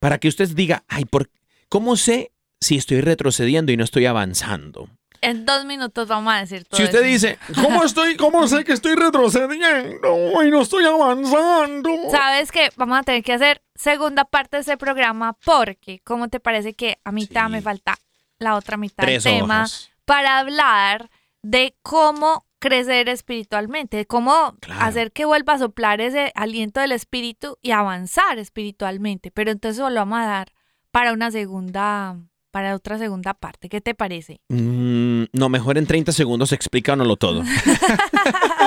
para 0.00 0.18
que 0.18 0.28
usted 0.28 0.50
diga, 0.50 0.84
ay, 0.88 1.06
¿por 1.06 1.30
¿cómo 1.70 1.96
sé 1.96 2.30
si 2.62 2.76
estoy 2.78 3.00
retrocediendo 3.02 3.72
y 3.72 3.76
no 3.76 3.84
estoy 3.84 4.06
avanzando? 4.06 4.88
En 5.20 5.44
dos 5.46 5.64
minutos 5.64 6.08
vamos 6.08 6.34
a 6.34 6.38
decir 6.38 6.64
todo 6.64 6.78
Si 6.78 6.84
usted 6.84 6.98
eso. 7.00 7.06
dice, 7.06 7.38
¿cómo 7.62 7.84
estoy, 7.84 8.16
cómo 8.16 8.48
sé 8.48 8.64
que 8.64 8.72
estoy 8.72 8.94
retrocediendo 8.96 10.42
y 10.42 10.50
no 10.50 10.62
estoy 10.62 10.84
avanzando? 10.84 11.90
Sabes 12.10 12.50
que 12.50 12.70
vamos 12.76 12.98
a 12.98 13.02
tener 13.02 13.22
que 13.22 13.32
hacer 13.34 13.62
segunda 13.74 14.24
parte 14.24 14.56
de 14.56 14.60
este 14.62 14.76
programa 14.76 15.34
porque, 15.44 16.00
¿cómo 16.04 16.28
te 16.28 16.40
parece 16.40 16.74
que 16.74 16.98
a 17.04 17.12
mitad 17.12 17.46
Sí. 17.46 17.52
me 17.52 17.62
falta 17.62 17.98
la 18.38 18.56
otra 18.56 18.76
mitad 18.76 19.04
Tres 19.04 19.22
del 19.22 19.34
tema 19.40 19.58
hojas. 19.60 19.90
para 20.04 20.38
hablar 20.38 21.10
de 21.42 21.76
cómo 21.82 22.44
crecer 22.58 23.08
espiritualmente, 23.08 23.96
de 23.96 24.06
cómo 24.06 24.56
Claro. 24.60 24.80
hacer 24.82 25.12
que 25.12 25.24
vuelva 25.24 25.52
a 25.54 25.58
soplar 25.58 26.00
ese 26.00 26.32
aliento 26.34 26.80
del 26.80 26.92
espíritu 26.92 27.58
y 27.62 27.70
avanzar 27.70 28.38
espiritualmente? 28.40 29.30
Pero 29.30 29.52
entonces 29.52 29.78
lo 29.78 29.94
vamos 29.94 30.18
a 30.18 30.26
dar 30.26 30.52
para 30.90 31.12
una 31.12 31.30
segunda, 31.30 32.16
para 32.52 32.76
otra 32.76 32.98
segunda 32.98 33.34
parte. 33.34 33.68
¿Qué 33.68 33.80
te 33.80 33.94
parece? 33.96 34.40
Mm, 34.48 35.24
no, 35.32 35.48
mejor 35.48 35.78
en 35.78 35.86
30 35.86 36.12
segundos 36.12 36.52
explícanoslo 36.52 37.16
todo. 37.16 37.42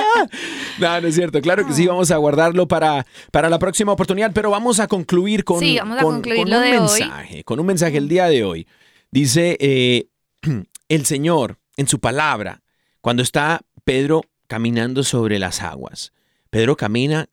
no, 0.78 1.00
no 1.00 1.08
es 1.08 1.14
cierto. 1.14 1.40
Claro 1.40 1.66
que 1.66 1.72
sí, 1.72 1.86
vamos 1.86 2.10
a 2.10 2.16
guardarlo 2.16 2.66
para, 2.68 3.06
para 3.30 3.48
la 3.48 3.58
próxima 3.58 3.92
oportunidad, 3.92 4.32
pero 4.34 4.50
vamos 4.50 4.80
a 4.80 4.88
concluir 4.88 5.44
con, 5.44 5.60
Sí, 5.60 5.76
vamos 5.78 5.98
a 5.98 6.02
con- 6.02 6.14
concluir 6.16 6.42
con 6.42 6.50
lo 6.50 6.56
un 6.58 6.62
de 6.62 6.70
hoy. 6.72 6.78
mensaje. 7.00 7.44
Con 7.44 7.60
un 7.60 7.66
mensaje 7.66 7.96
el 7.98 8.08
día 8.08 8.26
de 8.26 8.44
hoy. 8.44 8.66
Dice 9.10 9.56
eh, 9.60 10.08
el 10.88 11.06
Señor 11.06 11.58
en 11.76 11.88
su 11.88 12.00
palabra, 12.00 12.62
cuando 13.00 13.22
está 13.22 13.60
Pedro 13.84 14.22
caminando 14.48 15.04
sobre 15.04 15.38
las 15.38 15.62
aguas. 15.62 16.12
Pedro 16.50 16.76
camina, 16.76 17.28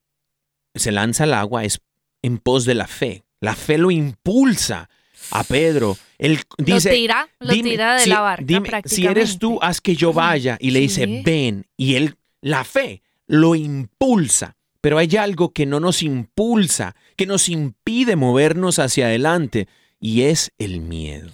se 0.76 0.92
lanza 0.92 1.24
al 1.24 1.34
agua, 1.34 1.64
es 1.64 1.82
en 2.22 2.38
pos 2.38 2.66
de 2.66 2.76
la 2.76 2.88
fe. 2.88 3.24
La 3.40 3.56
fe 3.56 3.78
lo 3.78 3.92
impulsa 3.92 4.90
a 5.32 5.44
Pedro. 5.44 5.98
Él 6.18 6.40
dice, 6.58 6.90
lo 6.90 6.96
tira, 6.96 7.30
lo 7.40 7.54
Dime, 7.54 7.70
tira 7.72 7.96
de 7.96 8.00
si- 8.04 8.10
la 8.10 8.22
barca 8.22 8.44
dime, 8.46 8.70
si 8.86 9.06
eres 9.06 9.38
tú, 9.40 9.60
haz 9.62 9.82
que 9.82 9.96
yo 9.96 10.14
vaya. 10.14 10.58
Y 10.60 10.72
le 10.72 10.80
dice, 10.80 11.22
ven. 11.26 11.66
Y 11.78 11.96
él, 11.96 12.16
la 12.42 12.64
fe, 12.64 13.02
lo 13.28 13.56
impulsa. 13.56 14.56
Pero 14.82 14.98
hay 14.98 15.16
algo 15.16 15.54
que 15.54 15.66
no 15.66 15.80
nos 15.80 16.04
impulsa, 16.04 16.96
que 17.16 17.26
nos 17.26 17.48
impide 17.48 18.16
movernos 18.18 18.80
hacia 18.80 19.06
adelante, 19.06 19.68
y 20.00 20.24
es 20.24 20.52
el 20.58 20.82
miedo. 20.82 21.30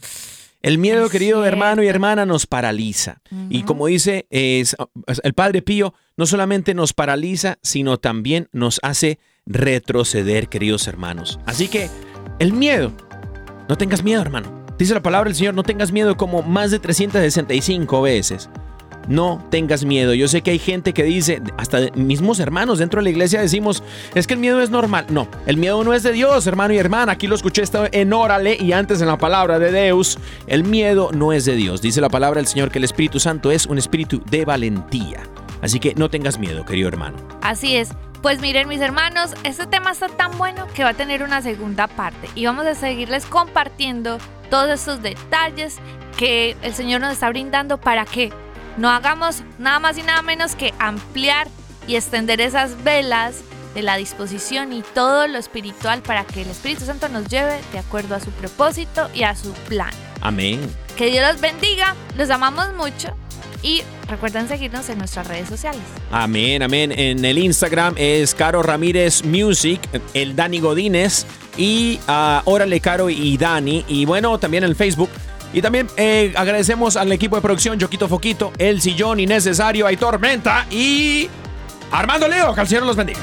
El 0.61 0.77
miedo, 0.77 1.05
Es 1.05 1.11
querido 1.11 1.43
hermano 1.45 1.81
y 1.81 1.87
hermana, 1.87 2.25
nos 2.25 2.45
paraliza. 2.45 3.21
Y 3.49 3.63
como 3.63 3.87
dice 3.87 4.27
es- 4.29 4.75
el 5.23 5.33
Padre 5.33 5.61
Pío, 5.61 5.93
no 6.17 6.25
solamente 6.25 6.73
nos 6.73 6.93
paraliza, 6.93 7.57
sino 7.63 7.97
también 7.97 8.49
nos 8.51 8.79
hace 8.83 9.19
retroceder, 9.45 10.49
queridos 10.49 10.87
hermanos. 10.87 11.39
Así 11.45 11.67
que 11.69 11.89
el 12.39 12.53
miedo, 12.53 12.91
no 13.70 13.78
tengas 13.78 14.03
miedo, 14.03 14.22
hermano. 14.22 14.49
Dice 14.80 14.95
la 14.95 15.01
palabra 15.01 15.30
del 15.30 15.36
Señor, 15.36 15.53
no 15.53 15.61
tengas 15.61 15.91
miedo 15.91 16.17
como 16.17 16.41
más 16.41 16.72
de 16.72 16.80
365 16.80 18.01
veces. 18.01 18.49
No 19.07 19.45
tengas 19.51 19.86
miedo. 19.86 20.13
Yo 20.15 20.28
sé 20.28 20.41
que 20.41 20.51
hay 20.51 20.59
gente 20.59 20.91
que 20.91 21.03
dice, 21.03 21.41
hasta 21.55 21.91
mismos 21.95 22.39
hermanos 22.39 22.80
dentro 22.80 22.99
de 22.99 23.03
la 23.03 23.09
iglesia 23.11 23.41
decimos, 23.41 23.84
es 24.15 24.26
que 24.26 24.34
el 24.34 24.39
miedo 24.39 24.59
es 24.61 24.72
normal. 24.72 25.05
No, 25.09 25.28
el 25.45 25.57
miedo 25.57 25.84
no 25.84 25.93
es 25.93 26.01
de 26.01 26.13
Dios, 26.13 26.47
hermano 26.47 26.74
y 26.74 26.78
hermana. 26.78 27.11
Aquí 27.11 27.28
lo 27.28 27.36
escuché 27.36 27.63
en 27.91 28.11
Órale 28.11 28.57
y 28.59 28.72
antes 28.72 29.01
en 29.01 29.07
la 29.07 29.17
palabra 29.17 29.59
de 29.59 29.72
Deus. 29.72 30.17
El 30.47 30.63
miedo 30.63 31.11
no 31.13 31.32
es 31.32 31.45
de 31.45 31.55
Dios. 31.55 31.80
Dice 31.80 32.01
la 32.01 32.09
palabra 32.09 32.39
del 32.39 32.47
Señor 32.47 32.72
que 32.72 32.80
el 32.80 32.86
Espíritu 32.86 33.20
Santo 33.20 33.51
es 33.51 33.67
un 33.67 33.78
espíritu 33.78 34.24
de 34.32 34.45
valentía. 34.45 35.22
Así 35.61 35.80
que 35.80 35.93
no 35.93 36.09
tengas 36.09 36.39
miedo, 36.39 36.65
querido 36.65 36.88
hermano. 36.88 37.17
Así 37.41 37.76
es. 37.76 37.89
Pues 38.22 38.41
miren 38.41 38.67
mis 38.67 38.82
hermanos, 38.82 39.34
este 39.45 39.65
tema 39.65 39.91
está 39.91 40.09
tan 40.09 40.38
bueno 40.38 40.67
que 40.74 40.84
va 40.84 40.89
a 40.89 40.93
tener 40.93 41.24
una 41.24 41.41
segunda 41.41 41.88
parte 41.88 42.30
y 42.36 42.45
vamos 42.45 42.65
a 42.65 42.76
seguirles 42.76 43.26
compartiendo 43.26 44.17
todos 44.49 44.70
estos 44.70 45.01
detalles 45.01 45.78
que 46.17 46.57
el 46.61 46.74
Señor 46.74 46.99
nos 46.99 47.13
está 47.13 47.30
brindando 47.30 47.80
para 47.80 48.05
que 48.05 48.34
no 48.76 48.89
hagamos 48.89 49.43
nada 49.57 49.80
más 49.80 49.97
y 49.97 50.03
nada 50.03 50.22
menos 50.22 50.55
que 50.55 50.74
ampliar 50.80 51.47
y 51.88 51.95
extender 51.95 52.41
esas 52.41 52.84
velas 52.84 53.41
de 53.74 53.84
la 53.84 53.95
disposición 53.95 54.74
y 54.74 54.82
todo 54.82 55.28
lo 55.28 55.38
espiritual 55.38 56.01
para 56.01 56.26
que 56.26 56.41
el 56.41 56.49
Espíritu 56.49 56.84
Santo 56.84 57.07
nos 57.07 57.30
lleve 57.30 57.61
de 57.72 57.80
acuerdo 57.80 58.15
a 58.15 58.20
su 58.20 58.32
propósito 58.32 59.09
y 59.13 59.24
a 59.24 59.34
su 59.34 59.53
plan. 59.70 59.91
Amén. 60.20 60.59
Que 60.97 61.05
Dios 61.05 61.26
los 61.26 61.39
bendiga, 61.39 61.95
los 62.17 62.30
amamos 62.30 62.74
mucho 62.74 63.15
y 63.62 63.82
recuerden 64.07 64.47
seguirnos 64.47 64.89
en 64.89 64.97
nuestras 64.97 65.28
redes 65.28 65.49
sociales. 65.49 65.82
Amén, 66.12 66.64
amén. 66.64 66.91
En 66.91 67.24
el 67.26 67.38
Instagram 67.38 67.95
es 67.97 68.34
Caro 68.34 68.64
Ramírez 68.64 69.24
Music, 69.24 69.82
el 70.14 70.36
Dani 70.36 70.60
Godínez 70.60 71.26
y 71.57 71.99
ah, 72.07 72.41
Órale 72.45 72.80
Caro 72.80 73.10
y 73.10 73.38
Dani. 73.38 73.86
Y 73.88 74.05
bueno, 74.05 74.38
también 74.39 74.64
en 74.64 74.70
el 74.70 74.76
Facebook. 74.76 75.10
Y 75.51 75.62
también 75.62 75.88
eh, 75.97 76.34
agradecemos 76.36 76.95
al 76.95 77.12
equipo 77.12 77.36
de 77.36 77.41
producción, 77.41 77.80
Yoquito 77.80 78.07
Foquito, 78.07 78.53
El 78.57 78.82
Sillón 78.82 79.20
Innecesario, 79.20 79.88
Hay 79.88 79.97
Tormenta 79.97 80.68
y 80.70 81.28
Armando 81.91 82.28
Leo. 82.28 82.53
Que 82.53 82.80
los 82.82 82.95
bendiga. 82.95 83.20